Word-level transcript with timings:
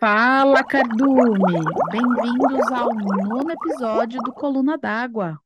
Fala, 0.00 0.64
Cardume! 0.64 1.62
Bem-vindos 1.92 2.72
ao 2.72 2.88
nono 2.94 3.50
episódio 3.50 4.18
do 4.22 4.32
Coluna 4.32 4.78
d'Água. 4.78 5.38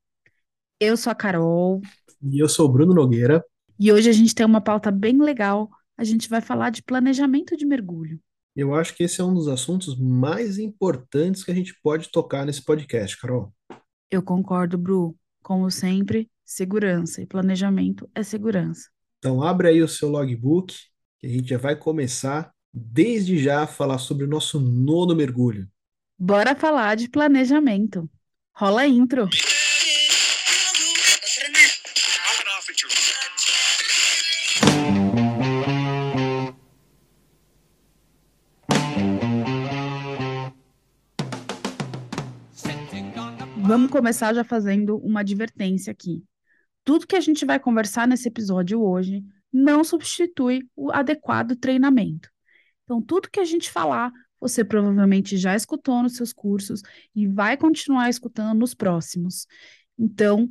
Eu 0.79 0.97
sou 0.97 1.11
a 1.11 1.15
Carol 1.15 1.83
E 2.23 2.39
eu 2.41 2.49
sou 2.49 2.67
o 2.67 2.73
Bruno 2.73 2.95
Nogueira. 2.95 3.45
e 3.81 3.93
hoje 3.93 4.09
a 4.09 4.13
gente 4.13 4.33
tem 4.33 4.47
uma 4.47 4.61
pauta 4.61 4.93
bem 4.93 5.21
legal. 5.21 5.69
A 5.99 6.05
gente 6.05 6.29
vai 6.29 6.41
falar 6.41 6.71
de 6.71 6.85
planejamento 6.85 7.57
de 7.57 7.67
mergulho. 7.67 8.21
Eu 8.55 8.73
acho 8.77 8.95
que 8.95 9.03
esse 9.03 9.21
é 9.21 9.25
um 9.25 9.35
dos 9.35 9.49
assuntos 9.49 9.99
mais 9.99 10.57
importantes 10.57 11.43
que 11.43 11.51
a 11.51 11.55
gente 11.55 11.75
pode 11.83 12.13
tocar 12.13 12.47
nesse 12.47 12.65
podcast, 12.65 13.21
Carol. 13.21 13.53
Eu 14.09 14.23
concordo, 14.23 14.79
Bru. 14.79 15.17
Como 15.43 15.69
sempre, 15.69 16.31
segurança 16.45 17.21
e 17.21 17.27
planejamento 17.27 18.09
é 18.15 18.23
segurança. 18.23 18.89
Então, 19.19 19.43
abre 19.43 19.67
aí 19.69 19.83
o 19.83 19.89
seu 19.89 20.09
logbook, 20.09 20.77
que 21.19 21.27
a 21.27 21.31
gente 21.31 21.49
já 21.49 21.59
vai 21.59 21.75
começar 21.75 22.54
desde 22.75 23.39
já 23.39 23.69
falar 23.69 23.99
sobre 23.99 24.25
o 24.25 24.29
nosso 24.29 24.59
nono 24.59 25.15
mergulho. 25.15 25.69
Bora 26.19 26.57
falar 26.57 26.97
de 26.97 27.09
planejamento. 27.09 28.11
Rola 28.53 28.81
a 28.81 28.89
intro. 28.89 29.29
Vamos 43.67 43.91
começar 43.91 44.35
já 44.35 44.45
fazendo 44.45 44.99
uma 44.99 45.21
advertência 45.21 45.91
aqui. 45.91 46.23
Tudo 46.85 47.07
que 47.07 47.17
a 47.17 47.21
gente 47.21 47.47
vai 47.47 47.59
conversar 47.59 48.07
nesse 48.07 48.29
episódio 48.29 48.83
hoje 48.83 49.25
não 49.53 49.83
substitui 49.83 50.69
o 50.77 50.93
adequado 50.93 51.57
treinamento. 51.57 52.34
Então, 52.85 53.01
tudo 53.01 53.31
que 53.31 53.41
a 53.41 53.45
gente 53.45 53.71
falar, 53.71 54.13
você 54.41 54.65
provavelmente 54.65 55.37
já 55.37 55.57
escutou 55.57 56.03
nos 56.03 56.17
seus 56.17 56.33
cursos 56.33 56.83
e 57.15 57.27
vai 57.27 57.57
continuar 57.57 58.11
escutando 58.11 58.59
nos 58.59 58.75
próximos. 58.75 59.47
Então, 59.99 60.51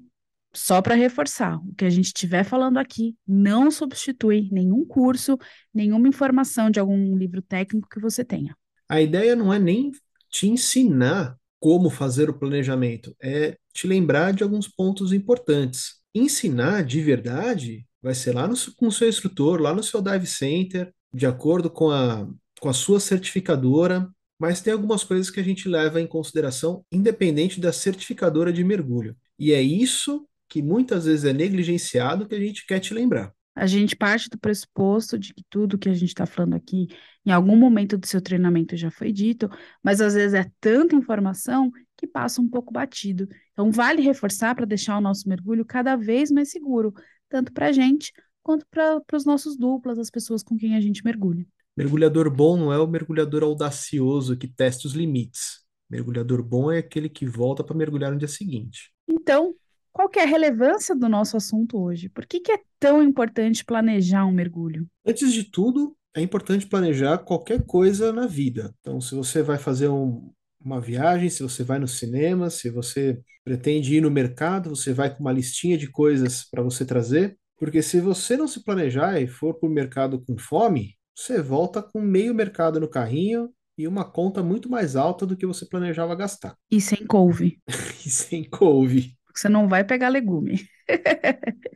só 0.53 0.81
para 0.81 0.95
reforçar, 0.95 1.57
o 1.57 1.73
que 1.75 1.85
a 1.85 1.89
gente 1.89 2.07
estiver 2.07 2.43
falando 2.43 2.77
aqui 2.77 3.15
não 3.27 3.71
substitui 3.71 4.49
nenhum 4.51 4.85
curso, 4.85 5.37
nenhuma 5.73 6.07
informação 6.07 6.69
de 6.69 6.79
algum 6.79 7.17
livro 7.17 7.41
técnico 7.41 7.89
que 7.89 7.99
você 7.99 8.23
tenha. 8.23 8.55
A 8.87 9.01
ideia 9.01 9.35
não 9.35 9.51
é 9.51 9.57
nem 9.57 9.91
te 10.29 10.47
ensinar 10.47 11.35
como 11.59 11.89
fazer 11.89 12.29
o 12.29 12.37
planejamento, 12.37 13.15
é 13.21 13.57
te 13.73 13.87
lembrar 13.87 14.33
de 14.33 14.43
alguns 14.43 14.67
pontos 14.67 15.13
importantes. 15.13 16.01
Ensinar 16.13 16.83
de 16.83 17.01
verdade 17.01 17.87
vai 18.01 18.13
ser 18.13 18.35
lá 18.35 18.47
no, 18.47 18.55
com 18.75 18.87
o 18.87 18.91
seu 18.91 19.07
instrutor, 19.07 19.61
lá 19.61 19.73
no 19.73 19.81
seu 19.81 20.01
dive 20.01 20.27
center, 20.27 20.93
de 21.13 21.25
acordo 21.25 21.69
com 21.69 21.91
a, 21.91 22.27
com 22.59 22.69
a 22.69 22.73
sua 22.73 22.99
certificadora, 22.99 24.09
mas 24.39 24.61
tem 24.61 24.73
algumas 24.73 25.03
coisas 25.03 25.29
que 25.29 25.39
a 25.39 25.43
gente 25.43 25.69
leva 25.69 26.01
em 26.01 26.07
consideração, 26.07 26.83
independente 26.91 27.59
da 27.59 27.71
certificadora 27.71 28.51
de 28.51 28.63
mergulho. 28.63 29.15
E 29.37 29.53
é 29.53 29.61
isso 29.61 30.27
que 30.49 30.61
muitas 30.61 31.05
vezes 31.05 31.25
é 31.25 31.33
negligenciado 31.33 32.27
que 32.27 32.35
a 32.35 32.39
gente 32.39 32.65
quer 32.65 32.79
te 32.79 32.93
lembrar. 32.93 33.33
A 33.55 33.67
gente 33.67 33.95
parte 33.95 34.29
do 34.29 34.37
pressuposto 34.37 35.17
de 35.17 35.33
que 35.33 35.43
tudo 35.47 35.77
que 35.77 35.87
a 35.87 35.93
gente 35.93 36.09
está 36.09 36.25
falando 36.25 36.55
aqui, 36.55 36.87
em 37.23 37.31
algum 37.31 37.55
momento 37.55 37.97
do 37.97 38.07
seu 38.07 38.19
treinamento 38.19 38.75
já 38.75 38.89
foi 38.89 39.11
dito, 39.11 39.47
mas 39.83 40.01
às 40.01 40.15
vezes 40.15 40.33
é 40.33 40.49
tanta 40.59 40.95
informação 40.95 41.71
que 41.95 42.07
passa 42.07 42.41
um 42.41 42.49
pouco 42.49 42.73
batido. 42.73 43.27
Então, 43.51 43.71
vale 43.71 44.01
reforçar 44.01 44.55
para 44.55 44.65
deixar 44.65 44.97
o 44.97 45.01
nosso 45.01 45.29
mergulho 45.29 45.63
cada 45.63 45.95
vez 45.95 46.31
mais 46.31 46.49
seguro, 46.49 46.93
tanto 47.29 47.53
para 47.53 47.67
a 47.67 47.71
gente 47.71 48.11
quanto 48.43 48.65
para 48.69 49.01
os 49.13 49.25
nossos 49.25 49.57
duplas, 49.57 49.97
as 49.97 50.09
pessoas 50.09 50.43
com 50.43 50.57
quem 50.57 50.75
a 50.75 50.81
gente 50.81 51.03
mergulha. 51.03 51.45
Mergulhador 51.75 52.29
bom 52.29 52.55
não 52.55 52.71
é 52.71 52.77
o 52.77 52.87
mergulhador 52.87 53.43
audacioso 53.43 54.37
que 54.37 54.47
testa 54.47 54.87
os 54.87 54.93
limites. 54.93 55.63
Mergulhador 55.89 56.43
bom 56.43 56.71
é 56.71 56.79
aquele 56.79 57.09
que 57.09 57.25
volta 57.25 57.63
para 57.63 57.75
mergulhar 57.75 58.11
no 58.11 58.17
dia 58.17 58.27
seguinte. 58.27 58.91
Então, 59.07 59.55
qual 59.91 60.09
que 60.09 60.19
é 60.19 60.23
a 60.23 60.27
relevância 60.27 60.95
do 60.95 61.07
nosso 61.07 61.37
assunto 61.37 61.79
hoje? 61.79 62.09
Por 62.09 62.25
que, 62.25 62.39
que 62.39 62.51
é 62.51 62.59
tão 62.79 63.01
importante 63.01 63.63
planejar 63.63 64.25
um 64.25 64.31
mergulho? 64.31 64.87
Antes 65.05 65.31
de 65.31 65.43
tudo, 65.43 65.95
é 66.15 66.21
importante 66.21 66.67
planejar 66.67 67.17
qualquer 67.19 67.63
coisa 67.65 68.11
na 68.11 68.27
vida. 68.27 68.73
Então, 68.79 69.01
se 69.01 69.15
você 69.15 69.41
vai 69.41 69.57
fazer 69.57 69.87
um, 69.87 70.31
uma 70.63 70.79
viagem, 70.79 71.29
se 71.29 71.43
você 71.43 71.63
vai 71.63 71.79
no 71.79 71.87
cinema, 71.87 72.49
se 72.49 72.69
você 72.69 73.19
pretende 73.43 73.95
ir 73.95 74.01
no 74.01 74.09
mercado, 74.11 74.69
você 74.69 74.93
vai 74.93 75.13
com 75.13 75.19
uma 75.19 75.31
listinha 75.31 75.77
de 75.77 75.89
coisas 75.89 76.43
para 76.49 76.61
você 76.61 76.85
trazer. 76.85 77.37
Porque 77.57 77.81
se 77.81 77.99
você 77.99 78.35
não 78.37 78.47
se 78.47 78.63
planejar 78.63 79.19
e 79.21 79.27
for 79.27 79.53
para 79.53 79.67
o 79.69 79.71
mercado 79.71 80.21
com 80.25 80.37
fome, 80.37 80.95
você 81.15 81.41
volta 81.41 81.81
com 81.81 82.01
meio 82.01 82.33
mercado 82.33 82.79
no 82.79 82.89
carrinho 82.89 83.53
e 83.77 83.87
uma 83.87 84.05
conta 84.05 84.43
muito 84.43 84.69
mais 84.69 84.95
alta 84.95 85.25
do 85.25 85.35
que 85.37 85.45
você 85.45 85.65
planejava 85.65 86.15
gastar. 86.15 86.55
E 86.69 86.81
sem 86.81 87.05
couve, 87.07 87.61
E 88.05 88.09
sem 88.09 88.43
couve. 88.49 89.17
porque 89.25 89.39
você 89.39 89.49
não 89.49 89.67
vai 89.67 89.83
pegar 89.83 90.09
legume. 90.09 90.67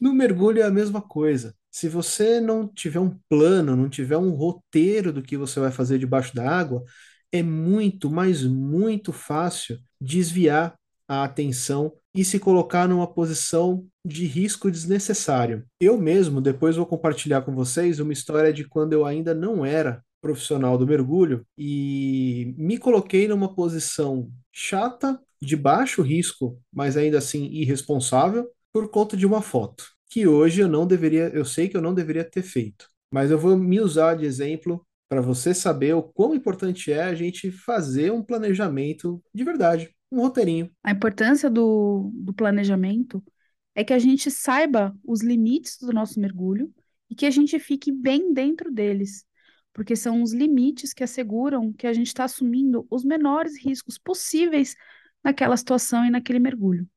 No 0.00 0.12
mergulho 0.12 0.60
é 0.60 0.64
a 0.64 0.70
mesma 0.70 1.00
coisa. 1.00 1.54
Se 1.70 1.88
você 1.88 2.40
não 2.40 2.66
tiver 2.68 2.98
um 3.00 3.18
plano, 3.28 3.76
não 3.76 3.88
tiver 3.88 4.16
um 4.16 4.30
roteiro 4.30 5.12
do 5.12 5.22
que 5.22 5.36
você 5.36 5.60
vai 5.60 5.70
fazer 5.70 5.98
debaixo 5.98 6.34
da 6.34 6.48
água, 6.50 6.82
é 7.32 7.42
muito, 7.42 8.10
mas 8.10 8.42
muito 8.44 9.12
fácil 9.12 9.78
desviar 10.00 10.74
a 11.08 11.24
atenção 11.24 11.92
e 12.14 12.24
se 12.24 12.38
colocar 12.38 12.88
numa 12.88 13.06
posição 13.06 13.86
de 14.04 14.26
risco 14.26 14.70
desnecessário. 14.70 15.64
Eu 15.80 15.98
mesmo, 15.98 16.40
depois 16.40 16.76
vou 16.76 16.86
compartilhar 16.86 17.42
com 17.42 17.54
vocês 17.54 18.00
uma 18.00 18.12
história 18.12 18.52
de 18.52 18.64
quando 18.64 18.92
eu 18.92 19.04
ainda 19.04 19.34
não 19.34 19.64
era 19.64 20.02
profissional 20.20 20.76
do 20.76 20.86
mergulho 20.86 21.46
e 21.56 22.54
me 22.58 22.78
coloquei 22.78 23.28
numa 23.28 23.54
posição 23.54 24.30
chata, 24.52 25.20
de 25.40 25.54
baixo 25.54 26.02
risco, 26.02 26.58
mas 26.72 26.96
ainda 26.96 27.18
assim 27.18 27.44
irresponsável, 27.52 28.48
por 28.72 28.90
conta 28.90 29.16
de 29.16 29.26
uma 29.26 29.42
foto, 29.42 29.84
que 30.10 30.26
hoje 30.26 30.62
eu 30.62 30.68
não 30.68 30.86
deveria, 30.86 31.28
eu 31.34 31.44
sei 31.44 31.68
que 31.68 31.76
eu 31.76 31.82
não 31.82 31.94
deveria 31.94 32.24
ter 32.24 32.42
feito, 32.42 32.88
mas 33.12 33.30
eu 33.30 33.38
vou 33.38 33.56
me 33.56 33.80
usar 33.80 34.14
de 34.14 34.24
exemplo 34.24 34.84
para 35.08 35.20
você 35.20 35.54
saber 35.54 35.94
o 35.94 36.02
quão 36.02 36.34
importante 36.34 36.90
é 36.90 37.02
a 37.02 37.14
gente 37.14 37.50
fazer 37.50 38.10
um 38.10 38.22
planejamento 38.22 39.22
de 39.32 39.44
verdade, 39.44 39.94
um 40.16 40.22
roteirinho. 40.22 40.70
A 40.82 40.90
importância 40.90 41.50
do, 41.50 42.10
do 42.14 42.32
planejamento 42.32 43.22
é 43.74 43.84
que 43.84 43.92
a 43.92 43.98
gente 43.98 44.30
saiba 44.30 44.96
os 45.04 45.22
limites 45.22 45.78
do 45.78 45.92
nosso 45.92 46.18
mergulho 46.18 46.72
e 47.10 47.14
que 47.14 47.26
a 47.26 47.30
gente 47.30 47.58
fique 47.58 47.92
bem 47.92 48.32
dentro 48.32 48.72
deles, 48.72 49.24
porque 49.72 49.94
são 49.94 50.22
os 50.22 50.32
limites 50.32 50.92
que 50.92 51.04
asseguram 51.04 51.72
que 51.72 51.86
a 51.86 51.92
gente 51.92 52.08
está 52.08 52.24
assumindo 52.24 52.86
os 52.90 53.04
menores 53.04 53.62
riscos 53.62 53.98
possíveis 53.98 54.74
naquela 55.22 55.56
situação 55.56 56.04
e 56.04 56.10
naquele 56.10 56.38
mergulho. 56.38 56.88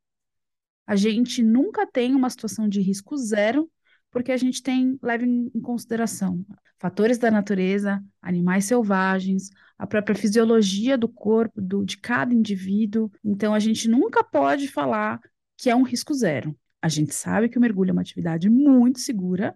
A 0.87 0.95
gente 0.95 1.43
nunca 1.43 1.85
tem 1.85 2.15
uma 2.15 2.29
situação 2.29 2.67
de 2.67 2.81
risco 2.81 3.15
zero, 3.17 3.69
porque 4.11 4.31
a 4.31 4.37
gente 4.37 4.61
tem, 4.61 4.97
leva 5.01 5.25
em 5.25 5.51
em 5.53 5.61
consideração 5.61 6.43
fatores 6.79 7.17
da 7.17 7.29
natureza, 7.29 8.01
animais 8.21 8.65
selvagens, 8.65 9.49
a 9.77 9.85
própria 9.85 10.15
fisiologia 10.15 10.97
do 10.97 11.09
corpo 11.09 11.61
do, 11.61 11.83
de 11.83 11.97
cada 11.97 12.33
indivíduo. 12.33 13.11
Então, 13.23 13.53
a 13.53 13.59
gente 13.59 13.87
nunca 13.89 14.23
pode 14.23 14.67
falar 14.67 15.19
que 15.57 15.69
é 15.69 15.75
um 15.75 15.83
risco 15.83 16.13
zero. 16.13 16.55
A 16.81 16.87
gente 16.87 17.13
sabe 17.13 17.49
que 17.49 17.57
o 17.57 17.61
mergulho 17.61 17.89
é 17.89 17.93
uma 17.93 18.01
atividade 18.01 18.49
muito 18.49 18.99
segura, 18.99 19.53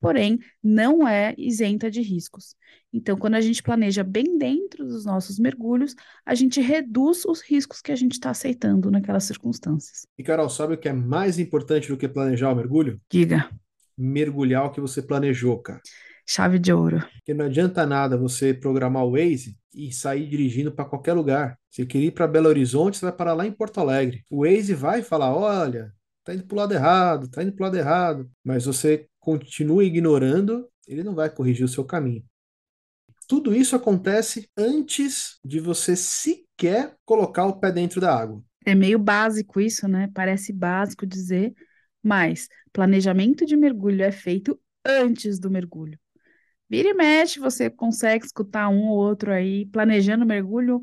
porém 0.00 0.38
não 0.62 1.06
é 1.06 1.34
isenta 1.36 1.90
de 1.90 2.00
riscos. 2.00 2.56
Então, 2.90 3.16
quando 3.16 3.34
a 3.34 3.40
gente 3.40 3.62
planeja 3.62 4.02
bem 4.02 4.38
dentro 4.38 4.84
dos 4.86 5.04
nossos 5.04 5.38
mergulhos, 5.38 5.94
a 6.24 6.34
gente 6.34 6.60
reduz 6.60 7.24
os 7.26 7.42
riscos 7.42 7.82
que 7.82 7.92
a 7.92 7.96
gente 7.96 8.12
está 8.12 8.30
aceitando 8.30 8.90
naquelas 8.90 9.24
circunstâncias. 9.24 10.06
E 10.18 10.22
Carol, 10.22 10.48
sabe 10.48 10.74
o 10.74 10.78
que 10.78 10.88
é 10.88 10.92
mais 10.92 11.38
importante 11.38 11.88
do 11.88 11.96
que 11.96 12.08
planejar 12.08 12.50
o 12.50 12.56
mergulho? 12.56 13.00
Diga, 13.10 13.48
Mergulhar 13.96 14.66
o 14.66 14.70
que 14.72 14.80
você 14.80 15.02
planejou, 15.02 15.58
cara. 15.62 15.80
chave 16.26 16.58
de 16.58 16.72
ouro. 16.72 17.00
Porque 17.18 17.34
não 17.34 17.46
adianta 17.46 17.86
nada 17.86 18.16
você 18.16 18.52
programar 18.54 19.04
o 19.04 19.12
Waze 19.12 19.56
e 19.74 19.92
sair 19.92 20.28
dirigindo 20.28 20.72
para 20.72 20.84
qualquer 20.84 21.12
lugar. 21.12 21.58
Você 21.70 21.86
quer 21.86 21.98
ir 21.98 22.10
para 22.12 22.26
Belo 22.26 22.48
Horizonte, 22.48 22.96
você 22.98 23.06
vai 23.06 23.14
parar 23.14 23.34
lá 23.34 23.46
em 23.46 23.52
Porto 23.52 23.78
Alegre. 23.80 24.24
O 24.30 24.44
Waze 24.44 24.74
vai 24.74 25.02
falar: 25.02 25.34
olha, 25.34 25.92
tá 26.24 26.34
indo 26.34 26.44
pro 26.46 26.56
lado 26.56 26.74
errado, 26.74 27.28
tá 27.30 27.42
indo 27.42 27.52
pro 27.52 27.64
lado 27.64 27.76
errado. 27.76 28.30
Mas 28.44 28.64
você 28.66 29.06
continua 29.20 29.84
ignorando, 29.84 30.68
ele 30.86 31.02
não 31.04 31.14
vai 31.14 31.30
corrigir 31.30 31.64
o 31.64 31.68
seu 31.68 31.84
caminho. 31.84 32.24
Tudo 33.28 33.54
isso 33.54 33.74
acontece 33.76 34.48
antes 34.56 35.38
de 35.44 35.58
você 35.60 35.96
sequer 35.96 36.96
colocar 37.04 37.46
o 37.46 37.58
pé 37.58 37.72
dentro 37.72 38.00
da 38.00 38.14
água. 38.14 38.42
É 38.64 38.74
meio 38.74 38.98
básico 38.98 39.60
isso, 39.60 39.88
né? 39.88 40.08
Parece 40.14 40.52
básico 40.52 41.06
dizer, 41.06 41.52
mas 42.02 42.48
planejamento 42.72 43.46
de 43.46 43.56
mergulho 43.56 44.02
é 44.02 44.12
feito 44.12 44.58
antes 44.84 45.38
do 45.38 45.50
mergulho. 45.50 45.98
Vira 46.68 46.88
e 46.88 46.94
mexe, 46.94 47.38
você 47.38 47.68
consegue 47.68 48.24
escutar 48.24 48.68
um 48.68 48.88
ou 48.88 48.96
outro 48.96 49.30
aí 49.30 49.66
planejando 49.66 50.24
o 50.24 50.26
mergulho. 50.26 50.80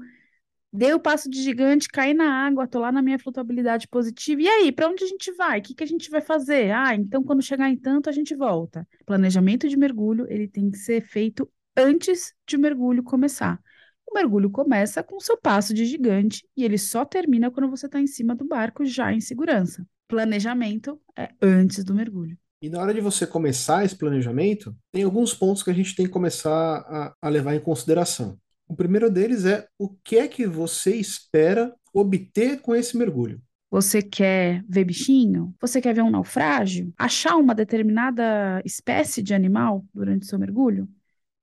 Dei 0.72 0.94
o 0.94 1.00
passo 1.00 1.28
de 1.30 1.42
gigante, 1.42 1.90
caí 1.90 2.14
na 2.14 2.46
água, 2.46 2.68
tô 2.68 2.80
lá 2.80 2.92
na 2.92 3.02
minha 3.02 3.18
flutuabilidade 3.18 3.88
positiva. 3.88 4.42
E 4.42 4.48
aí, 4.48 4.72
para 4.72 4.88
onde 4.88 5.04
a 5.04 5.08
gente 5.08 5.32
vai? 5.32 5.60
O 5.60 5.64
que 5.64 5.74
que 5.74 5.84
a 5.84 5.88
gente 5.88 6.10
vai 6.12 6.22
fazer? 6.22 6.72
Ah, 6.72 6.94
então 6.94 7.24
quando 7.24 7.42
chegar 7.42 7.70
em 7.70 7.78
tanto 7.78 8.08
a 8.08 8.12
gente 8.12 8.36
volta. 8.36 8.88
Planejamento 9.06 9.68
de 9.68 9.76
mergulho, 9.76 10.28
ele 10.30 10.48
tem 10.48 10.70
que 10.70 10.78
ser 10.78 11.02
feito 11.02 11.52
antes 11.76 12.34
de 12.46 12.56
o 12.56 12.60
mergulho 12.60 13.02
começar. 13.04 13.60
O 14.06 14.14
mergulho 14.14 14.50
começa 14.52 15.02
com 15.02 15.20
seu 15.20 15.38
passo 15.38 15.74
de 15.74 15.86
gigante 15.86 16.48
e 16.56 16.64
ele 16.64 16.78
só 16.78 17.04
termina 17.04 17.50
quando 17.50 17.70
você 17.70 17.88
está 17.88 18.00
em 18.00 18.08
cima 18.08 18.36
do 18.36 18.46
barco 18.46 18.86
já 18.86 19.12
em 19.12 19.22
segurança. 19.22 19.86
Planejamento 20.10 21.00
é 21.16 21.30
antes 21.40 21.84
do 21.84 21.94
mergulho. 21.94 22.36
E 22.64 22.68
na 22.68 22.82
hora 22.82 22.94
de 22.94 23.00
você 23.00 23.28
começar 23.28 23.86
esse 23.86 23.96
planejamento, 23.96 24.76
tem 24.92 25.04
alguns 25.04 25.36
pontos 25.36 25.62
que 25.62 25.70
a 25.70 25.74
gente 25.74 25.96
tem 25.96 26.08
que 26.08 26.12
começar 26.12 26.52
a, 26.52 27.14
a 27.22 27.30
levar 27.30 27.54
em 27.54 27.60
consideração. 27.60 28.36
O 28.68 28.76
primeiro 28.76 29.10
deles 29.12 29.46
é 29.46 29.68
o 29.78 29.88
que 30.04 30.18
é 30.18 30.28
que 30.28 30.48
você 30.48 30.96
espera 30.96 31.74
obter 31.94 32.60
com 32.60 32.76
esse 32.76 32.98
mergulho. 32.98 33.40
Você 33.70 34.02
quer 34.02 34.66
ver 34.68 34.84
bichinho? 34.84 35.54
Você 35.62 35.80
quer 35.80 35.94
ver 35.94 36.02
um 36.02 36.10
naufrágio? 36.10 36.92
Achar 36.98 37.36
uma 37.36 37.54
determinada 37.54 38.62
espécie 38.66 39.22
de 39.22 39.36
animal 39.36 39.86
durante 39.94 40.24
o 40.24 40.26
seu 40.26 40.40
mergulho? 40.40 40.90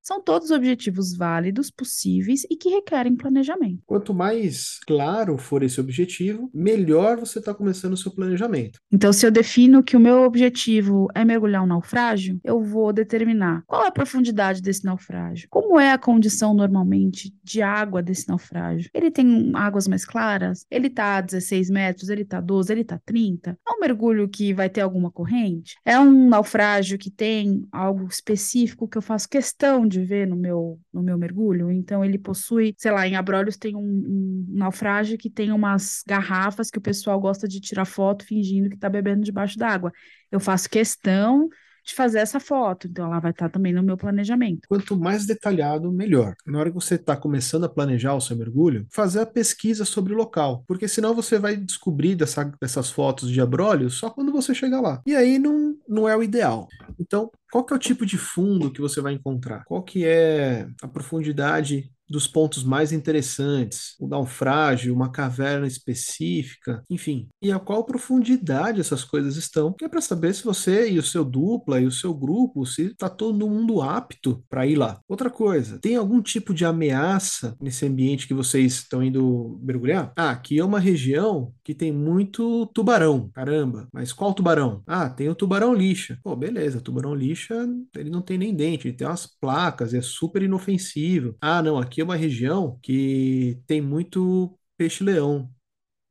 São 0.07 0.21
todos 0.21 0.51
objetivos 0.51 1.17
válidos, 1.17 1.69
possíveis 1.69 2.45
e 2.49 2.55
que 2.55 2.69
requerem 2.69 3.13
planejamento. 3.13 3.83
Quanto 3.85 4.13
mais 4.13 4.79
claro 4.87 5.37
for 5.37 5.63
esse 5.63 5.81
objetivo, 5.81 6.49
melhor 6.53 7.17
você 7.17 7.39
está 7.39 7.53
começando 7.53 7.91
o 7.91 7.97
seu 7.97 8.15
planejamento. 8.15 8.79
Então, 8.89 9.11
se 9.11 9.27
eu 9.27 9.31
defino 9.31 9.83
que 9.83 9.97
o 9.97 9.99
meu 9.99 10.23
objetivo 10.23 11.09
é 11.13 11.25
mergulhar 11.25 11.61
um 11.61 11.67
naufrágio, 11.67 12.39
eu 12.41 12.63
vou 12.63 12.93
determinar 12.93 13.63
qual 13.67 13.83
é 13.83 13.89
a 13.89 13.91
profundidade 13.91 14.61
desse 14.61 14.85
naufrágio, 14.85 15.49
como 15.49 15.77
é 15.77 15.91
a 15.91 15.97
condição 15.97 16.53
normalmente 16.53 17.35
de 17.43 17.61
água 17.61 18.01
desse 18.01 18.29
naufrágio. 18.29 18.89
Ele 18.93 19.11
tem 19.11 19.51
águas 19.55 19.89
mais 19.89 20.05
claras? 20.05 20.65
Ele 20.71 20.87
está 20.87 21.17
a 21.17 21.21
16 21.21 21.69
metros? 21.69 22.07
Ele 22.07 22.21
está 22.21 22.37
a 22.37 22.41
12? 22.41 22.71
Ele 22.71 22.79
está 22.79 22.95
a 22.95 23.01
30? 23.05 23.59
É 23.67 23.73
um 23.73 23.81
mergulho 23.81 24.29
que 24.29 24.53
vai 24.53 24.69
ter 24.69 24.79
alguma 24.79 25.11
corrente? 25.11 25.75
É 25.83 25.99
um 25.99 26.29
naufrágio 26.29 26.97
que 26.97 27.11
tem 27.11 27.67
algo 27.73 28.07
específico 28.07 28.87
que 28.87 28.97
eu 28.97 29.01
faço 29.01 29.27
questão 29.27 29.85
de 29.85 29.96
de 29.99 30.05
ver 30.05 30.27
no 30.27 30.35
meu, 30.35 30.79
no 30.93 31.01
meu 31.01 31.17
mergulho. 31.17 31.71
Então, 31.71 32.03
ele 32.03 32.17
possui, 32.17 32.73
sei 32.77 32.91
lá, 32.91 33.07
em 33.07 33.15
Abrolhos 33.15 33.57
tem 33.57 33.75
um, 33.75 33.79
um 33.81 34.45
naufrágio 34.49 35.17
que 35.17 35.29
tem 35.29 35.51
umas 35.51 36.03
garrafas 36.05 36.69
que 36.69 36.77
o 36.77 36.81
pessoal 36.81 37.19
gosta 37.19 37.47
de 37.47 37.59
tirar 37.59 37.85
foto 37.85 38.25
fingindo 38.25 38.69
que 38.69 38.75
está 38.75 38.89
bebendo 38.89 39.23
debaixo 39.23 39.57
d'água. 39.57 39.91
Eu 40.31 40.39
faço 40.39 40.69
questão 40.69 41.49
de 41.87 41.95
fazer 41.95 42.19
essa 42.19 42.39
foto. 42.39 42.87
Então, 42.87 43.05
ela 43.05 43.19
vai 43.19 43.31
estar 43.31 43.49
também 43.49 43.73
no 43.73 43.81
meu 43.81 43.97
planejamento. 43.97 44.67
Quanto 44.67 44.97
mais 44.97 45.25
detalhado, 45.25 45.91
melhor. 45.91 46.35
Na 46.45 46.59
hora 46.59 46.69
que 46.69 46.75
você 46.75 46.95
está 46.95 47.15
começando 47.15 47.63
a 47.63 47.69
planejar 47.69 48.13
o 48.13 48.21
seu 48.21 48.35
mergulho, 48.35 48.85
fazer 48.91 49.21
a 49.21 49.25
pesquisa 49.25 49.85
sobre 49.85 50.13
o 50.13 50.17
local, 50.17 50.63
porque 50.67 50.87
senão 50.87 51.15
você 51.15 51.39
vai 51.39 51.55
descobrir 51.55 52.15
dessa, 52.15 52.43
dessas 52.61 52.89
fotos 52.89 53.31
de 53.31 53.39
abrolhos 53.39 53.95
só 53.95 54.09
quando 54.09 54.31
você 54.31 54.53
chegar 54.53 54.81
lá. 54.81 55.01
E 55.05 55.15
aí 55.15 55.39
não, 55.39 55.75
não 55.87 56.09
é 56.09 56.15
o 56.15 56.21
ideal. 56.23 56.67
Então, 56.99 57.31
qual 57.51 57.63
que 57.63 57.73
é 57.73 57.75
o 57.77 57.79
tipo 57.79 58.05
de 58.05 58.17
fundo 58.17 58.71
que 58.71 58.81
você 58.81 58.99
vai 58.99 59.13
encontrar? 59.13 59.63
Qual 59.63 59.81
que 59.81 60.05
é 60.05 60.67
a 60.81 60.87
profundidade 60.87 61.89
dos 62.09 62.27
pontos 62.27 62.63
mais 62.63 62.91
interessantes, 62.91 63.95
o 63.99 64.07
naufrágio, 64.07 64.93
uma 64.93 65.11
caverna 65.11 65.67
específica, 65.67 66.83
enfim, 66.89 67.27
e 67.41 67.51
a 67.51 67.59
qual 67.59 67.83
profundidade 67.83 68.79
essas 68.79 69.03
coisas 69.03 69.35
estão, 69.35 69.73
que 69.73 69.85
é 69.85 69.89
para 69.89 70.01
saber 70.01 70.33
se 70.33 70.43
você 70.43 70.89
e 70.89 70.99
o 70.99 71.03
seu 71.03 71.23
dupla 71.23 71.79
e 71.79 71.85
o 71.85 71.91
seu 71.91 72.13
grupo, 72.13 72.65
se 72.65 72.87
está 72.87 73.09
todo 73.09 73.49
mundo 73.49 73.81
apto 73.81 74.43
para 74.49 74.65
ir 74.65 74.75
lá. 74.75 74.99
Outra 75.07 75.29
coisa, 75.29 75.79
tem 75.79 75.95
algum 75.95 76.21
tipo 76.21 76.53
de 76.53 76.65
ameaça 76.65 77.55
nesse 77.61 77.85
ambiente 77.85 78.27
que 78.27 78.33
vocês 78.33 78.73
estão 78.73 79.03
indo 79.03 79.59
mergulhar? 79.61 80.11
Ah, 80.15 80.31
aqui 80.31 80.59
é 80.59 80.63
uma 80.65 80.79
região 80.79 81.53
que 81.63 81.73
tem 81.73 81.91
muito 81.91 82.65
tubarão, 82.67 83.29
caramba, 83.33 83.87
mas 83.93 84.13
qual 84.13 84.33
tubarão? 84.33 84.81
Ah, 84.87 85.09
tem 85.09 85.29
o 85.29 85.35
tubarão 85.35 85.73
lixa. 85.73 86.17
Pô, 86.23 86.35
beleza, 86.35 86.81
tubarão 86.81 87.13
lixa, 87.13 87.67
ele 87.95 88.09
não 88.09 88.21
tem 88.21 88.37
nem 88.37 88.53
dente, 88.53 88.87
ele 88.87 88.97
tem 88.97 89.07
umas 89.07 89.27
placas, 89.39 89.93
é 89.93 90.01
super 90.01 90.41
inofensivo. 90.41 91.35
Ah, 91.41 91.61
não, 91.61 91.77
aqui 91.77 91.96
aqui 91.97 92.01
é 92.01 92.03
uma 92.03 92.15
região 92.15 92.77
que 92.81 93.59
tem 93.65 93.81
muito 93.81 94.55
peixe-leão. 94.77 95.49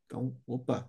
Então, 0.06 0.36
opa, 0.46 0.88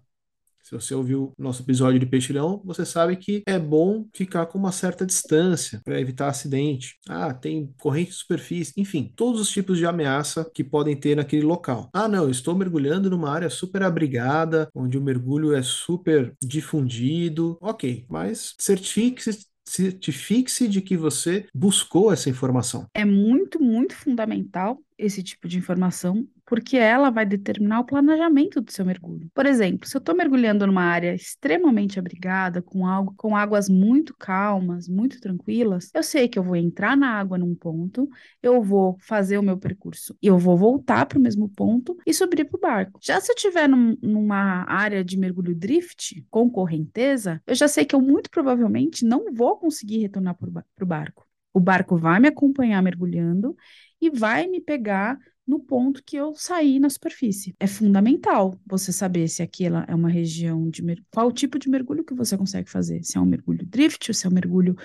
se 0.64 0.72
você 0.72 0.96
ouviu 0.96 1.32
nosso 1.38 1.62
episódio 1.62 2.00
de 2.00 2.06
peixe-leão, 2.06 2.62
você 2.66 2.84
sabe 2.86 3.16
que 3.16 3.44
é 3.46 3.60
bom 3.60 4.08
ficar 4.14 4.48
com 4.48 4.58
uma 4.58 4.72
certa 4.72 5.06
distância 5.06 5.82
para 5.86 6.02
evitar 6.02 6.30
acidente. 6.30 6.98
Ah, 7.08 7.32
tem 7.34 7.74
corrente 7.80 8.10
de 8.10 8.18
superfície, 8.18 8.74
enfim, 8.76 9.14
todos 9.16 9.40
os 9.40 9.50
tipos 9.50 9.78
de 9.78 9.86
ameaça 9.86 10.50
que 10.52 10.64
podem 10.64 11.00
ter 11.00 11.16
naquele 11.16 11.44
local. 11.46 11.90
Ah, 11.94 12.08
não, 12.08 12.30
estou 12.30 12.56
mergulhando 12.56 13.10
numa 13.10 13.30
área 13.30 13.50
super 13.50 13.84
abrigada, 13.84 14.68
onde 14.74 14.98
o 14.98 15.02
mergulho 15.02 15.54
é 15.54 15.62
super 15.62 16.36
difundido. 16.42 17.58
Ok, 17.62 18.06
mas 18.10 18.56
certifique-se 18.60 19.46
certifique-se 19.68 20.68
de 20.68 20.82
que 20.82 20.96
você 20.96 21.46
buscou 21.54 22.12
essa 22.12 22.30
informação. 22.30 22.88
É 22.94 23.04
muito, 23.04 23.62
muito 23.62 23.96
fundamental 23.96 24.80
esse 24.98 25.22
tipo 25.22 25.48
de 25.48 25.58
informação, 25.58 26.28
porque 26.46 26.78
ela 26.78 27.10
vai 27.10 27.26
determinar 27.26 27.82
o 27.82 27.86
planejamento 27.86 28.62
do 28.62 28.72
seu 28.72 28.86
mergulho. 28.86 29.30
Por 29.34 29.46
exemplo, 29.46 29.88
se 29.88 29.96
eu 29.96 30.00
estou 30.00 30.16
mergulhando 30.16 30.66
numa 30.66 30.84
área 30.84 31.14
extremamente 31.14 32.00
abrigada, 32.00 32.62
com, 32.62 32.86
algo, 32.86 33.14
com 33.16 33.36
águas 33.36 33.70
muito 33.70 34.16
calmas, 34.18 34.88
muito 34.88 35.20
tranquilas, 35.20 35.92
eu 35.94 36.02
sei 36.02 36.28
que 36.28 36.40
eu 36.40 36.44
vou 36.44 36.56
entrar 36.56 36.98
na 36.98 37.12
água 37.12 37.38
num 37.38 37.54
ponto, 37.54 38.10
eu 38.42 38.62
vou 38.62 38.98
fazer 39.02 39.38
o 39.38 39.44
meu 39.44 39.58
percurso 39.58 40.16
e 40.22 40.28
eu 40.28 40.38
vou 40.38 40.58
voltar 40.58 41.06
para 41.06 41.20
o 41.20 41.22
mesmo 41.22 41.50
ponto 41.50 41.98
e 42.06 42.14
subir 42.14 42.46
para 42.46 42.58
o 42.58 42.62
barco. 42.62 43.00
Já 43.04 43.20
se 43.20 43.32
eu 43.32 43.36
estiver 43.36 43.68
num, 43.68 43.96
numa 44.02 44.64
área 44.68 45.04
de 45.04 45.18
mergulho 45.18 45.54
drift, 45.54 46.26
com 46.30 46.50
correnteza, 46.50 47.42
eu 47.46 47.56
já 47.56 47.68
sei 47.68 47.86
que 47.86 47.94
eu 47.94 48.02
muito 48.02 48.30
provavelmente 48.30 49.06
não 49.06 49.34
vou 49.34 49.58
conseguir 49.58 50.00
retornar 50.00 50.36
para 50.36 50.50
o 50.82 50.86
barco. 50.86 51.28
O 51.54 51.60
barco 51.60 51.98
vai 51.98 52.20
me 52.20 52.28
acompanhar 52.28 52.82
mergulhando 52.84 53.56
e 54.02 54.10
vai 54.10 54.48
me 54.48 54.62
pegar 54.62 55.18
no 55.48 55.60
ponto 55.60 56.04
que 56.04 56.18
eu 56.18 56.34
saí 56.36 56.78
na 56.78 56.90
superfície. 56.90 57.56
É 57.58 57.66
fundamental 57.66 58.60
você 58.66 58.92
saber 58.92 59.30
se 59.30 59.42
aquela 59.42 59.86
é 59.88 59.96
uma 59.96 60.10
região 60.10 60.70
de 60.70 60.84
qual 61.10 61.32
tipo 61.32 61.58
de 61.58 61.70
mergulho 61.70 62.04
que 62.04 62.14
você 62.14 62.38
consegue 62.38 62.70
fazer, 62.70 63.02
se 63.04 63.18
é 63.18 63.22
um 63.22 63.26
mergulho 63.26 63.66
drift 63.66 64.10
ou 64.10 64.14
se 64.14 64.28
é 64.28 64.30
um 64.30 64.34
mergulho 64.34 64.76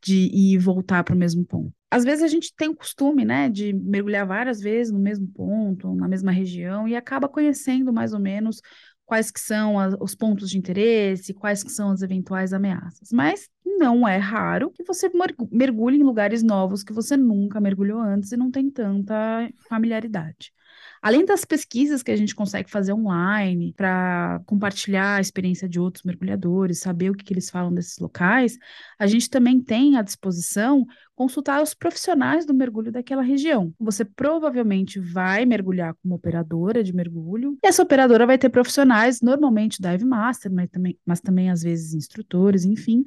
de 0.00 0.14
ir 0.14 0.54
e 0.54 0.58
voltar 0.58 1.02
para 1.02 1.14
o 1.14 1.18
mesmo 1.18 1.44
ponto. 1.44 1.72
Às 1.90 2.04
vezes 2.04 2.22
a 2.22 2.28
gente 2.28 2.54
tem 2.56 2.68
o 2.68 2.76
costume, 2.76 3.24
né, 3.24 3.50
de 3.50 3.72
mergulhar 3.72 4.26
várias 4.26 4.60
vezes 4.60 4.92
no 4.92 4.98
mesmo 4.98 5.26
ponto, 5.28 5.94
na 5.94 6.08
mesma 6.08 6.30
região 6.30 6.86
e 6.86 6.94
acaba 6.96 7.28
conhecendo 7.28 7.92
mais 7.92 8.12
ou 8.12 8.20
menos 8.20 8.60
quais 9.12 9.30
que 9.30 9.40
são 9.40 9.78
a, 9.78 9.88
os 10.00 10.14
pontos 10.14 10.48
de 10.48 10.56
interesse, 10.56 11.34
quais 11.34 11.62
que 11.62 11.70
são 11.70 11.90
as 11.90 12.00
eventuais 12.00 12.54
ameaças. 12.54 13.10
Mas 13.12 13.46
não 13.62 14.08
é 14.08 14.16
raro 14.16 14.70
que 14.70 14.82
você 14.84 15.10
mergulhe 15.50 15.98
em 15.98 16.02
lugares 16.02 16.42
novos 16.42 16.82
que 16.82 16.94
você 16.94 17.14
nunca 17.14 17.60
mergulhou 17.60 18.00
antes 18.00 18.32
e 18.32 18.38
não 18.38 18.50
tem 18.50 18.70
tanta 18.70 19.14
familiaridade. 19.68 20.50
Além 21.02 21.24
das 21.24 21.44
pesquisas 21.44 22.00
que 22.00 22.12
a 22.12 22.16
gente 22.16 22.32
consegue 22.32 22.70
fazer 22.70 22.92
online 22.92 23.74
para 23.76 24.40
compartilhar 24.46 25.16
a 25.16 25.20
experiência 25.20 25.68
de 25.68 25.80
outros 25.80 26.04
mergulhadores, 26.04 26.78
saber 26.78 27.10
o 27.10 27.14
que, 27.14 27.24
que 27.24 27.32
eles 27.32 27.50
falam 27.50 27.74
desses 27.74 27.98
locais, 27.98 28.56
a 28.96 29.06
gente 29.08 29.28
também 29.28 29.60
tem 29.60 29.96
à 29.96 30.02
disposição 30.02 30.86
consultar 31.16 31.60
os 31.60 31.74
profissionais 31.74 32.46
do 32.46 32.54
mergulho 32.54 32.92
daquela 32.92 33.20
região. 33.20 33.74
Você 33.80 34.04
provavelmente 34.04 35.00
vai 35.00 35.44
mergulhar 35.44 35.94
como 36.00 36.14
operadora 36.14 36.84
de 36.84 36.94
mergulho, 36.94 37.58
e 37.64 37.66
essa 37.66 37.82
operadora 37.82 38.24
vai 38.24 38.38
ter 38.38 38.48
profissionais, 38.48 39.20
normalmente 39.20 39.82
dive 39.82 40.04
master, 40.04 40.52
mas 40.52 40.70
também, 40.70 40.96
mas 41.04 41.20
também 41.20 41.50
às 41.50 41.62
vezes 41.62 41.94
instrutores, 41.94 42.64
enfim, 42.64 43.02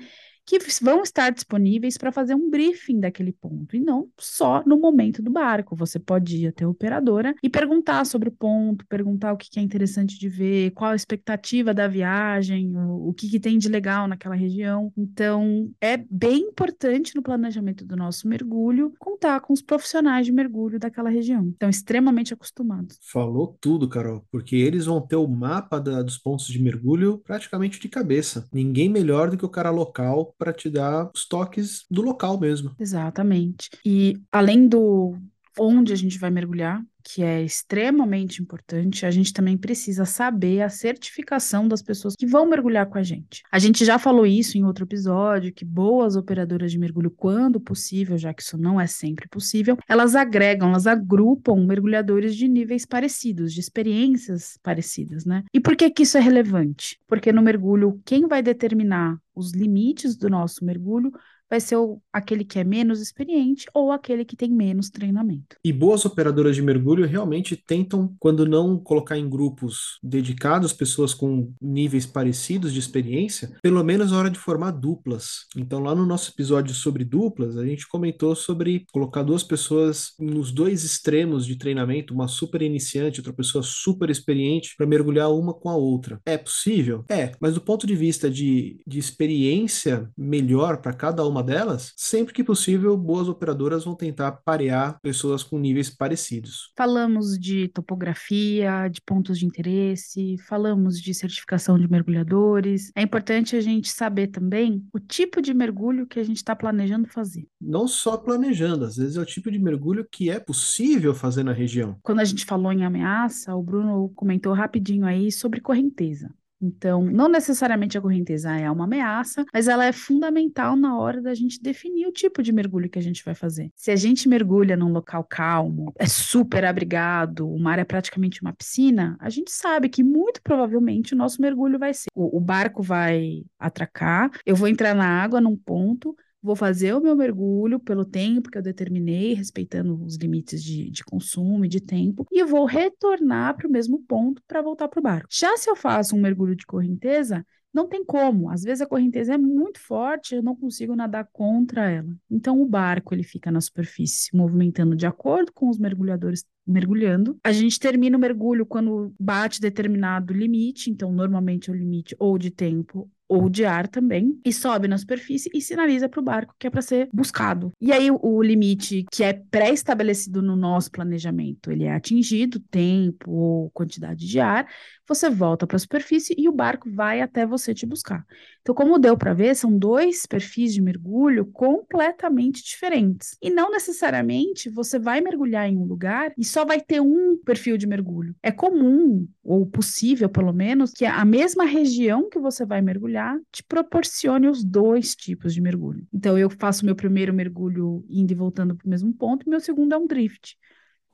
que 0.46 0.60
vão 0.82 1.02
estar 1.02 1.32
disponíveis 1.32 1.98
para 1.98 2.12
fazer 2.12 2.36
um 2.36 2.50
briefing 2.50 3.00
daquele 3.00 3.32
ponto, 3.32 3.76
e 3.76 3.80
não 3.80 4.08
só 4.18 4.64
no 4.66 4.80
momento 4.80 5.22
do 5.22 5.32
barco. 5.32 5.76
Você 5.76 6.00
pode 6.00 6.38
ir 6.38 6.48
até 6.48 6.64
a 6.64 6.70
operadora 6.70 7.34
e 7.42 7.50
perguntar 7.50 8.06
sobre 8.06 8.30
o 8.30 8.32
ponto, 8.32 8.86
perguntar 8.88 9.34
o 9.34 9.38
que 9.38 9.60
é 9.60 9.62
interessante 9.62 10.20
de 10.20 10.30
ver, 10.30 10.72
qual 10.72 10.92
a 10.92 10.96
expectativa 10.96 11.74
da 11.74 11.88
viagem, 11.88 12.74
o, 12.76 13.14
que, 13.14 13.30
que 13.30 13.40
tem 13.40 13.58
de 13.58 13.68
legal 13.68 14.08
naquela 14.08 14.36
região. 14.36 14.92
Então, 14.96 15.72
é 15.82 15.98
bem 15.98 16.42
importante 16.42 17.16
no 17.16 17.24
planejamento 17.24 17.86
do 17.86 17.96
nosso 17.96 18.28
mergulho 18.28 18.94
contar 19.00 19.40
com 19.40 19.54
os 19.54 19.62
profissionais 19.62 20.26
de 20.26 20.32
mergulho 20.32 20.80
daquela 20.80 21.10
região. 21.10 21.50
Estão 21.50 21.70
extremamente 21.70 22.34
acostumados. 22.34 22.98
Falou 23.02 23.58
tudo, 23.60 23.90
Carol, 23.90 24.26
porque 24.32 24.56
eles 24.56 24.86
vão 24.86 25.02
ter 25.02 25.16
o 25.16 25.28
mapa 25.28 25.80
da, 25.80 26.02
dos 26.02 26.18
pontos 26.18 26.48
de 26.48 26.62
mergulho 26.62 27.20
praticamente 27.20 27.80
de 27.80 27.90
cabeça. 27.90 28.48
Ninguém 28.54 28.90
melhor 28.90 29.30
do 29.30 29.38
que 29.38 29.46
o 29.46 29.50
cara 29.50 29.72
local 29.72 30.35
para 30.38 30.54
te 30.54 30.70
dar 30.70 31.10
os 31.14 31.28
toques 31.28 31.86
do 31.90 32.02
local 32.02 32.40
mesmo. 32.40 32.76
Exatamente. 32.80 33.70
E 33.86 34.22
além 34.32 34.68
do 34.68 35.18
onde 35.60 35.94
a 35.94 35.96
gente 35.96 36.18
vai 36.18 36.30
mergulhar, 36.30 36.82
que 37.04 37.22
é 37.22 37.44
extremamente 37.44 38.42
importante, 38.42 39.06
a 39.06 39.12
gente 39.12 39.32
também 39.32 39.56
precisa 39.56 40.06
saber 40.06 40.62
a 40.62 40.70
certificação 40.70 41.68
das 41.68 41.82
pessoas 41.82 42.16
que 42.16 42.26
vão 42.26 42.48
mergulhar 42.48 42.88
com 42.88 42.98
a 42.98 43.04
gente. 43.04 43.44
A 43.52 43.60
gente 43.60 43.86
já 43.86 44.00
falou 44.00 44.26
isso 44.26 44.58
em 44.58 44.64
outro 44.64 44.86
episódio, 44.86 45.54
que 45.54 45.64
boas 45.64 46.16
operadoras 46.16 46.72
de 46.72 46.80
mergulho, 46.80 47.12
quando 47.12 47.60
possível, 47.60 48.18
já 48.18 48.34
que 48.34 48.42
isso 48.42 48.58
não 48.58 48.82
é 48.82 48.88
sempre 48.88 49.28
possível, 49.30 49.78
elas 49.88 50.16
agregam, 50.16 50.70
elas 50.70 50.88
agrupam 50.88 51.64
mergulhadores 51.64 52.36
de 52.36 52.48
níveis 52.48 52.86
parecidos, 52.86 53.54
de 53.54 53.60
experiências 53.60 54.58
parecidas, 54.64 55.26
né? 55.26 55.44
E 55.54 55.60
por 55.60 55.76
que 55.76 55.92
que 55.92 56.04
isso 56.04 56.18
é 56.18 56.22
relevante? 56.22 57.00
Porque 57.08 57.32
no 57.32 57.42
mergulho, 57.42 58.02
quem 58.04 58.28
vai 58.28 58.42
determinar 58.42 59.16
os 59.36 59.52
limites 59.52 60.16
do 60.16 60.30
nosso 60.30 60.66
mergulho 60.66 61.12
vai 61.56 61.62
ser 61.62 61.78
o, 61.78 62.02
aquele 62.12 62.44
que 62.44 62.60
é 62.60 62.66
menos 62.66 63.00
experiente 63.00 63.66
ou 63.74 63.92
aquele 63.92 64.26
que 64.26 64.36
tem 64.36 64.50
menos 64.50 64.90
treinamento. 64.90 65.56
E 65.64 65.72
boas 65.72 66.04
operadoras 66.06 66.54
de 66.54 66.62
mergulho 66.62 67.08
realmente 67.08 67.56
tentam, 67.56 68.14
quando 68.20 68.46
não 68.46 68.78
colocar 68.78 69.18
em 69.18 69.30
grupos 69.30 69.98
dedicados, 70.04 70.74
pessoas 70.74 71.14
com 71.14 71.54
níveis 71.62 72.06
parecidos 72.06 72.74
de 72.74 72.80
experiência, 72.80 73.58
pelo 73.62 73.82
menos 73.86 74.12
na 74.12 74.18
hora 74.18 74.30
de 74.30 74.38
formar 74.38 74.72
duplas. 74.72 75.46
Então, 75.56 75.80
lá 75.80 75.96
no 75.96 76.06
nosso 76.06 76.32
episódio 76.32 76.76
sobre 76.76 77.06
duplas, 77.06 77.58
a 77.58 77.66
gente 77.66 77.88
comentou 77.88 78.36
sobre 78.36 78.86
colocar 78.92 79.24
duas 79.24 79.44
pessoas 79.44 80.12
nos 80.20 80.52
dois 80.52 80.84
extremos 80.84 81.46
de 81.46 81.58
treinamento, 81.58 82.14
uma 82.14 82.28
super 82.28 82.62
iniciante, 82.62 83.22
outra 83.22 83.34
pessoa 83.34 83.64
super 83.64 84.10
experiente, 84.10 84.76
para 84.78 84.86
mergulhar 84.86 85.32
uma 85.32 85.54
com 85.54 85.70
a 85.70 85.76
outra. 85.76 86.20
É 86.26 86.38
possível? 86.38 87.06
É, 87.10 87.32
mas 87.40 87.54
do 87.54 87.62
ponto 87.62 87.88
de 87.88 87.96
vista 87.96 88.30
de, 88.30 88.82
de 88.86 89.00
experiência 89.00 90.10
melhor 90.18 90.82
para 90.82 90.92
cada 90.92 91.26
uma 91.26 91.45
delas, 91.46 91.94
sempre 91.96 92.34
que 92.34 92.44
possível, 92.44 92.98
boas 92.98 93.28
operadoras 93.28 93.86
vão 93.86 93.96
tentar 93.96 94.32
parear 94.32 95.00
pessoas 95.02 95.44
com 95.44 95.60
níveis 95.60 95.90
parecidos. 95.90 96.72
Falamos 96.76 97.38
de 97.40 97.68
topografia, 97.70 98.88
de 98.88 99.02
pontos 99.02 99.40
de 99.40 99.46
interesse, 99.46 100.38
falamos 100.48 101.00
de 101.00 101.14
certificação 101.14 101.78
de 101.78 101.90
mergulhadores. 101.90 102.92
É 102.96 103.02
importante 103.02 103.56
a 103.56 103.62
gente 103.62 103.90
saber 103.90 104.28
também 104.28 104.84
o 104.94 105.00
tipo 105.00 105.42
de 105.42 105.54
mergulho 105.54 106.08
que 106.08 106.20
a 106.20 106.24
gente 106.24 106.38
está 106.38 106.56
planejando 106.56 107.08
fazer. 107.08 107.48
Não 107.62 107.88
só 107.88 108.18
planejando, 108.18 108.86
às 108.86 108.98
vezes 108.98 109.18
é 109.18 109.22
o 109.22 109.26
tipo 109.26 109.52
de 109.52 109.60
mergulho 109.60 110.08
que 110.12 110.30
é 110.30 110.40
possível 110.40 111.14
fazer 111.14 111.44
na 111.44 111.54
região. 111.54 111.98
Quando 112.02 112.20
a 112.20 112.26
gente 112.26 112.46
falou 112.46 112.72
em 112.72 112.84
ameaça, 112.84 113.56
o 113.56 113.62
Bruno 113.62 114.10
comentou 114.16 114.54
rapidinho 114.54 115.06
aí 115.06 115.32
sobre 115.32 115.62
correnteza. 115.62 116.34
Então, 116.66 117.04
não 117.04 117.28
necessariamente 117.28 117.98
a 117.98 118.02
correnteza 118.02 118.52
é 118.56 118.70
uma 118.70 118.86
ameaça, 118.86 119.46
mas 119.54 119.68
ela 119.68 119.86
é 119.86 119.92
fundamental 119.92 120.76
na 120.76 120.98
hora 120.98 121.22
da 121.22 121.34
gente 121.34 121.62
definir 121.62 122.08
o 122.08 122.12
tipo 122.12 122.42
de 122.42 122.52
mergulho 122.52 122.90
que 122.90 122.98
a 122.98 123.02
gente 123.02 123.24
vai 123.24 123.36
fazer. 123.36 123.72
Se 123.76 123.92
a 123.92 123.96
gente 123.96 124.28
mergulha 124.28 124.76
num 124.76 124.92
local 124.92 125.24
calmo, 125.24 125.94
é 125.98 126.08
super 126.08 126.66
abrigado, 126.66 127.48
o 127.48 127.60
mar 127.60 127.78
é 127.78 127.84
praticamente 127.84 128.42
uma 128.42 128.54
piscina, 128.54 129.16
a 129.20 129.30
gente 129.30 129.52
sabe 129.52 129.90
que 129.90 130.04
muito 130.04 130.42
provavelmente 130.42 131.14
o 131.14 131.18
nosso 131.18 131.42
mergulho 131.42 131.78
vai 131.78 131.94
ser: 131.94 132.08
o, 132.16 132.38
o 132.38 132.40
barco 132.40 132.82
vai 132.82 133.44
atracar, 133.60 134.32
eu 134.46 134.56
vou 134.56 134.68
entrar 134.68 134.96
na 134.96 135.06
água 135.06 135.40
num 135.40 135.56
ponto, 135.56 136.16
vou 136.46 136.56
fazer 136.56 136.94
o 136.94 137.02
meu 137.02 137.16
mergulho 137.16 137.80
pelo 137.80 138.06
tempo 138.06 138.52
que 138.52 138.58
eu 138.58 138.62
determinei, 138.62 139.34
respeitando 139.34 140.02
os 140.04 140.16
limites 140.16 140.64
de, 140.64 140.92
de 140.92 141.04
consumo 141.04 141.66
e 141.66 141.68
de 141.68 141.82
tempo, 141.82 142.26
e 142.32 142.44
vou 142.46 142.66
retornar 142.66 143.58
para 143.58 143.68
o 143.68 143.72
mesmo 143.72 144.00
ponto 144.08 144.42
para 144.48 144.62
voltar 144.62 144.88
para 144.88 145.00
o 145.00 145.04
barco. 145.04 145.28
Já 145.32 145.58
se 145.58 145.70
eu 145.70 145.76
faço 145.76 146.16
um 146.16 146.22
mergulho 146.22 146.56
de 146.56 146.66
correnteza, 146.66 147.44
não 147.74 147.90
tem 147.90 148.06
como. 148.06 148.50
Às 148.50 148.62
vezes 148.62 148.82
a 148.82 148.86
correnteza 148.86 149.34
é 149.34 149.38
muito 149.38 149.80
forte, 149.80 150.36
eu 150.36 150.44
não 150.44 150.56
consigo 150.56 150.96
nadar 150.96 151.28
contra 151.34 151.90
ela. 151.90 152.16
Então 152.30 152.62
o 152.62 152.66
barco 152.66 153.14
ele 153.14 153.24
fica 153.24 153.52
na 153.52 153.60
superfície, 153.60 154.30
movimentando 154.34 154.96
de 154.96 155.06
acordo 155.06 155.52
com 155.52 155.68
os 155.68 155.80
mergulhadores 155.80 156.46
mergulhando. 156.66 157.38
A 157.44 157.52
gente 157.52 157.80
termina 157.80 158.18
o 158.18 158.20
mergulho 158.20 158.66
quando 158.66 159.14
bate 159.20 159.60
determinado 159.60 160.34
limite, 160.34 160.90
então 160.90 161.12
normalmente 161.12 161.70
é 161.70 161.74
o 161.74 161.76
limite 161.76 162.16
ou 162.18 162.38
de 162.38 162.50
tempo 162.50 163.10
ou 163.28 163.50
de 163.50 163.66
ar 163.66 163.88
também, 163.88 164.40
e 164.46 164.54
sobe 164.54 164.88
na 164.88 164.98
superfície 164.98 165.50
e 165.54 165.62
sinaliza 165.62 166.08
para 166.08 166.20
o 166.20 166.24
barco 166.24 166.56
que 166.60 166.68
é 166.68 166.70
para 166.70 166.82
ser 166.82 167.10
buscado. 167.14 167.72
E 167.82 167.92
aí 167.92 168.10
o, 168.12 168.42
limite 168.42 169.06
que 169.12 169.24
é 169.24 169.34
pré-estabelecido 169.34 170.42
no 170.42 170.56
nosso 170.56 170.92
planejamento, 170.92 171.72
ele 171.72 171.86
é 171.86 171.94
atingido, 171.94 172.60
tempo 172.60 173.32
ou 173.32 173.72
quantidade 173.72 174.28
de 174.28 174.40
ar, 174.40 174.68
você 175.08 175.30
volta 175.30 175.68
para 175.68 175.78
a 175.78 175.80
superfície 175.80 176.36
e 176.38 176.50
o 176.50 176.52
barco 176.52 176.90
vai 176.90 177.22
até 177.22 177.46
você 177.46 177.74
te 177.74 177.86
buscar. 177.86 178.26
Então, 178.62 178.74
como 178.74 178.98
deu 178.98 179.16
para 179.18 179.34
ver, 179.34 179.56
são 179.56 179.78
dois 179.78 180.26
perfis 180.26 180.74
de 180.74 180.82
mergulho 180.82 181.46
completamente 181.46 182.64
diferentes. 182.64 183.38
E 183.42 183.50
não 183.50 183.72
necessariamente 183.72 184.70
você 184.70 184.98
vai 184.98 185.22
mergulhar 185.22 185.70
em 185.70 185.78
um 185.78 185.86
lugar 185.86 186.34
e 186.38 186.44
só 186.44 186.66
vai 186.66 186.82
ter 186.82 187.00
um 187.00 187.38
perfil 187.46 187.78
de 187.78 187.86
mergulho. 187.86 188.36
É 188.42 188.52
comum, 188.52 189.28
ou 189.44 189.66
possível 189.66 190.28
pelo 190.28 190.52
menos, 190.52 190.92
que 190.92 191.06
a 191.06 191.24
mesma 191.24 191.66
região 191.66 192.30
que 192.30 192.40
você 192.40 192.66
vai 192.66 192.82
mergulhar 192.82 193.40
te 193.52 193.64
proporcione 193.64 194.48
os 194.48 194.64
dois 194.64 195.16
tipos 195.16 195.54
de 195.54 195.62
mergulho. 195.62 196.08
Então, 196.14 196.38
eu 196.38 196.50
faço 196.50 196.86
meu 196.86 196.96
primeiro 196.96 197.34
mergulho 197.34 198.04
indo 198.10 198.32
e 198.32 198.36
voltando 198.36 198.76
para 198.76 198.86
o 198.86 198.90
mesmo 198.90 199.14
ponto, 199.14 199.46
e 199.46 199.50
meu 199.50 199.60
segundo 199.60 199.94
é 199.94 199.98
um 199.98 200.08
drift. 200.08 200.58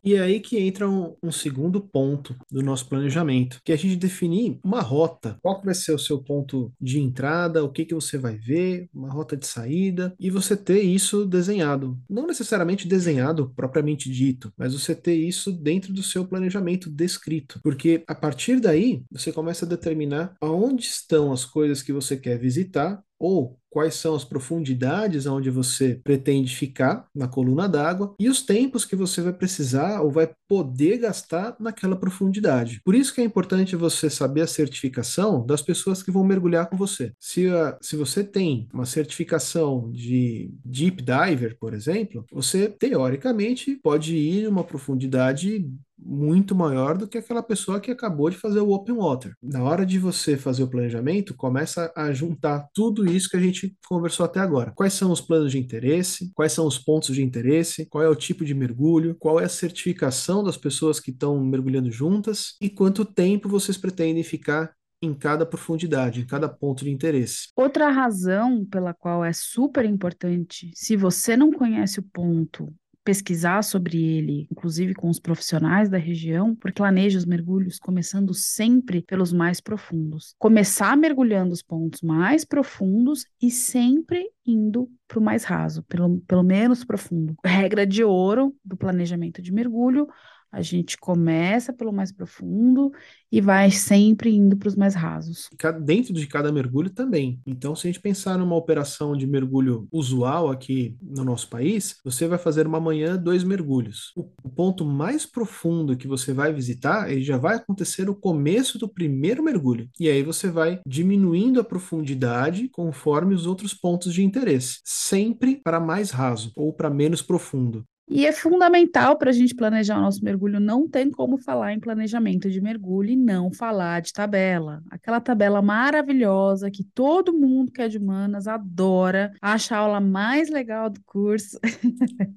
E 0.03 0.15
é 0.15 0.21
aí 0.21 0.39
que 0.39 0.57
entra 0.57 0.89
um, 0.89 1.15
um, 1.21 1.31
segundo 1.31 1.79
ponto 1.79 2.35
do 2.49 2.61
nosso 2.61 2.87
planejamento, 2.87 3.61
que 3.63 3.71
é 3.71 3.75
a 3.75 3.77
gente 3.77 3.95
definir 3.95 4.59
uma 4.63 4.81
rota. 4.81 5.37
Qual 5.41 5.61
vai 5.63 5.75
ser 5.75 5.93
o 5.93 5.99
seu 5.99 6.21
ponto 6.21 6.73
de 6.79 6.99
entrada, 6.99 7.63
o 7.63 7.71
que, 7.71 7.85
que 7.85 7.93
você 7.93 8.17
vai 8.17 8.35
ver, 8.35 8.89
uma 8.93 9.11
rota 9.11 9.37
de 9.37 9.45
saída, 9.45 10.13
e 10.19 10.29
você 10.29 10.57
ter 10.57 10.81
isso 10.81 11.25
desenhado. 11.25 11.99
Não 12.09 12.25
necessariamente 12.25 12.87
desenhado 12.87 13.51
propriamente 13.55 14.09
dito, 14.09 14.51
mas 14.57 14.73
você 14.73 14.95
ter 14.95 15.15
isso 15.15 15.51
dentro 15.51 15.93
do 15.93 16.01
seu 16.01 16.25
planejamento 16.25 16.89
descrito. 16.89 17.59
Porque 17.63 18.03
a 18.07 18.15
partir 18.15 18.59
daí, 18.59 19.03
você 19.11 19.31
começa 19.31 19.65
a 19.65 19.69
determinar 19.69 20.35
aonde 20.41 20.85
estão 20.85 21.31
as 21.31 21.45
coisas 21.45 21.83
que 21.83 21.93
você 21.93 22.17
quer 22.17 22.39
visitar 22.39 23.03
ou 23.21 23.55
quais 23.71 23.95
são 23.95 24.13
as 24.13 24.25
profundidades 24.25 25.25
onde 25.25 25.49
você 25.49 25.99
pretende 26.03 26.53
ficar 26.53 27.07
na 27.15 27.27
coluna 27.27 27.69
d'água 27.69 28.13
e 28.19 28.27
os 28.27 28.43
tempos 28.43 28.83
que 28.83 28.97
você 28.97 29.21
vai 29.21 29.31
precisar 29.31 30.01
ou 30.01 30.11
vai 30.11 30.29
poder 30.47 30.97
gastar 30.97 31.55
naquela 31.57 31.95
profundidade. 31.95 32.81
Por 32.83 32.93
isso 32.93 33.15
que 33.15 33.21
é 33.21 33.23
importante 33.23 33.75
você 33.77 34.09
saber 34.09 34.41
a 34.41 34.47
certificação 34.47 35.45
das 35.45 35.61
pessoas 35.61 36.03
que 36.03 36.11
vão 36.11 36.25
mergulhar 36.25 36.69
com 36.69 36.75
você. 36.75 37.13
Se, 37.17 37.45
se 37.81 37.95
você 37.95 38.23
tem 38.23 38.67
uma 38.73 38.85
certificação 38.85 39.89
de 39.93 40.51
deep 40.65 41.01
diver, 41.01 41.57
por 41.57 41.73
exemplo, 41.73 42.25
você 42.31 42.67
teoricamente 42.67 43.79
pode 43.81 44.17
ir 44.17 44.49
uma 44.49 44.65
profundidade 44.65 45.65
muito 46.03 46.55
maior 46.55 46.97
do 46.97 47.07
que 47.07 47.17
aquela 47.17 47.43
pessoa 47.43 47.79
que 47.79 47.91
acabou 47.91 48.29
de 48.29 48.37
fazer 48.37 48.59
o 48.59 48.71
open 48.71 48.95
water. 48.95 49.33
Na 49.41 49.63
hora 49.63 49.85
de 49.85 49.99
você 49.99 50.35
fazer 50.35 50.63
o 50.63 50.67
planejamento, 50.67 51.35
começa 51.35 51.91
a 51.95 52.11
juntar 52.11 52.67
tudo 52.73 53.05
isso 53.05 53.29
que 53.29 53.37
a 53.37 53.41
gente 53.41 53.75
conversou 53.87 54.25
até 54.25 54.39
agora. 54.39 54.71
Quais 54.75 54.93
são 54.93 55.11
os 55.11 55.21
planos 55.21 55.51
de 55.51 55.59
interesse? 55.59 56.31
Quais 56.33 56.51
são 56.51 56.65
os 56.65 56.77
pontos 56.77 57.15
de 57.15 57.23
interesse? 57.23 57.85
Qual 57.85 58.03
é 58.03 58.09
o 58.09 58.15
tipo 58.15 58.43
de 58.43 58.53
mergulho? 58.53 59.15
Qual 59.19 59.39
é 59.39 59.45
a 59.45 59.49
certificação 59.49 60.43
das 60.43 60.57
pessoas 60.57 60.99
que 60.99 61.11
estão 61.11 61.39
mergulhando 61.43 61.91
juntas? 61.91 62.55
E 62.61 62.69
quanto 62.69 63.05
tempo 63.05 63.47
vocês 63.47 63.77
pretendem 63.77 64.23
ficar 64.23 64.73
em 65.01 65.13
cada 65.13 65.45
profundidade, 65.45 66.21
em 66.21 66.25
cada 66.25 66.47
ponto 66.47 66.83
de 66.83 66.91
interesse. 66.91 67.49
Outra 67.55 67.89
razão 67.89 68.63
pela 68.65 68.93
qual 68.93 69.25
é 69.25 69.33
super 69.33 69.83
importante, 69.83 70.71
se 70.75 70.95
você 70.95 71.35
não 71.35 71.51
conhece 71.51 71.99
o 71.99 72.03
ponto 72.03 72.71
pesquisar 73.03 73.63
sobre 73.63 73.97
ele, 74.01 74.47
inclusive 74.51 74.93
com 74.93 75.09
os 75.09 75.19
profissionais 75.19 75.89
da 75.89 75.97
região, 75.97 76.55
porque 76.55 76.81
planeja 76.81 77.17
os 77.17 77.25
mergulhos 77.25 77.79
começando 77.79 78.33
sempre 78.33 79.01
pelos 79.03 79.33
mais 79.33 79.59
profundos. 79.59 80.35
Começar 80.37 80.95
mergulhando 80.95 81.53
os 81.53 81.61
pontos 81.61 82.01
mais 82.01 82.45
profundos 82.45 83.25
e 83.41 83.49
sempre 83.49 84.23
indo 84.45 84.89
para 85.07 85.19
o 85.19 85.21
mais 85.21 85.43
raso, 85.43 85.83
pelo, 85.83 86.19
pelo 86.21 86.43
menos 86.43 86.83
profundo. 86.83 87.35
Regra 87.43 87.85
de 87.85 88.03
ouro 88.03 88.55
do 88.63 88.77
planejamento 88.77 89.41
de 89.41 89.51
mergulho: 89.51 90.07
a 90.51 90.61
gente 90.61 90.97
começa 90.97 91.71
pelo 91.71 91.93
mais 91.93 92.11
profundo 92.11 92.91
e 93.31 93.39
vai 93.39 93.71
sempre 93.71 94.35
indo 94.35 94.57
para 94.57 94.67
os 94.67 94.75
mais 94.75 94.93
rasos. 94.93 95.49
Dentro 95.83 96.13
de 96.13 96.27
cada 96.27 96.51
mergulho 96.51 96.89
também. 96.89 97.39
Então, 97.45 97.75
se 97.75 97.87
a 97.87 97.89
gente 97.89 98.01
pensar 98.01 98.37
numa 98.37 98.55
operação 98.55 99.15
de 99.15 99.25
mergulho 99.25 99.87
usual 99.91 100.51
aqui 100.51 100.97
no 101.01 101.23
nosso 101.23 101.47
país, 101.47 101.95
você 102.03 102.27
vai 102.27 102.37
fazer 102.37 102.67
uma 102.67 102.79
manhã 102.79 103.15
dois 103.15 103.43
mergulhos. 103.43 104.11
O, 104.15 104.23
ponto 104.49 104.83
mais 104.83 105.25
profundo 105.25 105.95
que 105.95 106.07
você 106.07 106.33
vai 106.33 106.51
visitar, 106.51 107.09
ele 107.09 107.23
já 107.23 107.37
vai 107.37 107.55
acontecer 107.55 108.05
no 108.05 108.13
começo 108.13 108.77
do 108.77 108.89
primeiro 108.89 109.41
mergulho. 109.41 109.89
E 109.97 110.09
aí 110.09 110.21
você 110.21 110.49
vai 110.49 110.81
diminuindo 110.85 111.59
a 111.59 111.63
profundidade 111.63 112.67
conforme 112.67 113.33
os 113.33 113.45
outros 113.45 113.73
pontos 113.73 114.13
de 114.13 114.23
interesse, 114.23 114.81
sempre 114.83 115.61
para 115.63 115.79
mais 115.79 116.11
raso 116.11 116.51
ou 116.55 116.73
para 116.73 116.89
menos 116.89 117.21
profundo. 117.21 117.85
E 118.09 118.25
é 118.25 118.31
fundamental 118.33 119.17
para 119.17 119.29
a 119.29 119.33
gente 119.33 119.55
planejar 119.55 119.97
o 119.97 120.01
nosso 120.01 120.23
mergulho. 120.23 120.59
Não 120.59 120.87
tem 120.87 121.09
como 121.09 121.37
falar 121.37 121.73
em 121.73 121.79
planejamento 121.79 122.49
de 122.49 122.59
mergulho 122.59 123.11
e 123.11 123.15
não 123.15 123.53
falar 123.53 124.01
de 124.01 124.11
tabela. 124.11 124.83
Aquela 124.91 125.21
tabela 125.21 125.61
maravilhosa 125.61 126.69
que 126.69 126.83
todo 126.83 127.33
mundo 127.33 127.71
que 127.71 127.81
é 127.81 127.87
de 127.87 127.97
humanas 127.97 128.47
adora, 128.47 129.31
acha 129.41 129.75
a 129.75 129.79
aula 129.79 130.01
mais 130.01 130.49
legal 130.49 130.89
do 130.89 131.01
curso. 131.05 131.57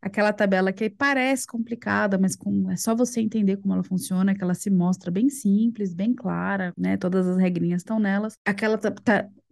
Aquela 0.00 0.32
tabela 0.32 0.72
que 0.72 0.88
parece 0.88 1.46
complicada, 1.46 2.16
mas 2.18 2.36
com, 2.36 2.70
é 2.70 2.76
só 2.76 2.94
você 2.94 3.20
entender 3.20 3.56
como 3.56 3.74
ela 3.74 3.82
funciona, 3.82 4.34
que 4.34 4.42
ela 4.42 4.54
se 4.54 4.70
mostra 4.70 5.10
bem 5.10 5.28
simples, 5.28 5.92
bem 5.92 6.14
clara, 6.14 6.72
né? 6.76 6.96
Todas 6.96 7.26
as 7.26 7.36
regrinhas 7.36 7.80
estão 7.80 7.98
nelas. 7.98 8.34
Aquela 8.44 8.78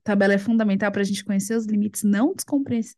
tabela 0.06 0.34
é 0.34 0.38
fundamental 0.38 0.92
para 0.92 1.02
a 1.02 1.04
gente 1.04 1.24
conhecer 1.24 1.56
os 1.56 1.66
limites 1.66 2.04
não, 2.04 2.32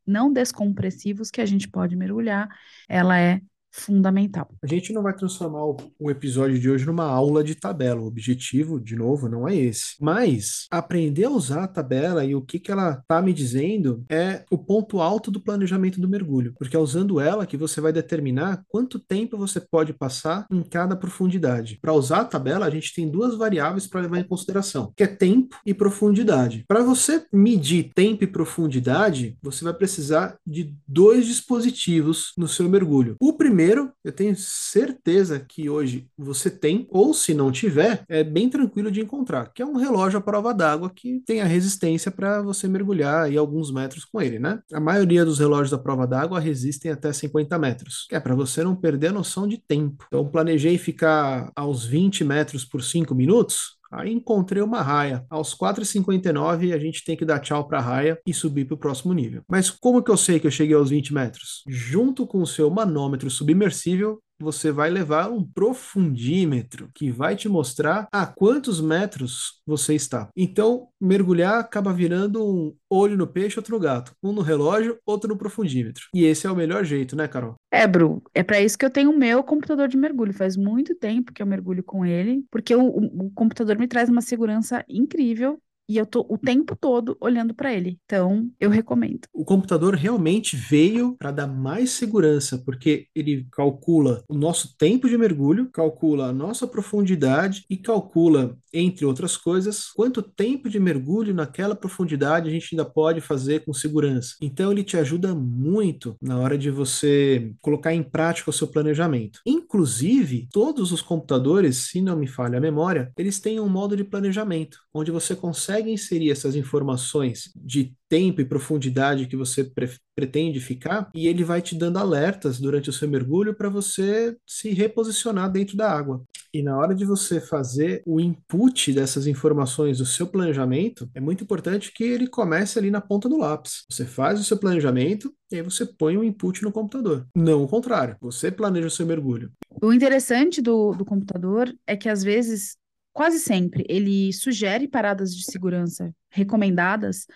não 0.06 0.30
descompressivos 0.30 1.30
que 1.30 1.40
a 1.40 1.46
gente 1.46 1.66
pode 1.66 1.96
mergulhar. 1.96 2.48
Ela 2.86 3.18
é 3.18 3.40
fundamental. 3.80 4.49
A 4.62 4.66
gente 4.66 4.92
não 4.92 5.02
vai 5.02 5.14
transformar 5.14 5.64
o, 5.64 6.11
episódio 6.11 6.58
de 6.58 6.70
hoje 6.70 6.87
numa 6.87 7.04
aula 7.04 7.44
de 7.44 7.54
tabela. 7.54 8.00
O 8.00 8.06
objetivo, 8.06 8.80
de 8.80 8.97
novo, 8.97 9.28
não 9.28 9.47
é 9.47 9.54
esse. 9.54 9.94
Mas 10.00 10.66
aprender 10.70 11.25
a 11.25 11.30
usar 11.30 11.64
a 11.64 11.68
tabela 11.68 12.25
e 12.25 12.35
o 12.35 12.42
que, 12.42 12.58
que 12.58 12.70
ela 12.70 12.99
está 13.00 13.20
me 13.20 13.32
dizendo 13.32 14.04
é 14.08 14.44
o 14.50 14.58
ponto 14.58 15.00
alto 15.00 15.30
do 15.30 15.40
planejamento 15.40 16.00
do 16.00 16.08
mergulho. 16.08 16.54
Porque 16.58 16.76
é 16.76 16.80
usando 16.80 17.20
ela 17.20 17.47
que 17.47 17.56
você 17.56 17.80
vai 17.80 17.92
determinar 17.92 18.62
quanto 18.68 18.99
tempo 18.99 19.37
você 19.37 19.61
pode 19.61 19.92
passar 19.92 20.47
em 20.50 20.62
cada 20.62 20.97
profundidade. 20.97 21.78
Para 21.80 21.92
usar 21.92 22.20
a 22.20 22.25
tabela, 22.25 22.66
a 22.66 22.70
gente 22.70 22.94
tem 22.94 23.08
duas 23.08 23.37
variáveis 23.37 23.87
para 23.87 24.00
levar 24.00 24.18
em 24.18 24.25
consideração, 24.25 24.92
que 24.97 25.02
é 25.02 25.06
tempo 25.06 25.56
e 25.64 25.75
profundidade. 25.75 26.64
Para 26.66 26.82
você 26.82 27.25
medir 27.32 27.90
tempo 27.94 28.25
e 28.25 28.26
profundidade, 28.26 29.37
você 29.42 29.64
vai 29.64 29.75
precisar 29.75 30.37
de 30.47 30.75
dois 30.87 31.26
dispositivos 31.26 32.32
no 32.37 32.49
seu 32.49 32.68
mergulho. 32.68 33.16
O 33.20 33.32
primeiro, 33.32 33.67
eu 34.04 34.12
tenho 34.12 34.34
certeza 34.37 35.38
que 35.40 35.68
hoje 35.68 36.08
você 36.16 36.50
tem, 36.50 36.87
ou 36.90 37.12
se 37.12 37.34
não 37.34 37.50
tiver, 37.50 38.04
é 38.08 38.22
bem 38.25 38.48
tranquilo 38.48 38.90
de 38.90 39.00
encontrar, 39.00 39.52
que 39.52 39.62
é 39.62 39.66
um 39.66 39.76
relógio 39.76 40.18
à 40.18 40.22
prova 40.22 40.54
d'água 40.54 40.90
que 40.94 41.20
tem 41.26 41.40
a 41.40 41.44
resistência 41.44 42.10
para 42.10 42.42
você 42.42 42.68
mergulhar 42.68 43.25
aí 43.25 43.37
alguns 43.37 43.72
metros 43.72 44.04
com 44.04 44.20
ele, 44.20 44.38
né? 44.38 44.60
A 44.72 44.80
maioria 44.80 45.25
dos 45.25 45.38
relógios 45.38 45.72
à 45.72 45.78
prova 45.78 46.06
d'água 46.06 46.40
resistem 46.40 46.90
até 46.90 47.12
50 47.12 47.58
metros, 47.58 48.06
que 48.08 48.14
é 48.14 48.20
para 48.20 48.34
você 48.34 48.62
não 48.62 48.76
perder 48.76 49.08
a 49.08 49.12
noção 49.12 49.46
de 49.46 49.58
tempo. 49.58 50.04
Então, 50.06 50.26
planejei 50.28 50.78
ficar 50.78 51.50
aos 51.54 51.84
20 51.84 52.25
metros 52.25 52.64
por 52.64 52.82
5 52.82 53.14
minutos, 53.14 53.77
Aí 53.90 54.12
encontrei 54.12 54.62
uma 54.62 54.83
raia. 54.83 55.25
Aos 55.30 55.54
4,59 55.54 56.75
a 56.75 56.78
gente 56.78 57.04
tem 57.04 57.16
que 57.16 57.25
dar 57.25 57.40
tchau 57.40 57.66
para 57.66 57.78
a 57.78 57.83
raia 57.83 58.21
e 58.26 58.35
subir 58.35 58.66
para 58.66 58.75
o 58.75 58.78
próximo 58.78 59.12
nível. 59.12 59.42
Mas 59.49 59.71
como 59.71 60.02
que 60.02 60.11
eu 60.11 60.16
sei 60.16 60.38
que 60.38 60.47
eu 60.47 60.50
cheguei 60.50 60.75
aos 60.75 60.90
20 60.90 61.14
metros? 61.14 61.62
Junto 61.66 62.26
com 62.26 62.42
o 62.42 62.47
seu 62.47 62.71
manômetro 62.71 63.30
submersível, 63.30 64.21
você 64.40 64.71
vai 64.71 64.90
levar 64.90 65.30
um 65.30 65.42
profundímetro 65.42 66.90
que 66.95 67.11
vai 67.11 67.37
te 67.37 67.49
mostrar 67.49 68.09
a 68.12 68.26
quantos 68.26 68.80
metros 68.80 69.61
você 69.66 69.95
está. 69.95 70.28
Então, 70.37 70.88
mergulhar 71.00 71.59
acaba 71.59 71.92
virando 71.92 72.45
um 72.45 72.75
olho 72.90 73.16
no 73.16 73.26
peixe, 73.26 73.59
outro 73.59 73.75
no 73.75 73.80
gato. 73.80 74.12
Um 74.23 74.33
no 74.33 74.42
relógio, 74.42 74.99
outro 75.04 75.28
no 75.28 75.37
profundímetro. 75.37 76.04
E 76.14 76.25
esse 76.25 76.47
é 76.47 76.50
o 76.50 76.57
melhor 76.57 76.85
jeito, 76.85 77.16
né, 77.16 77.26
Carol? 77.28 77.54
É, 77.71 77.87
Bru, 77.87 78.23
é 78.35 78.42
para 78.42 78.61
isso 78.61 78.78
que 78.78 78.85
eu 78.85 78.90
tenho 78.90 79.11
o 79.11 79.18
meu 79.18 79.42
computador 79.42 79.88
de 79.88 79.97
mergulho. 79.97 80.33
Faz 80.33 80.57
muito 80.57 80.95
tempo 80.95 81.33
que 81.33 81.42
eu 81.42 81.47
mergulho 81.47 81.83
com 81.83 82.04
ele, 82.04 82.45
porque 82.50 82.75
o, 82.75 82.83
o, 82.83 83.26
o 83.26 83.30
computador 83.33 83.78
me 83.78 83.88
traz 83.88 84.09
uma 84.09 84.23
segurança 84.23 84.85
incrível 84.88 85.61
e 85.88 85.97
eu 85.97 86.04
tô 86.04 86.26
o 86.28 86.37
tempo 86.37 86.76
todo 86.76 87.16
olhando 87.21 87.54
para 87.54 87.73
ele. 87.73 87.99
Então, 88.04 88.50
eu 88.61 88.68
recomendo. 88.68 89.21
O 89.33 89.45
computador 89.45 89.95
realmente 89.95 90.54
veio 90.54 91.16
para 91.18 91.30
dar 91.30 91.47
mais 91.47 91.90
segurança, 91.90 92.59
porque 92.64 93.07
ele 93.14 93.47
calcula 93.50 94.23
o 94.28 94.35
nosso 94.35 94.76
tempo 94.76 95.09
de 95.09 95.16
mergulho, 95.16 95.71
calcula 95.73 96.26
a 96.26 96.33
nossa 96.33 96.66
profundidade 96.66 97.64
e 97.71 97.76
calcula, 97.76 98.57
entre 98.73 99.07
outras 99.07 99.37
coisas, 99.37 99.87
quanto 99.95 100.23
tempo 100.23 100.68
de 100.68 100.78
mergulho 100.78 101.33
naquela 101.33 101.75
profundidade 101.75 102.49
a 102.49 102.52
gente 102.52 102.68
ainda 102.73 102.85
pode 102.85 103.21
fazer 103.21 103.64
com 103.64 103.73
segurança. 103.73 104.35
Então, 104.42 104.71
ele 104.71 104.85
te 104.85 104.97
ajuda 104.97 105.35
muito 105.35 106.16
na 106.21 106.38
hora 106.38 106.59
de 106.59 106.71
você 106.71 107.52
colocar 107.62 107.95
em 107.95 108.02
prática 108.02 108.50
o 108.50 108.52
seu 108.52 108.66
planejamento. 108.66 109.40
Inclusive, 109.47 110.49
todos 110.52 110.92
os 110.92 111.00
computadores, 111.00 111.88
se 111.90 112.02
não 112.02 112.16
me 112.16 112.26
falha 112.26 112.59
a 112.59 112.61
memória, 112.61 113.11
eles 113.16 113.40
têm 113.40 113.59
um 113.59 113.68
modo 113.68 113.97
de 113.97 114.04
planejamento, 114.04 114.78
onde 114.92 115.11
você 115.11 115.35
consegue 115.35 115.77
consegue 115.78 115.92
inserir 115.92 116.30
essas 116.30 116.56
informações 116.56 117.50
de 117.56 117.92
tempo 118.08 118.40
e 118.40 118.44
profundidade 118.44 119.26
que 119.26 119.37
você 119.37 119.64
pre 119.64 119.88
pretende 120.18 120.58
ficar, 120.58 121.08
e 121.14 121.28
ele 121.28 121.44
vai 121.44 121.62
te 121.62 121.76
dando 121.76 121.97
alertas 121.97 122.58
durante 122.58 122.90
o 122.90 122.92
seu 122.92 123.08
mergulho 123.08 123.54
para 123.54 123.68
você 123.68 124.37
se 124.44 124.70
reposicionar 124.70 125.49
dentro 125.49 125.76
da 125.76 125.88
água. 125.88 126.25
E 126.52 126.61
na 126.61 126.76
hora 126.76 126.92
de 126.92 127.04
você 127.04 127.40
fazer 127.40 128.02
o 128.04 128.18
input 128.18 128.92
dessas 128.92 129.28
informações 129.28 129.99
do 129.99 130.04
seu 130.04 130.26
planejamento, 130.26 131.08
é 131.14 131.20
muito 131.20 131.44
importante 131.44 131.92
que 131.92 132.02
ele 132.02 132.26
comece 132.26 132.80
ali 132.80 132.90
na 132.90 133.00
ponta 133.00 133.28
do 133.28 133.38
lápis. 133.38 133.85
Você 133.88 134.04
faz 134.04 134.40
o 134.40 134.44
seu 134.44 134.56
planejamento 134.56 135.32
e 135.52 135.56
aí 135.56 135.62
você 135.62 135.87
põe 135.87 136.16
o 136.16 136.25
input 136.25 136.64
no 136.64 136.73
computador. 136.73 137.25
Não 137.37 137.62
o 137.62 137.68
contrário, 137.68 138.16
você 138.20 138.50
planeja 138.50 138.88
o 138.88 138.90
seu 138.90 139.06
mergulho. 139.06 139.52
O 139.80 139.92
interessante 139.92 140.61
do, 140.61 140.94
do 140.94 141.04
computador 141.04 141.73
é 141.87 141.97
que 141.97 142.08
às 142.08 142.25
vezes 142.25 142.76
quase 143.18 143.40
sempre 143.40 143.84
ele 143.88 144.32
sugere 144.32 144.86
paradas 144.86 145.34
de 145.34 145.43
segurança 145.43 146.14
recomendadas 146.30 147.26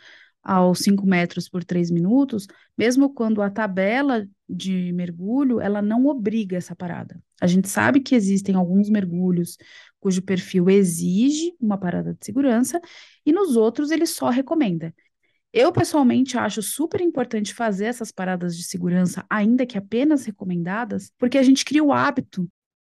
aos 0.40 0.78
5 0.78 1.04
metros 1.04 1.48
por 1.48 1.64
3 1.64 1.90
minutos, 1.90 2.46
mesmo 2.78 3.12
quando 3.12 3.42
a 3.42 3.50
tabela 3.50 4.24
de 4.48 4.92
mergulho 4.92 5.60
ela 5.60 5.82
não 5.82 6.06
obriga 6.06 6.56
essa 6.56 6.76
parada. 6.76 7.20
A 7.40 7.48
gente 7.48 7.68
sabe 7.68 7.98
que 7.98 8.14
existem 8.14 8.54
alguns 8.54 8.88
mergulhos 8.88 9.56
cujo 9.98 10.22
perfil 10.22 10.70
exige 10.70 11.52
uma 11.60 11.76
parada 11.76 12.14
de 12.14 12.24
segurança 12.24 12.80
e 13.26 13.32
nos 13.32 13.56
outros 13.56 13.90
ele 13.90 14.06
só 14.06 14.30
recomenda. 14.30 14.94
Eu 15.52 15.72
pessoalmente 15.72 16.38
acho 16.38 16.62
super 16.62 17.00
importante 17.00 17.52
fazer 17.52 17.86
essas 17.86 18.12
paradas 18.12 18.56
de 18.56 18.62
segurança, 18.62 19.26
ainda 19.28 19.66
que 19.66 19.76
apenas 19.76 20.24
recomendadas, 20.26 21.10
porque 21.18 21.38
a 21.38 21.42
gente 21.42 21.64
cria 21.64 21.82
o 21.82 21.92
hábito 21.92 22.48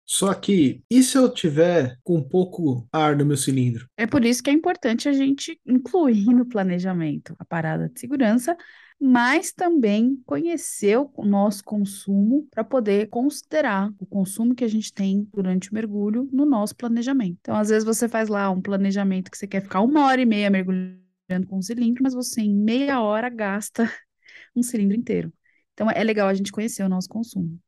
só 0.05 0.33
que, 0.35 0.83
e 0.89 1.01
se 1.01 1.17
eu 1.17 1.27
tiver 1.33 1.97
com 2.03 2.21
pouco 2.21 2.87
ar 2.91 3.15
no 3.15 3.25
meu 3.25 3.35
cilindro? 3.35 3.89
É 3.97 4.05
por 4.05 4.23
isso 4.23 4.43
que 4.43 4.51
é 4.51 4.53
importante 4.53 5.09
a 5.09 5.13
gente 5.13 5.59
incluir 5.65 6.27
no 6.27 6.45
planejamento 6.45 7.35
a 7.39 7.43
parada 7.43 7.89
de 7.89 7.99
segurança, 7.99 8.55
mas 8.99 9.51
também 9.51 10.21
conhecer 10.25 10.97
o 10.97 11.25
nosso 11.25 11.63
consumo 11.63 12.47
para 12.51 12.63
poder 12.63 13.09
considerar 13.09 13.91
o 13.99 14.05
consumo 14.05 14.53
que 14.53 14.63
a 14.63 14.67
gente 14.67 14.93
tem 14.93 15.27
durante 15.33 15.71
o 15.71 15.73
mergulho 15.73 16.29
no 16.31 16.45
nosso 16.45 16.75
planejamento. 16.75 17.37
Então, 17.41 17.55
às 17.55 17.69
vezes 17.69 17.83
você 17.83 18.07
faz 18.07 18.29
lá 18.29 18.49
um 18.51 18.61
planejamento 18.61 19.31
que 19.31 19.37
você 19.37 19.47
quer 19.47 19.61
ficar 19.61 19.81
uma 19.81 20.05
hora 20.05 20.21
e 20.21 20.25
meia 20.25 20.51
mergulhando 20.51 21.47
com 21.47 21.57
um 21.57 21.61
cilindro, 21.63 22.03
mas 22.03 22.13
você 22.13 22.41
em 22.41 22.55
meia 22.55 23.01
hora 23.01 23.27
gasta 23.27 23.91
um 24.55 24.61
cilindro 24.61 24.95
inteiro. 24.95 25.33
Então, 25.73 25.89
é 25.89 26.03
legal 26.03 26.27
a 26.29 26.33
gente 26.33 26.51
conhecer 26.51 26.83
o 26.83 26.89
nosso 26.89 27.09
consumo 27.09 27.59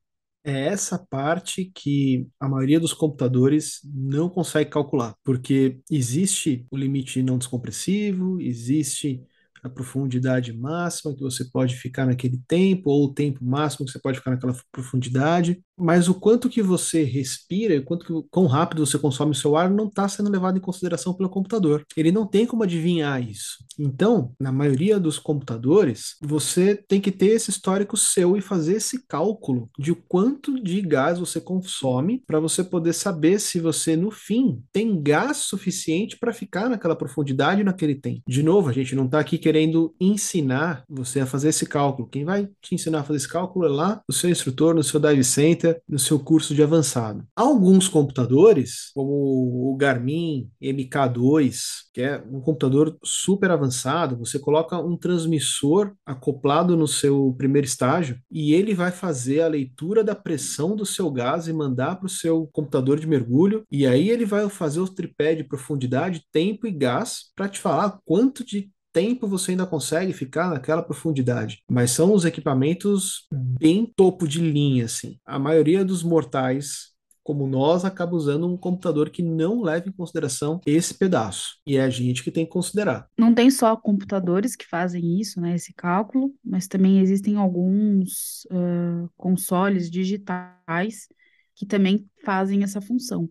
é 0.48 0.68
essa 0.68 0.98
parte 0.98 1.72
que 1.76 2.28
a 2.40 2.48
maioria 2.48 2.80
dos 2.80 2.94
computadores 2.94 3.82
não 3.84 4.30
consegue 4.30 4.70
calcular, 4.70 5.16
porque 5.24 5.80
existe 5.92 6.66
o 6.72 6.78
limite 6.78 7.22
não 7.22 7.38
descompressivo, 7.38 8.40
existe 8.42 9.22
a 9.64 9.70
profundidade 9.70 10.54
máxima 10.54 11.14
que 11.14 11.22
você 11.22 11.44
pode 11.46 11.76
ficar 11.76 12.06
naquele 12.06 12.40
tempo, 12.48 12.90
ou 12.90 13.06
o 13.06 13.14
tempo 13.14 13.44
máximo 13.44 13.86
que 13.86 13.92
você 13.92 14.00
pode 14.00 14.20
ficar 14.20 14.32
naquela 14.32 14.56
profundidade, 14.72 15.62
mas 15.78 16.08
o 16.08 16.16
quanto 16.16 16.50
que 16.50 16.62
você 16.62 17.04
respira 17.04 17.78
o 17.78 17.84
quanto 17.84 18.06
que, 18.06 18.30
quão 18.30 18.46
rápido 18.46 18.86
você 18.86 18.98
consome 18.98 19.32
o 19.32 19.36
seu 19.36 19.56
ar 19.56 19.70
não 19.70 19.88
está 19.88 20.08
sendo 20.08 20.30
levado 20.30 20.58
em 20.58 20.62
consideração 20.62 21.14
pelo 21.14 21.30
computador. 21.30 21.84
Ele 21.96 22.12
não 22.12 22.26
tem 22.26 22.46
como 22.46 22.64
adivinhar 22.64 23.22
isso. 23.22 23.58
Então, 23.80 24.32
na 24.40 24.52
maioria 24.52 25.00
dos 25.00 25.20
computadores, 25.20 26.16
você 26.22 26.76
tem 26.76 27.00
que 27.00 27.12
ter 27.12 27.28
esse 27.28 27.50
histórico 27.50 27.96
seu 27.96 28.36
e 28.36 28.42
fazer 28.42 28.78
esse 28.78 29.06
cálculo 29.08 29.70
de 29.78 29.94
quanto 29.94 30.62
de 30.62 30.82
gás 30.82 31.20
você 31.20 31.40
consome 31.40 32.24
para 32.26 32.40
você 32.40 32.64
poder 32.64 32.94
saber 32.94 33.40
se 33.40 33.60
você, 33.60 33.96
no 33.96 34.10
fim, 34.10 34.62
tem 34.72 35.02
gás 35.02 35.38
suficiente 35.38 36.18
para 36.18 36.34
ficar 36.34 36.70
naquela 36.70 36.96
profundidade 36.96 37.64
naquele 37.64 37.96
tempo. 37.96 38.22
De 38.28 38.42
novo, 38.42 38.70
a 38.70 38.74
gente 38.74 38.96
não 38.96 39.06
está 39.06 39.20
aqui 39.20 39.38
querendo 39.38 39.94
ensinar 40.00 40.84
você 40.90 41.20
a 41.20 41.26
fazer 41.26 41.50
esse 41.50 41.66
cálculo. 41.66 42.08
Quem 42.08 42.26
vai 42.26 42.48
te 42.62 42.74
ensinar 42.74 43.00
a 43.00 43.04
fazer 43.04 43.18
esse 43.18 43.30
cálculo 43.30 43.66
é 43.66 43.70
lá 43.70 44.02
o 44.08 44.14
seu 44.14 44.30
instrutor, 44.30 44.74
no 44.74 44.84
seu 44.84 45.00
dive 45.00 45.24
center, 45.24 45.67
no 45.88 46.00
seu 46.00 46.20
curso 46.20 46.54
de 46.54 46.64
avançado. 46.64 47.26
Alguns 47.36 47.88
computadores, 47.88 48.92
como 48.94 49.72
o 49.72 49.76
Garmin 49.78 50.50
MK2, 50.62 51.88
que 51.94 52.02
é 52.02 52.24
um 52.32 52.40
computador 52.42 52.98
super 53.04 53.52
avançado, 53.52 54.18
você 54.18 54.40
coloca 54.40 54.78
um 54.80 54.98
transmissor 54.98 55.94
acoplado 56.06 56.78
no 56.78 56.88
seu 56.88 57.34
primeiro 57.38 57.68
estágio 57.68 58.20
e 58.32 58.54
ele 58.54 58.74
vai 58.74 58.92
fazer 58.92 59.42
a 59.42 59.48
leitura 59.48 60.04
da 60.04 60.16
pressão 60.16 60.76
do 60.76 60.86
seu 60.86 61.10
gás 61.12 61.48
e 61.48 61.54
mandar 61.54 61.96
para 61.98 62.06
o 62.06 62.10
seu 62.10 62.48
computador 62.54 63.00
de 63.00 63.08
mergulho, 63.08 63.64
e 63.72 63.86
aí 63.86 64.10
ele 64.10 64.26
vai 64.26 64.48
fazer 64.50 64.80
o 64.80 64.88
tripé 64.88 65.36
de 65.36 65.44
profundidade, 65.44 66.24
tempo 66.32 66.68
e 66.68 66.72
gás 66.72 67.32
para 67.36 67.50
te 67.50 67.60
falar 67.60 68.00
quanto 68.06 68.46
de 68.46 68.70
tempo 68.98 69.28
você 69.28 69.52
ainda 69.52 69.68
consegue 69.68 70.12
ficar 70.12 70.50
naquela 70.50 70.82
profundidade. 70.82 71.62
Mas 71.70 71.92
são 71.92 72.14
os 72.14 72.26
equipamentos 72.26 73.28
bem 73.32 73.86
topo 73.86 74.28
de 74.28 74.40
linha, 74.40 74.86
assim. 74.86 75.20
A 75.24 75.38
maioria 75.38 75.86
dos 75.86 76.02
mortais 76.02 76.96
como 77.24 77.46
nós, 77.46 77.84
acaba 77.84 78.16
usando 78.16 78.48
um 78.48 78.56
computador 78.56 79.10
que 79.10 79.22
não 79.22 79.62
leva 79.62 79.90
em 79.90 79.92
consideração 79.92 80.62
esse 80.66 80.94
pedaço. 80.94 81.58
E 81.68 81.76
é 81.76 81.82
a 81.82 81.90
gente 81.90 82.24
que 82.24 82.32
tem 82.32 82.46
que 82.46 82.52
considerar. 82.52 83.06
Não 83.20 83.34
tem 83.34 83.52
só 83.52 83.76
computadores 83.76 84.56
que 84.56 84.66
fazem 84.66 85.20
isso, 85.20 85.42
né, 85.42 85.54
esse 85.54 85.74
cálculo, 85.74 86.34
mas 86.42 86.70
também 86.70 87.02
existem 87.02 87.36
alguns 87.36 88.46
uh, 88.46 89.10
consoles 89.18 89.92
digitais 89.92 91.10
que 91.54 91.66
também 91.66 92.10
fazem 92.24 92.64
essa 92.64 92.80
função. 92.80 93.30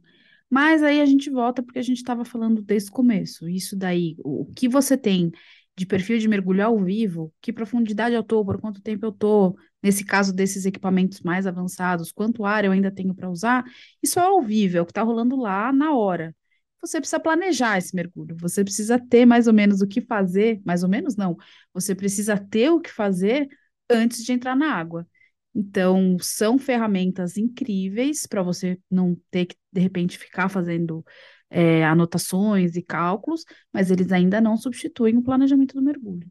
Mas 0.50 0.82
aí 0.82 1.00
a 1.00 1.06
gente 1.06 1.28
volta 1.30 1.62
porque 1.62 1.78
a 1.78 1.82
gente 1.82 1.98
estava 1.98 2.24
falando 2.24 2.62
desde 2.62 2.90
o 2.90 2.92
começo. 2.92 3.48
Isso 3.48 3.76
daí, 3.76 4.16
o 4.22 4.44
que 4.44 4.68
você 4.68 4.96
tem 4.96 5.32
de 5.76 5.86
perfil 5.86 6.18
de 6.18 6.28
mergulho 6.28 6.64
ao 6.64 6.78
vivo, 6.82 7.32
que 7.40 7.52
profundidade 7.52 8.14
eu 8.14 8.22
tô, 8.22 8.44
por 8.44 8.60
quanto 8.60 8.80
tempo 8.80 9.04
eu 9.04 9.12
tô 9.12 9.56
nesse 9.82 10.04
caso 10.04 10.32
desses 10.32 10.64
equipamentos 10.64 11.20
mais 11.20 11.46
avançados, 11.46 12.10
quanto 12.10 12.44
ar 12.44 12.64
eu 12.64 12.72
ainda 12.72 12.90
tenho 12.90 13.14
para 13.14 13.30
usar, 13.30 13.64
isso 14.02 14.18
é 14.18 14.22
ao 14.22 14.42
vivo, 14.42 14.78
é 14.78 14.80
o 14.80 14.86
que 14.86 14.90
está 14.90 15.02
rolando 15.02 15.36
lá 15.36 15.72
na 15.72 15.94
hora. 15.94 16.34
Você 16.80 16.98
precisa 17.00 17.20
planejar 17.20 17.78
esse 17.78 17.94
mergulho, 17.94 18.36
você 18.38 18.62
precisa 18.64 18.98
ter 18.98 19.26
mais 19.26 19.46
ou 19.46 19.52
menos 19.52 19.80
o 19.80 19.86
que 19.86 20.00
fazer, 20.00 20.60
mais 20.64 20.82
ou 20.82 20.88
menos 20.88 21.16
não, 21.16 21.36
você 21.72 21.94
precisa 21.94 22.38
ter 22.38 22.70
o 22.70 22.80
que 22.80 22.90
fazer 22.90 23.48
antes 23.90 24.24
de 24.24 24.32
entrar 24.32 24.56
na 24.56 24.72
água. 24.72 25.06
Então, 25.54 26.18
são 26.20 26.58
ferramentas 26.58 27.36
incríveis 27.36 28.26
para 28.26 28.42
você 28.42 28.78
não 28.90 29.16
ter 29.30 29.46
que, 29.46 29.56
de 29.72 29.80
repente, 29.80 30.18
ficar 30.18 30.48
fazendo 30.50 31.04
é, 31.50 31.84
anotações 31.84 32.76
e 32.76 32.82
cálculos, 32.82 33.44
mas 33.72 33.90
eles 33.90 34.12
ainda 34.12 34.40
não 34.40 34.56
substituem 34.56 35.16
o 35.16 35.22
planejamento 35.22 35.74
do 35.74 35.82
mergulho. 35.82 36.26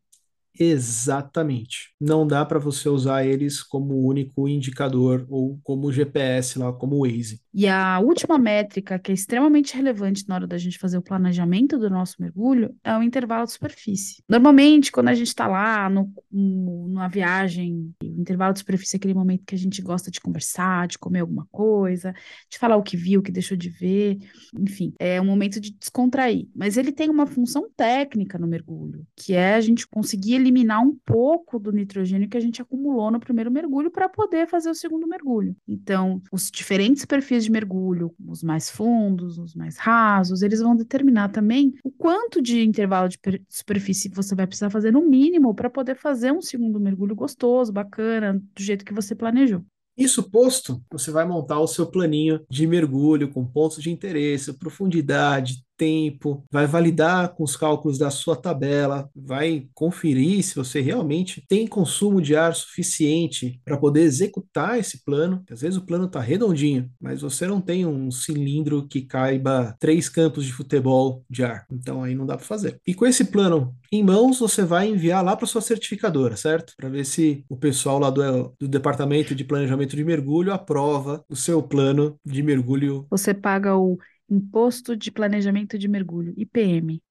Exatamente. 0.59 1.93
Não 1.99 2.25
dá 2.25 2.45
para 2.45 2.59
você 2.59 2.89
usar 2.89 3.25
eles 3.25 3.61
como 3.61 4.05
único 4.05 4.47
indicador 4.47 5.25
ou 5.29 5.59
como 5.63 5.91
GPS 5.91 6.57
lá, 6.57 6.71
como 6.71 7.05
Waze. 7.05 7.41
E 7.53 7.67
a 7.67 7.99
última 7.99 8.37
métrica 8.37 8.99
que 8.99 9.11
é 9.11 9.15
extremamente 9.15 9.75
relevante 9.75 10.27
na 10.27 10.35
hora 10.35 10.47
da 10.47 10.57
gente 10.57 10.77
fazer 10.77 10.97
o 10.97 11.01
planejamento 11.01 11.77
do 11.77 11.89
nosso 11.89 12.15
mergulho 12.19 12.75
é 12.83 12.95
o 12.97 13.01
intervalo 13.01 13.45
de 13.45 13.53
superfície. 13.53 14.21
Normalmente, 14.27 14.91
quando 14.91 15.07
a 15.07 15.13
gente 15.13 15.27
está 15.27 15.47
lá 15.47 15.89
no, 15.89 16.11
no, 16.29 16.87
numa 16.89 17.07
viagem, 17.07 17.93
o 18.03 18.05
intervalo 18.05 18.53
de 18.53 18.59
superfície 18.59 18.95
é 18.95 18.97
aquele 18.97 19.13
momento 19.13 19.45
que 19.45 19.55
a 19.55 19.57
gente 19.57 19.81
gosta 19.81 20.11
de 20.11 20.19
conversar, 20.19 20.87
de 20.87 20.97
comer 20.97 21.21
alguma 21.21 21.47
coisa, 21.49 22.13
de 22.51 22.57
falar 22.57 22.75
o 22.75 22.83
que 22.83 22.97
viu, 22.97 23.21
o 23.21 23.23
que 23.23 23.31
deixou 23.31 23.55
de 23.55 23.69
ver, 23.69 24.17
enfim, 24.59 24.93
é 24.99 25.21
um 25.21 25.25
momento 25.25 25.59
de 25.59 25.71
descontrair. 25.71 26.49
Mas 26.53 26.75
ele 26.75 26.91
tem 26.91 27.09
uma 27.09 27.25
função 27.25 27.69
técnica 27.75 28.37
no 28.37 28.47
mergulho, 28.47 29.07
que 29.15 29.33
é 29.33 29.55
a 29.55 29.61
gente 29.61 29.87
conseguir 29.87 30.37
eliminar 30.45 30.81
um 30.81 30.95
pouco 31.05 31.59
do 31.59 31.71
nitrogênio 31.71 32.29
que 32.29 32.37
a 32.37 32.41
gente 32.41 32.61
acumulou 32.61 33.09
no 33.09 33.19
primeiro 33.19 33.49
mergulho 33.51 33.89
para 33.89 34.07
poder 34.07 34.47
fazer 34.47 34.69
o 34.69 34.75
segundo 34.75 35.07
mergulho. 35.07 35.55
Então, 35.67 36.21
os 36.31 36.51
diferentes 36.51 37.05
perfis 37.05 37.43
de 37.43 37.51
mergulho, 37.51 38.13
os 38.27 38.43
mais 38.43 38.69
fundos, 38.69 39.37
os 39.37 39.55
mais 39.55 39.77
rasos, 39.77 40.41
eles 40.41 40.61
vão 40.61 40.75
determinar 40.75 41.29
também 41.29 41.73
o 41.83 41.91
quanto 41.91 42.41
de 42.41 42.63
intervalo 42.63 43.09
de 43.09 43.19
superfície 43.49 44.09
você 44.09 44.35
vai 44.35 44.45
precisar 44.45 44.69
fazer 44.69 44.91
no 44.91 45.01
mínimo 45.01 45.53
para 45.53 45.69
poder 45.69 45.95
fazer 45.95 46.31
um 46.31 46.41
segundo 46.41 46.79
mergulho 46.79 47.15
gostoso, 47.15 47.71
bacana, 47.71 48.33
do 48.33 48.61
jeito 48.61 48.85
que 48.85 48.93
você 48.93 49.15
planejou. 49.15 49.63
Isso 49.97 50.29
posto, 50.29 50.83
você 50.91 51.09
vai 51.09 51.25
montar 51.25 51.59
o 51.59 51.67
seu 51.67 51.87
planinho 51.87 52.41
de 52.49 52.67
mergulho 52.67 53.31
com 53.31 53.45
pontos 53.45 53.81
de 53.81 53.89
interesse, 53.89 54.51
profundidade, 54.51 55.64
tempo, 55.77 56.43
vai 56.51 56.67
validar 56.67 57.35
com 57.35 57.43
os 57.43 57.55
cálculos 57.55 57.97
da 57.97 58.09
sua 58.09 58.35
tabela, 58.35 59.09
vai 59.15 59.67
conferir 59.73 60.43
se 60.43 60.55
você 60.55 60.81
realmente 60.81 61.43
tem 61.47 61.67
consumo 61.67 62.21
de 62.21 62.35
ar 62.35 62.55
suficiente 62.55 63.61
para 63.63 63.77
poder 63.77 64.01
executar 64.01 64.79
esse 64.79 65.03
plano. 65.03 65.43
Às 65.49 65.61
vezes 65.61 65.77
o 65.77 65.85
plano 65.85 66.05
está 66.05 66.19
redondinho, 66.19 66.89
mas 66.99 67.21
você 67.21 67.47
não 67.47 67.61
tem 67.61 67.85
um 67.85 68.11
cilindro 68.11 68.87
que 68.87 69.01
caiba 69.01 69.75
três 69.79 70.09
campos 70.09 70.45
de 70.45 70.53
futebol 70.53 71.23
de 71.29 71.43
ar. 71.43 71.65
Então 71.71 72.03
aí 72.03 72.15
não 72.15 72.25
dá 72.25 72.35
para 72.37 72.45
fazer. 72.45 72.79
E 72.85 72.93
com 72.93 73.05
esse 73.05 73.25
plano 73.25 73.75
em 73.91 74.03
mãos, 74.03 74.39
você 74.39 74.63
vai 74.63 74.89
enviar 74.89 75.23
lá 75.23 75.35
para 75.35 75.47
sua 75.47 75.61
certificadora, 75.61 76.35
certo? 76.35 76.73
Para 76.75 76.89
ver 76.89 77.05
se 77.05 77.45
o 77.47 77.55
pessoal 77.55 77.99
lá 77.99 78.09
do, 78.09 78.53
do 78.59 78.67
departamento 78.67 79.33
de 79.33 79.43
planejamento 79.43 79.95
de 79.95 80.03
mergulho 80.03 80.53
aprova 80.53 81.23
o 81.29 81.35
seu 81.35 81.61
plano 81.61 82.19
de 82.25 82.43
mergulho. 82.43 83.05
Você 83.09 83.33
paga 83.33 83.75
o 83.77 83.97
Imposto 84.29 84.95
de 84.95 85.11
Planejamento 85.11 85.77
de 85.77 85.87
Mergulho, 85.87 86.33
IPM. 86.37 87.01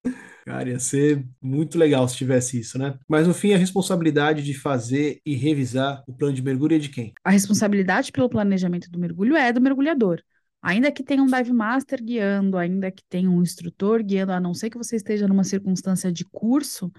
Cara, 0.44 0.68
ia 0.68 0.78
ser 0.78 1.24
muito 1.40 1.78
legal 1.78 2.06
se 2.06 2.16
tivesse 2.16 2.60
isso, 2.60 2.78
né? 2.78 2.98
Mas 3.08 3.26
no 3.26 3.32
fim, 3.32 3.54
a 3.54 3.56
responsabilidade 3.56 4.42
de 4.42 4.52
fazer 4.52 5.20
e 5.24 5.34
revisar 5.34 6.04
o 6.06 6.12
plano 6.12 6.34
de 6.34 6.42
mergulho 6.42 6.76
é 6.76 6.78
de 6.78 6.90
quem? 6.90 7.14
A 7.24 7.30
responsabilidade 7.30 8.12
pelo 8.12 8.28
planejamento 8.28 8.90
do 8.90 8.98
mergulho 8.98 9.36
é 9.36 9.52
do 9.52 9.60
mergulhador. 9.60 10.20
Ainda 10.60 10.90
que 10.90 11.02
tenha 11.02 11.22
um 11.22 11.26
dive 11.26 11.52
master 11.52 12.02
guiando, 12.02 12.58
ainda 12.58 12.90
que 12.90 13.02
tenha 13.08 13.30
um 13.30 13.42
instrutor 13.42 14.02
guiando, 14.02 14.32
a 14.32 14.40
não 14.40 14.54
ser 14.54 14.70
que 14.70 14.78
você 14.78 14.96
esteja 14.96 15.28
numa 15.28 15.44
circunstância 15.44 16.10
de 16.12 16.24
curso, 16.24 16.90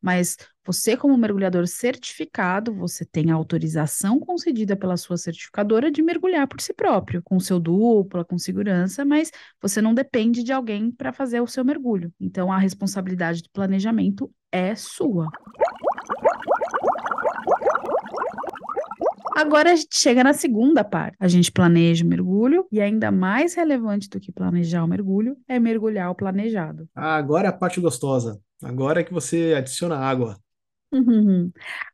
mas 0.00 0.36
você, 0.64 0.96
como 0.96 1.16
mergulhador 1.16 1.66
certificado, 1.66 2.74
você 2.74 3.04
tem 3.04 3.30
a 3.30 3.34
autorização 3.34 4.20
concedida 4.20 4.76
pela 4.76 4.96
sua 4.96 5.16
certificadora 5.16 5.90
de 5.90 6.02
mergulhar 6.02 6.46
por 6.46 6.60
si 6.60 6.74
próprio, 6.74 7.22
com 7.22 7.40
seu 7.40 7.58
dupla, 7.58 8.24
com 8.24 8.38
segurança, 8.38 9.04
mas 9.04 9.30
você 9.60 9.80
não 9.80 9.94
depende 9.94 10.42
de 10.42 10.52
alguém 10.52 10.90
para 10.90 11.12
fazer 11.12 11.40
o 11.40 11.46
seu 11.46 11.64
mergulho. 11.64 12.12
Então, 12.20 12.52
a 12.52 12.58
responsabilidade 12.58 13.42
do 13.42 13.50
planejamento 13.50 14.30
é 14.52 14.74
sua. 14.74 15.28
Agora 19.38 19.70
a 19.70 19.76
gente 19.76 19.96
chega 19.96 20.24
na 20.24 20.34
segunda 20.34 20.82
parte. 20.82 21.16
A 21.20 21.28
gente 21.28 21.52
planeja 21.52 22.04
o 22.04 22.08
mergulho 22.08 22.66
e 22.72 22.80
ainda 22.80 23.12
mais 23.12 23.54
relevante 23.54 24.08
do 24.08 24.18
que 24.18 24.32
planejar 24.32 24.82
o 24.82 24.88
mergulho 24.88 25.36
é 25.46 25.60
mergulhar 25.60 26.10
o 26.10 26.14
planejado. 26.14 26.88
Agora 26.92 27.46
é 27.46 27.48
a 27.48 27.52
parte 27.52 27.80
gostosa. 27.80 28.40
Agora 28.62 29.00
é 29.00 29.04
que 29.04 29.12
você 29.12 29.54
adiciona 29.56 29.96
água. 29.98 30.38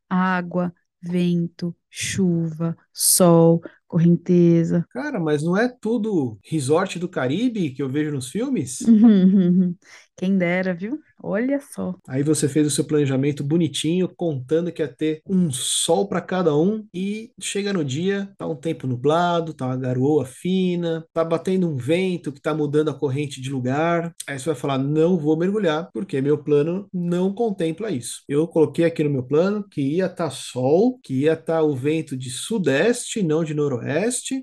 Água, 0.08 0.72
vento, 1.00 1.76
chuva, 1.90 2.76
sol, 2.92 3.62
correnteza. 3.94 4.84
Cara, 4.90 5.20
mas 5.20 5.44
não 5.44 5.56
é 5.56 5.68
tudo 5.68 6.36
resort 6.42 6.98
do 6.98 7.08
Caribe 7.08 7.70
que 7.70 7.80
eu 7.80 7.88
vejo 7.88 8.10
nos 8.10 8.28
filmes? 8.28 8.80
Quem 10.16 10.38
dera, 10.38 10.72
viu? 10.72 11.00
Olha 11.22 11.58
só. 11.58 11.94
Aí 12.06 12.22
você 12.22 12.48
fez 12.48 12.66
o 12.66 12.70
seu 12.70 12.84
planejamento 12.84 13.42
bonitinho, 13.42 14.08
contando 14.14 14.70
que 14.70 14.82
ia 14.82 14.88
ter 14.88 15.22
um 15.26 15.50
sol 15.50 16.06
para 16.06 16.20
cada 16.20 16.54
um 16.54 16.86
e 16.92 17.32
chega 17.40 17.72
no 17.72 17.82
dia, 17.82 18.30
tá 18.36 18.46
um 18.46 18.54
tempo 18.54 18.86
nublado, 18.86 19.54
tá 19.54 19.66
uma 19.66 19.76
garoa 19.76 20.26
fina, 20.26 21.04
tá 21.12 21.24
batendo 21.24 21.68
um 21.68 21.76
vento 21.76 22.30
que 22.30 22.40
tá 22.42 22.54
mudando 22.54 22.90
a 22.90 22.94
corrente 22.94 23.40
de 23.40 23.50
lugar. 23.50 24.14
Aí 24.26 24.38
você 24.38 24.46
vai 24.46 24.54
falar: 24.54 24.78
"Não 24.78 25.16
vou 25.16 25.36
mergulhar, 25.36 25.88
porque 25.92 26.20
meu 26.20 26.36
plano 26.36 26.88
não 26.92 27.32
contempla 27.32 27.90
isso". 27.90 28.22
Eu 28.28 28.46
coloquei 28.46 28.84
aqui 28.84 29.02
no 29.02 29.10
meu 29.10 29.22
plano 29.22 29.66
que 29.66 29.80
ia 29.80 30.06
estar 30.06 30.24
tá 30.24 30.30
sol, 30.30 31.00
que 31.02 31.22
ia 31.22 31.32
estar 31.32 31.54
tá 31.54 31.62
o 31.62 31.74
vento 31.74 32.16
de 32.16 32.30
sudeste, 32.30 33.22
não 33.22 33.42
de 33.42 33.54
noroeste, 33.54 33.83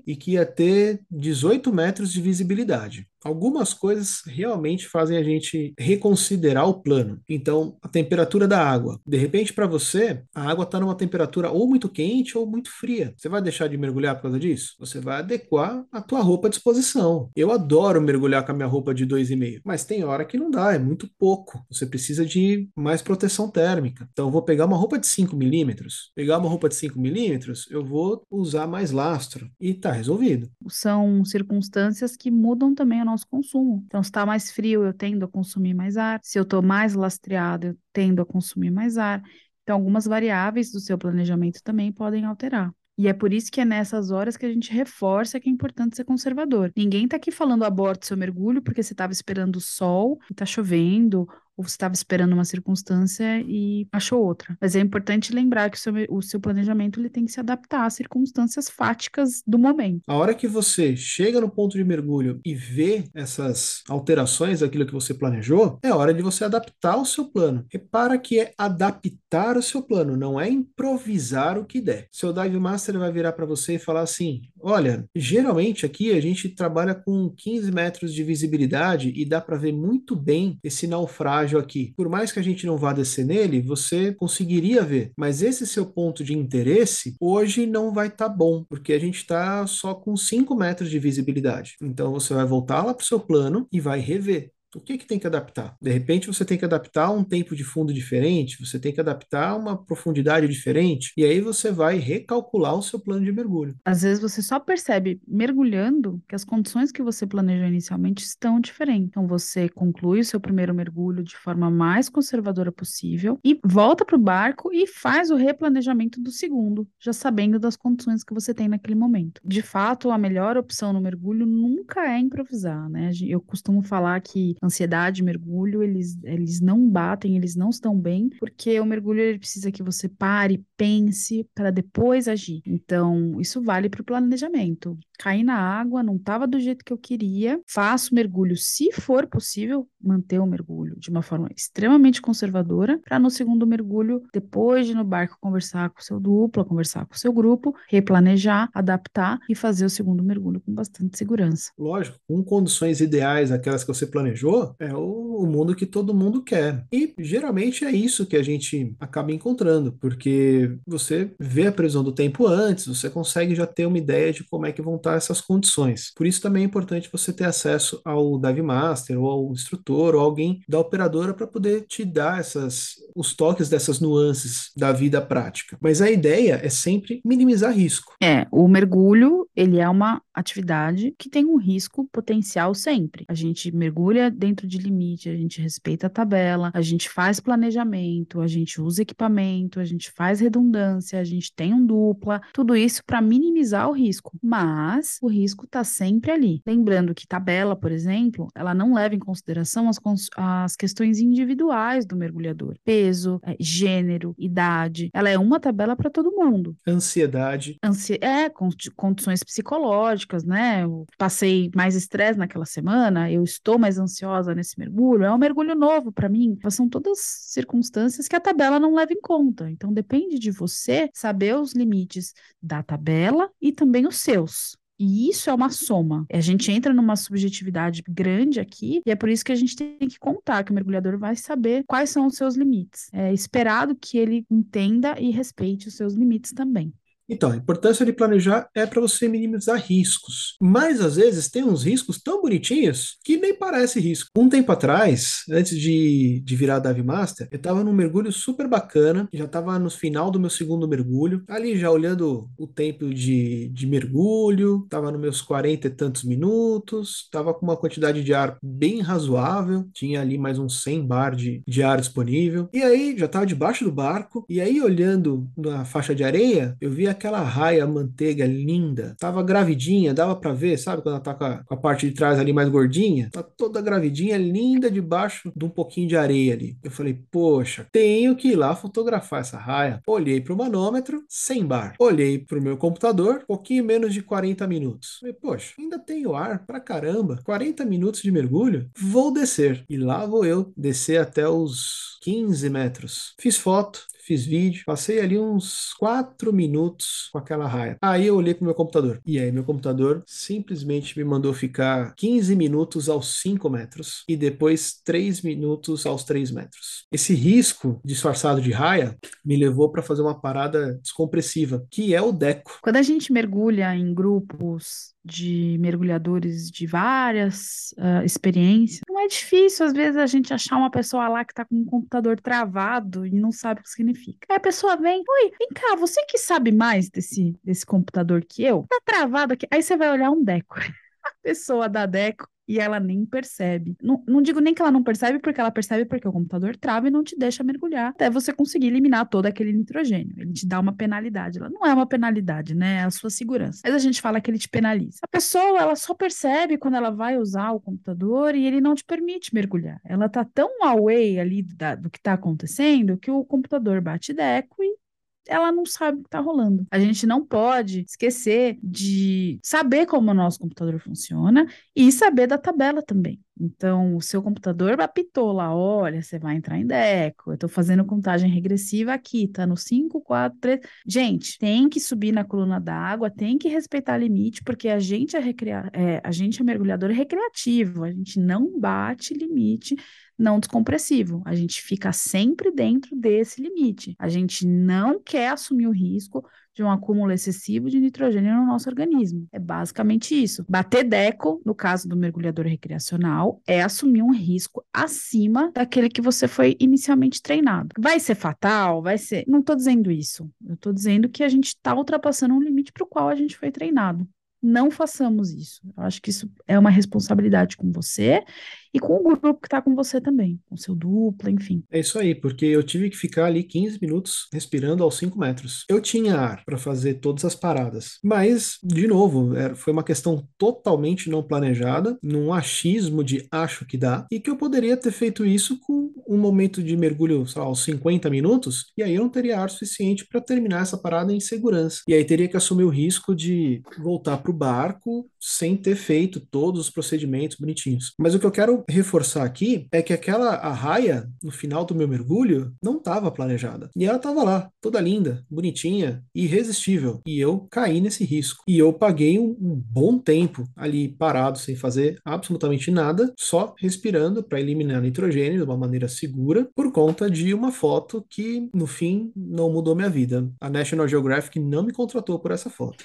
e 0.06 0.16
que 0.16 0.32
ia 0.32 0.46
ter 0.46 1.00
18 1.10 1.72
metros 1.72 2.12
de 2.12 2.20
visibilidade. 2.20 3.08
Algumas 3.24 3.72
coisas 3.72 4.22
realmente 4.26 4.88
fazem 4.88 5.16
a 5.16 5.22
gente 5.22 5.74
reconsiderar 5.78 6.68
o 6.68 6.82
plano. 6.82 7.20
Então, 7.28 7.76
a 7.82 7.88
temperatura 7.88 8.48
da 8.48 8.64
água. 8.64 9.00
De 9.06 9.16
repente, 9.16 9.52
para 9.52 9.66
você, 9.66 10.22
a 10.34 10.50
água 10.50 10.64
está 10.64 10.80
numa 10.80 10.94
temperatura 10.94 11.50
ou 11.50 11.68
muito 11.68 11.88
quente 11.88 12.36
ou 12.36 12.46
muito 12.46 12.70
fria. 12.70 13.14
Você 13.16 13.28
vai 13.28 13.40
deixar 13.40 13.68
de 13.68 13.76
mergulhar 13.76 14.16
por 14.16 14.22
causa 14.22 14.38
disso? 14.38 14.74
Você 14.78 15.00
vai 15.00 15.18
adequar 15.18 15.84
a 15.92 16.00
tua 16.00 16.20
roupa 16.20 16.48
à 16.48 16.50
disposição. 16.50 17.30
Eu 17.36 17.50
adoro 17.52 18.00
mergulhar 18.00 18.44
com 18.44 18.52
a 18.52 18.54
minha 18.54 18.66
roupa 18.66 18.94
de 18.94 19.06
2,5, 19.06 19.60
mas 19.64 19.84
tem 19.84 20.04
hora 20.04 20.24
que 20.24 20.36
não 20.36 20.50
dá, 20.50 20.74
é 20.74 20.78
muito 20.78 21.08
pouco. 21.18 21.64
Você 21.70 21.86
precisa 21.86 22.24
de 22.24 22.68
mais 22.76 23.02
proteção 23.02 23.48
térmica. 23.48 24.08
Então, 24.12 24.26
eu 24.26 24.32
vou 24.32 24.42
pegar 24.42 24.66
uma 24.66 24.76
roupa 24.76 24.98
de 24.98 25.06
5 25.06 25.36
milímetros. 25.36 26.10
Pegar 26.14 26.38
uma 26.38 26.48
roupa 26.48 26.68
de 26.68 26.74
5 26.74 26.98
milímetros, 26.98 27.66
eu 27.70 27.84
vou 27.84 28.24
usar 28.30 28.66
mais 28.66 28.90
lastro. 28.90 29.50
E 29.60 29.74
tá 29.74 29.92
resolvido. 29.92 30.50
São 30.68 31.24
circunstâncias 31.24 32.16
que 32.16 32.30
mudam 32.30 32.74
também 32.74 33.00
a 33.00 33.04
consumo. 33.24 33.82
Então, 33.86 34.02
se 34.02 34.08
está 34.08 34.24
mais 34.24 34.50
frio, 34.50 34.84
eu 34.84 34.92
tendo 34.92 35.24
a 35.24 35.28
consumir 35.28 35.74
mais 35.74 35.96
ar. 35.96 36.20
Se 36.22 36.38
eu 36.38 36.42
estou 36.42 36.62
mais 36.62 36.94
lastreado, 36.94 37.68
eu 37.68 37.76
tendo 37.92 38.22
a 38.22 38.26
consumir 38.26 38.70
mais 38.70 38.96
ar. 38.98 39.22
Então, 39.62 39.76
algumas 39.76 40.06
variáveis 40.06 40.72
do 40.72 40.80
seu 40.80 40.98
planejamento 40.98 41.62
também 41.62 41.92
podem 41.92 42.24
alterar. 42.24 42.72
E 42.98 43.08
é 43.08 43.12
por 43.12 43.32
isso 43.32 43.50
que 43.50 43.60
é 43.60 43.64
nessas 43.64 44.10
horas 44.10 44.36
que 44.36 44.44
a 44.44 44.52
gente 44.52 44.72
reforça 44.72 45.40
que 45.40 45.48
é 45.48 45.52
importante 45.52 45.96
ser 45.96 46.04
conservador. 46.04 46.72
Ninguém 46.76 47.04
está 47.04 47.16
aqui 47.16 47.30
falando 47.30 47.64
aborte 47.64 48.06
seu 48.06 48.16
mergulho 48.16 48.60
porque 48.60 48.82
você 48.82 48.92
estava 48.92 49.12
esperando 49.12 49.56
o 49.56 49.60
sol 49.60 50.18
e 50.28 50.32
está 50.32 50.44
chovendo, 50.44 51.26
ou 51.56 51.64
você 51.64 51.74
estava 51.74 51.94
esperando 51.94 52.32
uma 52.32 52.44
circunstância 52.44 53.40
e 53.46 53.86
achou 53.92 54.24
outra. 54.24 54.56
Mas 54.60 54.76
é 54.76 54.80
importante 54.80 55.32
lembrar 55.32 55.70
que 55.70 55.76
o 55.76 55.80
seu, 55.80 55.94
o 56.10 56.22
seu 56.22 56.40
planejamento 56.40 57.00
ele 57.00 57.10
tem 57.10 57.24
que 57.24 57.32
se 57.32 57.40
adaptar 57.40 57.86
às 57.86 57.94
circunstâncias 57.94 58.68
fáticas 58.68 59.42
do 59.46 59.58
momento. 59.58 60.02
A 60.06 60.16
hora 60.16 60.34
que 60.34 60.48
você 60.48 60.96
chega 60.96 61.40
no 61.40 61.50
ponto 61.50 61.76
de 61.76 61.84
mergulho 61.84 62.40
e 62.44 62.54
vê 62.54 63.04
essas 63.14 63.82
alterações 63.88 64.60
daquilo 64.60 64.86
que 64.86 64.92
você 64.92 65.14
planejou, 65.14 65.78
é 65.82 65.92
hora 65.92 66.14
de 66.14 66.22
você 66.22 66.44
adaptar 66.44 66.96
o 66.96 67.04
seu 67.04 67.26
plano. 67.26 67.64
Repara 67.70 68.18
que 68.18 68.40
é 68.40 68.52
adaptar 68.56 69.56
o 69.56 69.62
seu 69.62 69.82
plano, 69.82 70.16
não 70.16 70.40
é 70.40 70.48
improvisar 70.48 71.58
o 71.58 71.64
que 71.64 71.80
der. 71.80 72.06
Seu 72.10 72.32
dive 72.32 72.58
master 72.58 72.98
vai 72.98 73.12
virar 73.12 73.32
para 73.32 73.46
você 73.46 73.74
e 73.74 73.78
falar 73.78 74.02
assim: 74.02 74.42
olha, 74.60 75.04
geralmente 75.14 75.86
aqui 75.86 76.12
a 76.12 76.20
gente 76.20 76.48
trabalha 76.48 76.94
com 76.94 77.30
15 77.30 77.70
metros 77.72 78.14
de 78.14 78.22
visibilidade 78.22 79.12
e 79.14 79.24
dá 79.24 79.40
para 79.40 79.56
ver 79.56 79.72
muito 79.72 80.14
bem 80.14 80.58
esse 80.62 80.86
naufrágio 80.86 81.51
estágio 81.52 81.58
aqui, 81.58 81.92
por 81.96 82.08
mais 82.08 82.32
que 82.32 82.38
a 82.38 82.42
gente 82.42 82.66
não 82.66 82.76
vá 82.76 82.92
descer 82.92 83.24
nele, 83.24 83.60
você 83.60 84.12
conseguiria 84.14 84.82
ver. 84.82 85.12
Mas 85.16 85.42
esse 85.42 85.66
seu 85.66 85.86
ponto 85.86 86.24
de 86.24 86.36
interesse 86.36 87.16
hoje 87.20 87.66
não 87.66 87.92
vai 87.92 88.08
estar 88.08 88.28
tá 88.28 88.34
bom, 88.34 88.64
porque 88.64 88.92
a 88.92 88.98
gente 88.98 89.16
está 89.16 89.66
só 89.66 89.94
com 89.94 90.16
5 90.16 90.54
metros 90.54 90.90
de 90.90 90.98
visibilidade. 90.98 91.76
Então 91.82 92.12
você 92.12 92.34
vai 92.34 92.46
voltar 92.46 92.84
lá 92.84 92.94
para 92.94 93.02
o 93.02 93.06
seu 93.06 93.20
plano 93.20 93.68
e 93.72 93.80
vai 93.80 94.00
rever 94.00 94.50
O 94.74 94.80
que 94.80 94.96
que 94.96 95.06
tem 95.06 95.18
que 95.18 95.26
adaptar? 95.26 95.76
De 95.80 95.90
repente 95.90 96.26
você 96.26 96.44
tem 96.44 96.56
que 96.56 96.64
adaptar 96.64 97.10
um 97.10 97.22
tempo 97.22 97.54
de 97.54 97.64
fundo 97.64 97.92
diferente, 97.92 98.56
você 98.64 98.78
tem 98.78 98.92
que 98.92 99.00
adaptar 99.00 99.56
uma 99.56 99.76
profundidade 99.76 100.48
diferente, 100.48 101.12
e 101.16 101.24
aí 101.24 101.40
você 101.40 101.70
vai 101.70 101.98
recalcular 101.98 102.74
o 102.74 102.82
seu 102.82 102.98
plano 102.98 103.24
de 103.24 103.32
mergulho. 103.32 103.76
Às 103.84 104.02
vezes 104.02 104.20
você 104.22 104.40
só 104.40 104.58
percebe 104.58 105.20
mergulhando 105.26 106.22
que 106.28 106.34
as 106.34 106.44
condições 106.44 106.90
que 106.90 107.02
você 107.02 107.26
planejou 107.26 107.66
inicialmente 107.66 108.24
estão 108.24 108.60
diferentes. 108.60 109.08
Então 109.08 109.26
você 109.26 109.68
conclui 109.68 110.20
o 110.20 110.24
seu 110.24 110.40
primeiro 110.40 110.74
mergulho 110.74 111.22
de 111.22 111.36
forma 111.36 111.70
mais 111.70 112.08
conservadora 112.08 112.72
possível 112.72 113.38
e 113.44 113.58
volta 113.64 114.04
para 114.04 114.16
o 114.16 114.18
barco 114.18 114.72
e 114.72 114.86
faz 114.86 115.30
o 115.30 115.36
replanejamento 115.36 116.20
do 116.20 116.30
segundo, 116.30 116.86
já 117.00 117.12
sabendo 117.12 117.58
das 117.58 117.76
condições 117.76 118.24
que 118.24 118.34
você 118.34 118.54
tem 118.54 118.68
naquele 118.68 118.94
momento. 118.94 119.40
De 119.44 119.62
fato, 119.62 120.10
a 120.10 120.18
melhor 120.18 120.56
opção 120.56 120.92
no 120.92 121.00
mergulho 121.00 121.46
nunca 121.46 122.00
é 122.06 122.18
improvisar, 122.18 122.88
né? 122.88 123.10
Eu 123.22 123.40
costumo 123.40 123.82
falar 123.82 124.20
que 124.20 124.54
ansiedade 124.62 125.22
mergulho, 125.22 125.82
eles, 125.82 126.16
eles 126.22 126.60
não 126.60 126.88
batem, 126.88 127.36
eles 127.36 127.56
não 127.56 127.70
estão 127.70 127.98
bem, 127.98 128.30
porque 128.38 128.78
o 128.78 128.86
mergulho 128.86 129.20
ele 129.20 129.38
precisa 129.38 129.72
que 129.72 129.82
você 129.82 130.08
pare, 130.08 130.64
pense 130.76 131.44
para 131.54 131.70
depois 131.70 132.28
agir. 132.28 132.62
Então, 132.66 133.40
isso 133.40 133.60
vale 133.62 133.88
para 133.88 134.02
o 134.02 134.04
planejamento. 134.04 134.96
Caí 135.22 135.44
na 135.44 135.54
água, 135.54 136.02
não 136.02 136.16
estava 136.16 136.48
do 136.48 136.58
jeito 136.58 136.84
que 136.84 136.92
eu 136.92 136.98
queria, 136.98 137.60
faço 137.64 138.12
mergulho 138.12 138.56
se 138.56 138.90
for 138.90 139.24
possível, 139.28 139.86
manter 140.02 140.40
o 140.40 140.46
mergulho 140.46 140.96
de 140.98 141.10
uma 141.10 141.22
forma 141.22 141.48
extremamente 141.56 142.20
conservadora, 142.20 143.00
para 143.04 143.20
no 143.20 143.30
segundo 143.30 143.64
mergulho, 143.64 144.24
depois 144.34 144.84
de 144.84 144.94
no 144.94 145.04
barco 145.04 145.38
conversar 145.40 145.90
com 145.90 146.00
o 146.00 146.02
seu 146.02 146.18
dupla, 146.18 146.64
conversar 146.64 147.06
com 147.06 147.14
o 147.14 147.18
seu 147.18 147.32
grupo, 147.32 147.72
replanejar, 147.88 148.68
adaptar 148.74 149.38
e 149.48 149.54
fazer 149.54 149.84
o 149.84 149.90
segundo 149.90 150.24
mergulho 150.24 150.60
com 150.60 150.74
bastante 150.74 151.16
segurança. 151.16 151.70
Lógico, 151.78 152.18
com 152.26 152.42
condições 152.42 153.00
ideais, 153.00 153.52
aquelas 153.52 153.84
que 153.84 153.94
você 153.94 154.04
planejou, 154.04 154.74
é 154.80 154.92
o, 154.92 155.36
o 155.36 155.46
mundo 155.46 155.76
que 155.76 155.86
todo 155.86 156.12
mundo 156.12 156.42
quer. 156.42 156.84
E 156.92 157.14
geralmente 157.20 157.84
é 157.84 157.92
isso 157.92 158.26
que 158.26 158.34
a 158.34 158.42
gente 158.42 158.96
acaba 158.98 159.30
encontrando, 159.30 159.92
porque 160.00 160.76
você 160.84 161.32
vê 161.38 161.68
a 161.68 161.72
previsão 161.72 162.02
do 162.02 162.12
tempo 162.12 162.44
antes, 162.44 162.88
você 162.88 163.08
consegue 163.08 163.54
já 163.54 163.68
ter 163.68 163.86
uma 163.86 163.98
ideia 163.98 164.32
de 164.32 164.42
como 164.42 164.66
é 164.66 164.72
que 164.72 164.82
vão 164.82 164.96
estar 164.96 165.11
essas 165.16 165.40
condições. 165.40 166.12
Por 166.14 166.26
isso 166.26 166.40
também 166.40 166.62
é 166.62 166.66
importante 166.66 167.10
você 167.12 167.32
ter 167.32 167.44
acesso 167.44 168.00
ao 168.04 168.38
Dive 168.38 168.62
Master 168.62 169.20
ou 169.20 169.30
ao 169.30 169.52
instrutor 169.52 170.14
ou 170.14 170.20
alguém 170.20 170.60
da 170.68 170.78
operadora 170.78 171.34
para 171.34 171.46
poder 171.46 171.86
te 171.86 172.04
dar 172.04 172.40
essas 172.40 172.96
os 173.14 173.34
toques 173.34 173.68
dessas 173.68 174.00
nuances 174.00 174.70
da 174.76 174.92
vida 174.92 175.20
prática. 175.20 175.76
Mas 175.80 176.00
a 176.00 176.10
ideia 176.10 176.60
é 176.62 176.68
sempre 176.68 177.20
minimizar 177.24 177.72
risco. 177.72 178.14
É, 178.22 178.46
o 178.50 178.66
mergulho, 178.66 179.48
ele 179.54 179.78
é 179.78 179.88
uma 179.88 180.22
atividade 180.34 181.14
que 181.18 181.28
tem 181.28 181.44
um 181.44 181.56
risco 181.56 182.08
potencial 182.10 182.74
sempre. 182.74 183.24
A 183.28 183.34
gente 183.34 183.74
mergulha 183.74 184.30
dentro 184.30 184.66
de 184.66 184.78
limite, 184.78 185.28
a 185.28 185.36
gente 185.36 185.60
respeita 185.60 186.06
a 186.06 186.10
tabela, 186.10 186.70
a 186.72 186.80
gente 186.80 187.08
faz 187.08 187.38
planejamento, 187.38 188.40
a 188.40 188.46
gente 188.46 188.80
usa 188.80 189.02
equipamento, 189.02 189.78
a 189.78 189.84
gente 189.84 190.10
faz 190.12 190.40
redundância, 190.40 191.20
a 191.20 191.24
gente 191.24 191.52
tem 191.54 191.74
um 191.74 191.84
dupla, 191.84 192.40
tudo 192.52 192.74
isso 192.74 193.02
para 193.04 193.20
minimizar 193.20 193.88
o 193.88 193.92
risco. 193.92 194.36
Mas 194.42 195.01
o 195.20 195.28
risco 195.28 195.64
está 195.64 195.84
sempre 195.84 196.30
ali. 196.30 196.62
Lembrando 196.66 197.14
que 197.14 197.26
tabela, 197.26 197.76
por 197.76 197.90
exemplo, 197.90 198.48
ela 198.54 198.74
não 198.74 198.94
leva 198.94 199.14
em 199.14 199.18
consideração 199.18 199.88
as, 199.88 199.98
as 200.36 200.76
questões 200.76 201.18
individuais 201.18 202.06
do 202.06 202.16
mergulhador. 202.16 202.76
Peso, 202.84 203.40
é, 203.44 203.56
gênero, 203.58 204.34
idade. 204.38 205.10
Ela 205.12 205.30
é 205.30 205.38
uma 205.38 205.60
tabela 205.60 205.96
para 205.96 206.10
todo 206.10 206.32
mundo. 206.32 206.76
Ansiedade. 206.86 207.76
Ansi 207.82 208.18
é, 208.20 208.50
condições 208.94 209.42
psicológicas, 209.42 210.44
né? 210.44 210.84
Eu 210.84 211.06
passei 211.18 211.70
mais 211.74 211.94
estresse 211.94 212.38
naquela 212.38 212.64
semana, 212.64 213.30
eu 213.30 213.42
estou 213.42 213.78
mais 213.78 213.98
ansiosa 213.98 214.54
nesse 214.54 214.78
mergulho. 214.78 215.24
É 215.24 215.32
um 215.32 215.38
mergulho 215.38 215.74
novo 215.74 216.12
para 216.12 216.28
mim. 216.28 216.58
São 216.70 216.88
todas 216.88 217.18
circunstâncias 217.18 218.28
que 218.28 218.36
a 218.36 218.40
tabela 218.40 218.78
não 218.78 218.94
leva 218.94 219.12
em 219.12 219.20
conta. 219.20 219.70
Então 219.70 219.92
depende 219.92 220.38
de 220.38 220.50
você 220.50 221.10
saber 221.14 221.56
os 221.56 221.74
limites 221.74 222.32
da 222.62 222.82
tabela 222.82 223.50
e 223.60 223.72
também 223.72 224.06
os 224.06 224.16
seus. 224.16 224.76
E 225.04 225.28
isso 225.28 225.50
é 225.50 225.52
uma 225.52 225.68
soma. 225.68 226.24
A 226.32 226.40
gente 226.40 226.70
entra 226.70 226.94
numa 226.94 227.16
subjetividade 227.16 228.04
grande 228.08 228.60
aqui, 228.60 229.02
e 229.04 229.10
é 229.10 229.16
por 229.16 229.28
isso 229.28 229.44
que 229.44 229.50
a 229.50 229.56
gente 229.56 229.74
tem 229.74 229.98
que 229.98 230.16
contar 230.16 230.62
que 230.62 230.70
o 230.70 230.74
mergulhador 230.74 231.18
vai 231.18 231.34
saber 231.34 231.82
quais 231.88 232.10
são 232.10 232.24
os 232.24 232.36
seus 232.36 232.54
limites. 232.54 233.08
É 233.12 233.32
esperado 233.32 233.96
que 233.96 234.16
ele 234.16 234.46
entenda 234.48 235.18
e 235.18 235.30
respeite 235.30 235.88
os 235.88 235.96
seus 235.96 236.14
limites 236.14 236.52
também. 236.52 236.94
Então, 237.28 237.50
a 237.50 237.56
importância 237.56 238.04
de 238.04 238.12
planejar 238.12 238.68
é 238.74 238.86
para 238.86 239.00
você 239.00 239.28
minimizar 239.28 239.80
riscos. 239.80 240.56
Mas 240.60 241.00
às 241.00 241.16
vezes 241.16 241.48
tem 241.48 241.64
uns 241.64 241.84
riscos 241.84 242.20
tão 242.20 242.40
bonitinhos 242.40 243.18
que 243.24 243.36
nem 243.36 243.54
parece 243.54 244.00
risco. 244.00 244.30
Um 244.36 244.48
tempo 244.48 244.70
atrás, 244.72 245.42
antes 245.50 245.78
de, 245.78 246.40
de 246.44 246.56
virar 246.56 246.78
Dive 246.78 247.02
Master, 247.02 247.48
eu 247.50 247.56
estava 247.56 247.84
num 247.84 247.92
mergulho 247.92 248.32
super 248.32 248.68
bacana, 248.68 249.28
já 249.32 249.44
estava 249.44 249.78
no 249.78 249.90
final 249.90 250.30
do 250.30 250.40
meu 250.40 250.50
segundo 250.50 250.88
mergulho, 250.88 251.42
ali 251.48 251.76
já 251.78 251.90
olhando 251.90 252.48
o 252.58 252.66
tempo 252.66 253.12
de, 253.12 253.68
de 253.68 253.86
mergulho, 253.86 254.82
estava 254.84 255.10
nos 255.10 255.20
meus 255.20 255.40
40 255.40 255.86
e 255.86 255.90
tantos 255.90 256.24
minutos, 256.24 257.22
estava 257.24 257.54
com 257.54 257.64
uma 257.64 257.76
quantidade 257.76 258.22
de 258.22 258.34
ar 258.34 258.56
bem 258.62 259.00
razoável, 259.00 259.88
tinha 259.92 260.20
ali 260.20 260.38
mais 260.38 260.58
uns 260.58 260.82
100 260.82 261.06
bar 261.06 261.34
de, 261.34 261.62
de 261.66 261.82
ar 261.82 261.98
disponível. 261.98 262.68
E 262.72 262.82
aí 262.82 263.16
já 263.16 263.26
estava 263.26 263.46
debaixo 263.46 263.84
do 263.84 263.92
barco, 263.92 264.44
e 264.48 264.60
aí 264.60 264.80
olhando 264.80 265.48
na 265.56 265.84
faixa 265.84 266.14
de 266.14 266.24
areia, 266.24 266.76
eu 266.80 266.90
vi 266.90 267.06
aquela 267.12 267.40
raia 267.40 267.86
manteiga 267.86 268.46
linda. 268.46 269.16
Tava 269.18 269.42
gravidinha, 269.42 270.12
dava 270.12 270.34
para 270.36 270.52
ver, 270.52 270.78
sabe? 270.78 271.02
Quando 271.02 271.14
ela 271.14 271.24
tá 271.24 271.34
com 271.34 271.44
a, 271.44 271.64
com 271.64 271.74
a, 271.74 271.76
parte 271.76 272.08
de 272.08 272.14
trás 272.14 272.38
ali 272.38 272.52
mais 272.52 272.68
gordinha. 272.68 273.30
Tá 273.30 273.42
toda 273.42 273.80
gravidinha, 273.80 274.36
linda, 274.36 274.90
debaixo 274.90 275.52
de 275.54 275.64
um 275.64 275.68
pouquinho 275.68 276.08
de 276.08 276.16
areia 276.16 276.54
ali. 276.54 276.76
Eu 276.82 276.90
falei, 276.90 277.18
poxa, 277.30 277.86
tenho 277.92 278.36
que 278.36 278.48
ir 278.48 278.56
lá 278.56 278.74
fotografar 278.74 279.40
essa 279.40 279.58
raia. 279.58 280.00
Olhei 280.06 280.40
pro 280.40 280.56
manômetro, 280.56 281.24
100 281.28 281.66
bar. 281.66 281.94
Olhei 281.98 282.38
pro 282.38 282.62
meu 282.62 282.76
computador, 282.76 283.44
pouquinho 283.46 283.84
menos 283.84 284.12
de 284.12 284.22
40 284.22 284.66
minutos. 284.66 285.18
Falei, 285.20 285.34
poxa, 285.34 285.74
ainda 285.78 285.98
tenho 285.98 286.34
ar 286.34 286.64
pra 286.66 286.80
caramba. 286.80 287.40
40 287.44 287.84
minutos 287.84 288.22
de 288.22 288.32
mergulho? 288.32 288.90
Vou 288.96 289.32
descer. 289.32 289.84
E 289.88 289.96
lá 289.96 290.26
vou 290.26 290.44
eu 290.44 290.72
descer 290.76 291.20
até 291.20 291.48
os 291.48 292.18
15 292.22 292.70
metros. 292.70 293.34
Fiz 293.38 293.56
foto, 293.56 294.06
fiz 294.24 294.44
vídeo, 294.44 294.84
passei 294.86 295.20
ali 295.20 295.38
uns 295.38 295.92
4 295.98 296.52
minutos 296.52 297.28
com 297.32 297.38
aquela 297.38 297.66
raia. 297.66 297.96
Aí 298.00 298.26
eu 298.26 298.36
olhei 298.36 298.54
pro 298.54 298.64
meu 298.64 298.74
computador. 298.74 299.20
E 299.26 299.38
aí 299.38 299.50
meu 299.50 299.64
computador 299.64 300.22
simplesmente 300.26 301.18
me 301.18 301.24
mandou 301.24 301.52
ficar 301.52 302.14
15 302.14 302.54
minutos 302.54 303.08
aos 303.08 303.40
5 303.40 303.68
metros 303.68 304.24
e 304.28 304.36
depois 304.36 305.00
3 305.04 305.42
minutos 305.42 306.06
aos 306.06 306.24
3 306.24 306.50
metros. 306.50 307.06
Esse 307.10 307.34
risco 307.34 308.00
disfarçado 308.04 308.60
de 308.60 308.70
raia 308.70 309.16
me 309.44 309.56
levou 309.56 309.90
para 309.90 310.02
fazer 310.02 310.22
uma 310.22 310.40
parada 310.40 310.94
descompressiva, 311.02 311.84
que 311.90 312.14
é 312.14 312.22
o 312.22 312.32
deco. 312.32 312.78
Quando 312.82 312.96
a 312.96 313.02
gente 313.02 313.32
mergulha 313.32 313.94
em 313.94 314.14
grupos 314.14 315.12
de 315.24 315.76
mergulhadores 315.78 316.70
de 316.70 316.86
várias 316.86 317.94
uh, 317.98 318.24
experiências. 318.24 319.00
Não 319.08 319.20
é 319.20 319.26
difícil, 319.26 319.86
às 319.86 319.92
vezes, 319.92 320.16
a 320.16 320.26
gente 320.26 320.52
achar 320.52 320.76
uma 320.76 320.90
pessoa 320.90 321.28
lá 321.28 321.44
que 321.44 321.52
está 321.52 321.64
com 321.64 321.76
um 321.76 321.84
computador 321.84 322.40
travado 322.40 323.24
e 323.24 323.30
não 323.30 323.52
sabe 323.52 323.80
o 323.80 323.82
que 323.84 323.90
significa. 323.90 324.46
Aí 324.50 324.56
a 324.56 324.60
pessoa 324.60 324.96
vem, 324.96 325.22
oi, 325.26 325.52
vem 325.58 325.68
cá, 325.74 325.96
você 325.96 326.24
que 326.26 326.38
sabe 326.38 326.72
mais 326.72 327.08
desse, 327.08 327.56
desse 327.62 327.86
computador 327.86 328.44
que 328.44 328.62
eu, 328.64 328.86
tá 328.88 328.98
travado 329.04 329.54
aqui. 329.54 329.66
Aí 329.70 329.82
você 329.82 329.96
vai 329.96 330.10
olhar 330.10 330.30
um 330.30 330.42
deco. 330.42 330.76
A 331.24 331.30
pessoa 331.40 331.88
da 331.88 332.04
Deco 332.04 332.48
e 332.66 332.78
ela 332.78 333.00
nem 333.00 333.24
percebe. 333.24 333.96
Não, 334.02 334.22
não 334.26 334.42
digo 334.42 334.60
nem 334.60 334.74
que 334.74 334.80
ela 334.80 334.90
não 334.90 335.02
percebe, 335.02 335.38
porque 335.38 335.60
ela 335.60 335.70
percebe 335.70 336.04
porque 336.04 336.26
o 336.26 336.32
computador 336.32 336.76
trava 336.76 337.08
e 337.08 337.10
não 337.10 337.22
te 337.22 337.36
deixa 337.36 337.62
mergulhar 337.62 338.10
até 338.10 338.30
você 338.30 338.52
conseguir 338.52 338.88
eliminar 338.88 339.28
todo 339.28 339.46
aquele 339.46 339.72
nitrogênio. 339.72 340.34
Ele 340.38 340.52
te 340.52 340.66
dá 340.66 340.80
uma 340.80 340.94
penalidade. 340.94 341.58
Ela 341.58 341.70
não 341.70 341.84
é 341.86 341.92
uma 341.92 342.06
penalidade, 342.06 342.74
né? 342.74 342.96
É 342.96 343.02
a 343.04 343.10
sua 343.10 343.30
segurança. 343.30 343.80
Mas 343.84 343.94
a 343.94 343.98
gente 343.98 344.20
fala 344.20 344.40
que 344.40 344.50
ele 344.50 344.58
te 344.58 344.68
penaliza. 344.68 345.18
A 345.22 345.28
pessoa, 345.28 345.80
ela 345.80 345.96
só 345.96 346.14
percebe 346.14 346.78
quando 346.78 346.96
ela 346.96 347.10
vai 347.10 347.36
usar 347.36 347.72
o 347.72 347.80
computador 347.80 348.54
e 348.54 348.64
ele 348.66 348.80
não 348.80 348.94
te 348.94 349.04
permite 349.04 349.54
mergulhar. 349.54 350.00
Ela 350.04 350.28
tá 350.28 350.44
tão 350.44 350.82
away 350.84 351.38
ali 351.38 351.62
da, 351.62 351.94
do 351.94 352.10
que 352.10 352.20
tá 352.20 352.34
acontecendo 352.34 353.16
que 353.16 353.30
o 353.30 353.44
computador 353.44 354.00
bate 354.00 354.32
deco 354.32 354.82
e 354.82 355.01
ela 355.46 355.72
não 355.72 355.84
sabe 355.84 356.18
o 356.18 356.20
que 356.22 356.28
está 356.28 356.40
rolando. 356.40 356.86
A 356.90 356.98
gente 356.98 357.26
não 357.26 357.44
pode 357.44 358.00
esquecer 358.00 358.78
de 358.82 359.58
saber 359.62 360.06
como 360.06 360.30
o 360.30 360.34
nosso 360.34 360.58
computador 360.58 361.00
funciona 361.00 361.66
e 361.94 362.10
saber 362.12 362.46
da 362.46 362.58
tabela 362.58 363.02
também. 363.02 363.40
Então, 363.60 364.16
o 364.16 364.20
seu 364.20 364.42
computador 364.42 365.00
apitou 365.00 365.52
lá, 365.52 365.74
olha, 365.74 366.22
você 366.22 366.38
vai 366.38 366.56
entrar 366.56 366.78
em 366.78 366.86
Deco, 366.86 367.50
eu 367.50 367.54
estou 367.54 367.68
fazendo 367.68 368.04
contagem 368.04 368.50
regressiva 368.50 369.12
aqui, 369.12 369.46
tá 369.46 369.66
no 369.66 369.76
5, 369.76 370.20
4, 370.20 370.58
3. 370.58 370.80
Gente, 371.06 371.58
tem 371.58 371.88
que 371.88 372.00
subir 372.00 372.32
na 372.32 372.44
coluna 372.44 372.80
d'água, 372.80 373.30
tem 373.30 373.58
que 373.58 373.68
respeitar 373.68 374.16
limite, 374.16 374.64
porque 374.64 374.88
a 374.88 374.98
gente 374.98 375.36
é, 375.36 375.40
recria... 375.40 375.88
É, 375.92 376.20
a 376.24 376.32
gente 376.32 376.60
é 376.60 376.64
mergulhador 376.64 377.10
recreativo, 377.10 378.04
a 378.04 378.10
gente 378.10 378.40
não 378.40 378.80
bate 378.80 379.34
limite 379.34 379.96
não 380.42 380.58
descompressivo. 380.58 381.40
A 381.44 381.54
gente 381.54 381.80
fica 381.80 382.12
sempre 382.12 382.70
dentro 382.70 383.16
desse 383.16 383.62
limite. 383.62 384.14
A 384.18 384.28
gente 384.28 384.66
não 384.66 385.20
quer 385.20 385.50
assumir 385.50 385.86
o 385.86 385.92
risco 385.92 386.44
de 386.74 386.82
um 386.82 386.90
acúmulo 386.90 387.30
excessivo 387.30 387.90
de 387.90 388.00
nitrogênio 388.00 388.54
no 388.54 388.66
nosso 388.66 388.88
organismo. 388.88 389.46
É 389.52 389.58
basicamente 389.58 390.34
isso. 390.34 390.64
Bater 390.68 391.04
deco, 391.04 391.60
no 391.64 391.74
caso 391.74 392.08
do 392.08 392.16
mergulhador 392.16 392.66
recreacional, 392.66 393.60
é 393.66 393.82
assumir 393.82 394.22
um 394.22 394.32
risco 394.32 394.84
acima 394.92 395.70
daquele 395.72 396.08
que 396.08 396.22
você 396.22 396.48
foi 396.48 396.76
inicialmente 396.80 397.42
treinado. 397.42 397.90
Vai 397.98 398.18
ser 398.18 398.34
fatal? 398.34 399.02
Vai 399.02 399.18
ser. 399.18 399.44
Não 399.46 399.60
estou 399.60 399.76
dizendo 399.76 400.10
isso. 400.10 400.50
Eu 400.66 400.74
estou 400.74 400.92
dizendo 400.92 401.28
que 401.28 401.44
a 401.44 401.48
gente 401.48 401.68
está 401.68 401.94
ultrapassando 401.94 402.54
um 402.54 402.62
limite 402.62 402.92
para 402.92 403.04
o 403.04 403.08
qual 403.08 403.28
a 403.28 403.34
gente 403.34 403.56
foi 403.56 403.70
treinado 403.70 404.26
não 404.62 404.92
façamos 404.92 405.50
isso. 405.50 405.80
Eu 405.96 406.04
acho 406.04 406.22
que 406.22 406.30
isso 406.30 406.48
é 406.68 406.78
uma 406.78 406.88
responsabilidade 406.88 407.76
com 407.76 407.90
você 407.90 408.44
e 408.92 408.98
com 408.98 409.14
o 409.14 409.22
grupo 409.22 409.54
que 409.54 409.66
está 409.66 409.80
com 409.80 409.94
você 409.94 410.20
também, 410.20 410.60
com 410.66 410.76
seu 410.76 410.94
dupla, 410.94 411.50
enfim. 411.50 411.82
É 411.90 412.00
isso 412.00 412.18
aí, 412.18 412.34
porque 412.34 412.66
eu 412.66 412.82
tive 412.82 413.10
que 413.10 413.16
ficar 413.16 413.46
ali 413.46 413.62
15 413.62 413.98
minutos 414.00 414.48
respirando 414.52 415.02
aos 415.02 415.16
5 415.16 415.38
metros. 415.38 415.84
Eu 415.88 416.00
tinha 416.00 416.36
ar 416.36 416.64
para 416.64 416.78
fazer 416.78 417.14
todas 417.14 417.44
as 417.44 417.54
paradas, 417.54 418.18
mas, 418.22 418.78
de 418.82 419.06
novo, 419.06 419.52
foi 419.74 419.92
uma 419.92 420.04
questão 420.04 420.46
totalmente 420.58 421.30
não 421.30 421.42
planejada, 421.42 422.18
num 422.22 422.52
achismo 422.52 423.24
de 423.24 423.46
acho 423.50 423.86
que 423.86 423.96
dá, 423.96 424.26
e 424.30 424.40
que 424.40 424.50
eu 424.50 424.56
poderia 424.56 424.96
ter 424.96 425.12
feito 425.12 425.44
isso 425.44 425.78
com 425.80 426.12
um 426.28 426.38
momento 426.38 426.82
de 426.82 426.96
mergulho, 426.96 427.46
sei 427.46 427.60
lá, 427.60 427.68
aos 427.68 427.82
50 427.84 428.28
minutos, 428.30 428.92
e 428.96 429.02
aí 429.02 429.14
eu 429.14 429.22
não 429.22 429.30
teria 429.30 429.58
ar 429.58 429.70
suficiente 429.70 430.26
para 430.26 430.40
terminar 430.40 430.82
essa 430.82 430.98
parada 430.98 431.32
em 431.32 431.40
segurança. 431.40 432.02
E 432.08 432.14
aí 432.14 432.24
teria 432.24 432.48
que 432.48 432.56
assumir 432.56 432.84
o 432.84 432.88
risco 432.88 433.34
de 433.34 433.82
voltar 433.98 434.38
para 434.38 434.50
o 434.50 434.54
barco 434.54 435.28
sem 435.40 435.76
ter 435.76 435.96
feito 435.96 436.40
todos 436.40 436.80
os 436.80 436.90
procedimentos 436.90 437.56
bonitinhos. 437.56 438.12
Mas 438.18 438.34
o 438.34 438.38
que 438.38 438.46
eu 438.46 438.50
quero 438.50 438.81
reforçar 438.88 439.44
aqui 439.44 439.86
é 439.92 440.02
que 440.02 440.12
aquela 440.12 440.54
arraia 440.54 441.28
no 441.42 441.50
final 441.50 441.84
do 441.84 441.94
meu 441.94 442.08
mergulho 442.08 442.74
não 442.82 442.98
estava 442.98 443.30
planejada. 443.30 443.90
E 443.96 444.04
ela 444.04 444.16
estava 444.16 444.42
lá, 444.42 444.70
toda 444.80 445.00
linda, 445.00 445.44
bonitinha, 445.50 446.22
irresistível. 446.34 447.20
E 447.26 447.38
eu 447.38 447.66
caí 447.70 448.00
nesse 448.00 448.24
risco. 448.24 448.62
E 448.66 448.78
eu 448.78 448.92
paguei 448.92 449.38
um, 449.38 449.56
um 449.60 449.74
bom 449.74 450.18
tempo 450.18 450.64
ali 450.76 451.08
parado, 451.08 451.58
sem 451.58 451.76
fazer 451.76 452.18
absolutamente 452.24 452.90
nada, 452.90 453.32
só 453.38 453.74
respirando 453.78 454.42
para 454.42 454.60
eliminar 454.60 455.00
nitrogênio 455.00 455.58
de 455.58 455.64
uma 455.64 455.76
maneira 455.76 456.08
segura, 456.08 456.68
por 456.74 456.92
conta 456.92 457.30
de 457.30 457.52
uma 457.54 457.72
foto 457.72 458.24
que, 458.28 458.68
no 458.74 458.86
fim, 458.86 459.32
não 459.34 459.70
mudou 459.70 459.94
minha 459.94 460.10
vida. 460.10 460.50
A 460.60 460.70
National 460.70 461.08
Geographic 461.08 461.58
não 461.58 461.82
me 461.82 461.92
contratou 461.92 462.38
por 462.38 462.50
essa 462.50 462.70
foto. 462.70 463.04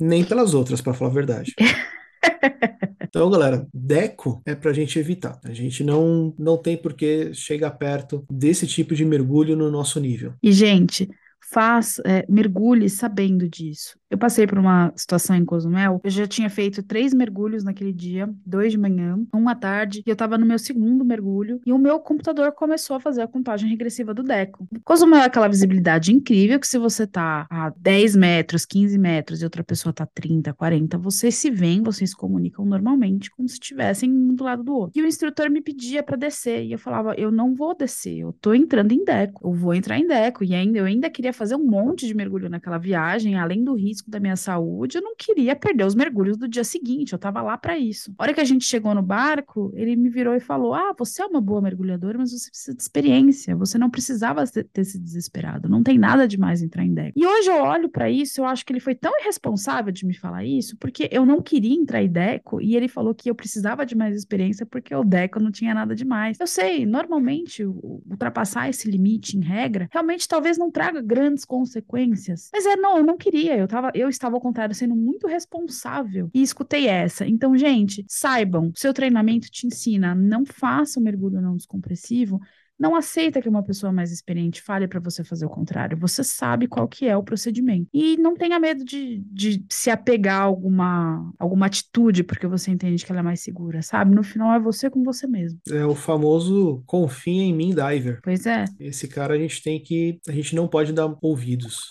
Nem 0.00 0.24
pelas 0.24 0.54
outras, 0.54 0.80
para 0.80 0.94
falar 0.94 1.10
a 1.10 1.14
verdade. 1.14 1.54
Então, 3.14 3.30
galera, 3.30 3.64
Deco 3.72 4.42
é 4.44 4.56
para 4.56 4.72
a 4.72 4.74
gente 4.74 4.98
evitar. 4.98 5.38
A 5.44 5.52
gente 5.52 5.84
não, 5.84 6.34
não 6.36 6.56
tem 6.56 6.76
por 6.76 6.94
que 6.94 7.32
chegar 7.32 7.70
perto 7.70 8.24
desse 8.28 8.66
tipo 8.66 8.92
de 8.92 9.04
mergulho 9.04 9.54
no 9.54 9.70
nosso 9.70 10.00
nível. 10.00 10.32
E, 10.42 10.50
gente, 10.50 11.08
faz, 11.54 12.00
é, 12.04 12.26
mergulhe 12.28 12.90
sabendo 12.90 13.48
disso. 13.48 13.96
Eu 14.10 14.18
passei 14.18 14.46
por 14.46 14.58
uma 14.58 14.92
situação 14.94 15.34
em 15.34 15.44
Cozumel, 15.44 16.00
eu 16.04 16.10
já 16.10 16.26
tinha 16.26 16.48
feito 16.50 16.82
três 16.82 17.12
mergulhos 17.12 17.64
naquele 17.64 17.92
dia, 17.92 18.28
dois 18.44 18.72
de 18.72 18.78
manhã, 18.78 19.18
um 19.34 19.48
à 19.48 19.54
tarde, 19.54 20.02
e 20.06 20.10
eu 20.10 20.12
estava 20.12 20.38
no 20.38 20.46
meu 20.46 20.58
segundo 20.58 21.04
mergulho, 21.04 21.60
e 21.66 21.72
o 21.72 21.78
meu 21.78 21.98
computador 21.98 22.52
começou 22.52 22.96
a 22.96 23.00
fazer 23.00 23.22
a 23.22 23.28
contagem 23.28 23.68
regressiva 23.68 24.12
do 24.14 24.22
Deco. 24.22 24.68
Cozumel 24.84 25.20
é 25.20 25.24
aquela 25.24 25.48
visibilidade 25.48 26.12
incrível 26.12 26.60
que 26.60 26.66
se 26.66 26.78
você 26.78 27.06
tá 27.06 27.46
a 27.50 27.72
10 27.76 28.16
metros, 28.16 28.64
15 28.64 28.96
metros 28.98 29.40
e 29.40 29.44
outra 29.44 29.64
pessoa 29.64 29.92
tá 29.92 30.06
30, 30.06 30.52
40, 30.52 30.98
vocês 30.98 31.34
se 31.36 31.50
veem, 31.50 31.82
vocês 31.82 32.10
se 32.10 32.16
comunicam 32.16 32.64
normalmente, 32.64 33.30
como 33.30 33.48
se 33.48 33.54
estivessem 33.54 34.10
um 34.10 34.34
do 34.34 34.44
lado 34.44 34.62
do 34.62 34.74
outro. 34.74 34.92
E 34.94 35.02
o 35.02 35.06
instrutor 35.06 35.50
me 35.50 35.60
pedia 35.60 36.02
para 36.02 36.16
descer, 36.16 36.64
e 36.64 36.72
eu 36.72 36.78
falava, 36.78 37.14
eu 37.14 37.30
não 37.30 37.54
vou 37.54 37.76
descer, 37.76 38.18
eu 38.18 38.32
tô 38.32 38.54
entrando 38.54 38.92
em 38.92 39.04
Deco, 39.04 39.48
eu 39.48 39.52
vou 39.52 39.74
entrar 39.74 39.98
em 39.98 40.06
Deco, 40.06 40.44
e 40.44 40.54
ainda 40.54 40.78
eu 40.78 40.84
ainda 40.84 41.10
queria 41.10 41.32
fazer 41.32 41.43
um 41.52 41.64
monte 41.64 42.06
de 42.06 42.14
mergulho 42.14 42.48
naquela 42.48 42.78
viagem, 42.78 43.36
além 43.36 43.64
do 43.64 43.74
risco 43.74 44.10
da 44.10 44.20
minha 44.20 44.36
saúde, 44.36 44.98
eu 44.98 45.02
não 45.02 45.14
queria 45.16 45.56
perder 45.56 45.84
os 45.84 45.94
mergulhos 45.94 46.36
do 46.36 46.48
dia 46.48 46.64
seguinte, 46.64 47.12
eu 47.12 47.16
estava 47.16 47.42
lá 47.42 47.56
para 47.58 47.78
isso. 47.78 48.14
A 48.18 48.22
hora 48.22 48.34
que 48.34 48.40
a 48.40 48.44
gente 48.44 48.64
chegou 48.64 48.94
no 48.94 49.02
barco, 49.02 49.72
ele 49.74 49.96
me 49.96 50.08
virou 50.08 50.34
e 50.34 50.40
falou: 50.40 50.74
Ah, 50.74 50.94
você 50.96 51.22
é 51.22 51.26
uma 51.26 51.40
boa 51.40 51.60
mergulhadora, 51.60 52.18
mas 52.18 52.32
você 52.32 52.50
precisa 52.50 52.76
de 52.76 52.82
experiência, 52.82 53.56
você 53.56 53.78
não 53.78 53.90
precisava 53.90 54.44
ter 54.46 54.84
se 54.84 54.98
desesperado, 54.98 55.68
não 55.68 55.82
tem 55.82 55.98
nada 55.98 56.26
demais 56.26 56.62
entrar 56.62 56.84
em 56.84 56.92
deck. 56.92 57.12
E 57.16 57.26
hoje 57.26 57.48
eu 57.48 57.62
olho 57.62 57.88
para 57.88 58.10
isso, 58.10 58.40
eu 58.40 58.44
acho 58.44 58.64
que 58.64 58.72
ele 58.72 58.80
foi 58.80 58.94
tão 58.94 59.12
irresponsável 59.20 59.92
de 59.92 60.06
me 60.06 60.14
falar 60.14 60.44
isso, 60.44 60.76
porque 60.78 61.08
eu 61.10 61.26
não 61.26 61.40
queria 61.40 61.74
entrar 61.74 62.02
em 62.02 62.08
deco 62.08 62.60
e 62.60 62.76
ele 62.76 62.88
falou 62.88 63.14
que 63.14 63.30
eu 63.30 63.34
precisava 63.34 63.84
de 63.84 63.94
mais 63.94 64.16
experiência 64.16 64.66
porque 64.66 64.94
o 64.94 65.04
deco 65.04 65.40
não 65.40 65.50
tinha 65.50 65.74
nada 65.74 65.94
demais. 65.94 66.38
Eu 66.40 66.46
sei, 66.46 66.86
normalmente 66.86 67.64
ultrapassar 67.64 68.68
esse 68.68 68.90
limite 68.90 69.36
em 69.36 69.40
regra 69.40 69.88
realmente 69.90 70.28
talvez 70.28 70.58
não 70.58 70.70
traga 70.70 71.02
grandes 71.24 71.44
consequências, 71.44 72.50
mas 72.52 72.66
é 72.66 72.76
não, 72.76 72.98
eu 72.98 73.04
não 73.04 73.16
queria, 73.16 73.56
eu 73.56 73.66
tava 73.66 73.90
eu 73.94 74.08
estava 74.08 74.36
ao 74.36 74.40
contrário, 74.40 74.74
sendo 74.74 74.94
muito 74.94 75.26
responsável 75.26 76.30
e 76.34 76.42
escutei 76.42 76.86
essa. 76.86 77.26
Então, 77.26 77.56
gente, 77.56 78.04
saibam, 78.08 78.72
seu 78.74 78.92
treinamento 78.92 79.50
te 79.50 79.66
ensina, 79.66 80.14
não 80.14 80.44
faça 80.44 81.00
o 81.00 81.02
mergulho 81.02 81.40
não 81.40 81.56
descompressivo, 81.56 82.40
não 82.78 82.94
aceita 82.94 83.40
que 83.40 83.48
uma 83.48 83.62
pessoa 83.62 83.92
mais 83.92 84.10
experiente 84.10 84.60
fale 84.60 84.88
para 84.88 85.00
você 85.00 85.22
fazer 85.22 85.46
o 85.46 85.50
contrário. 85.50 85.96
Você 85.98 86.24
sabe 86.24 86.66
qual 86.66 86.88
que 86.88 87.06
é 87.06 87.16
o 87.16 87.22
procedimento. 87.22 87.88
E 87.92 88.16
não 88.16 88.34
tenha 88.34 88.58
medo 88.58 88.84
de, 88.84 89.22
de 89.26 89.64
se 89.70 89.90
apegar 89.90 90.40
a 90.40 90.44
alguma, 90.44 91.32
alguma 91.38 91.66
atitude 91.66 92.24
porque 92.24 92.46
você 92.46 92.70
entende 92.70 93.04
que 93.04 93.12
ela 93.12 93.20
é 93.20 93.24
mais 93.24 93.40
segura, 93.40 93.82
sabe? 93.82 94.14
No 94.14 94.22
final 94.22 94.52
é 94.52 94.58
você 94.58 94.90
com 94.90 95.02
você 95.02 95.26
mesmo. 95.26 95.60
É 95.70 95.84
o 95.84 95.94
famoso 95.94 96.82
confia 96.86 97.42
em 97.42 97.54
mim 97.54 97.74
diver. 97.74 98.20
Pois 98.22 98.46
é. 98.46 98.64
Esse 98.78 99.06
cara 99.08 99.34
a 99.34 99.38
gente 99.38 99.62
tem 99.62 99.80
que... 99.80 100.18
A 100.28 100.32
gente 100.32 100.54
não 100.56 100.66
pode 100.66 100.92
dar 100.92 101.14
ouvidos. 101.22 101.90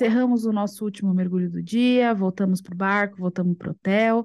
encerramos 0.00 0.46
o 0.46 0.52
nosso 0.52 0.84
último 0.84 1.12
mergulho 1.12 1.50
do 1.50 1.62
dia, 1.62 2.14
voltamos 2.14 2.62
para 2.62 2.72
o 2.72 2.76
barco, 2.76 3.18
voltamos 3.18 3.56
para 3.58 3.68
o 3.68 3.70
hotel. 3.72 4.24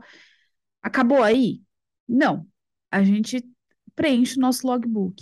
Acabou 0.82 1.21
aí? 1.21 1.64
Não. 2.07 2.47
A 2.91 3.03
gente 3.03 3.43
preenche 3.95 4.37
o 4.37 4.41
nosso 4.41 4.65
logbook. 4.67 5.15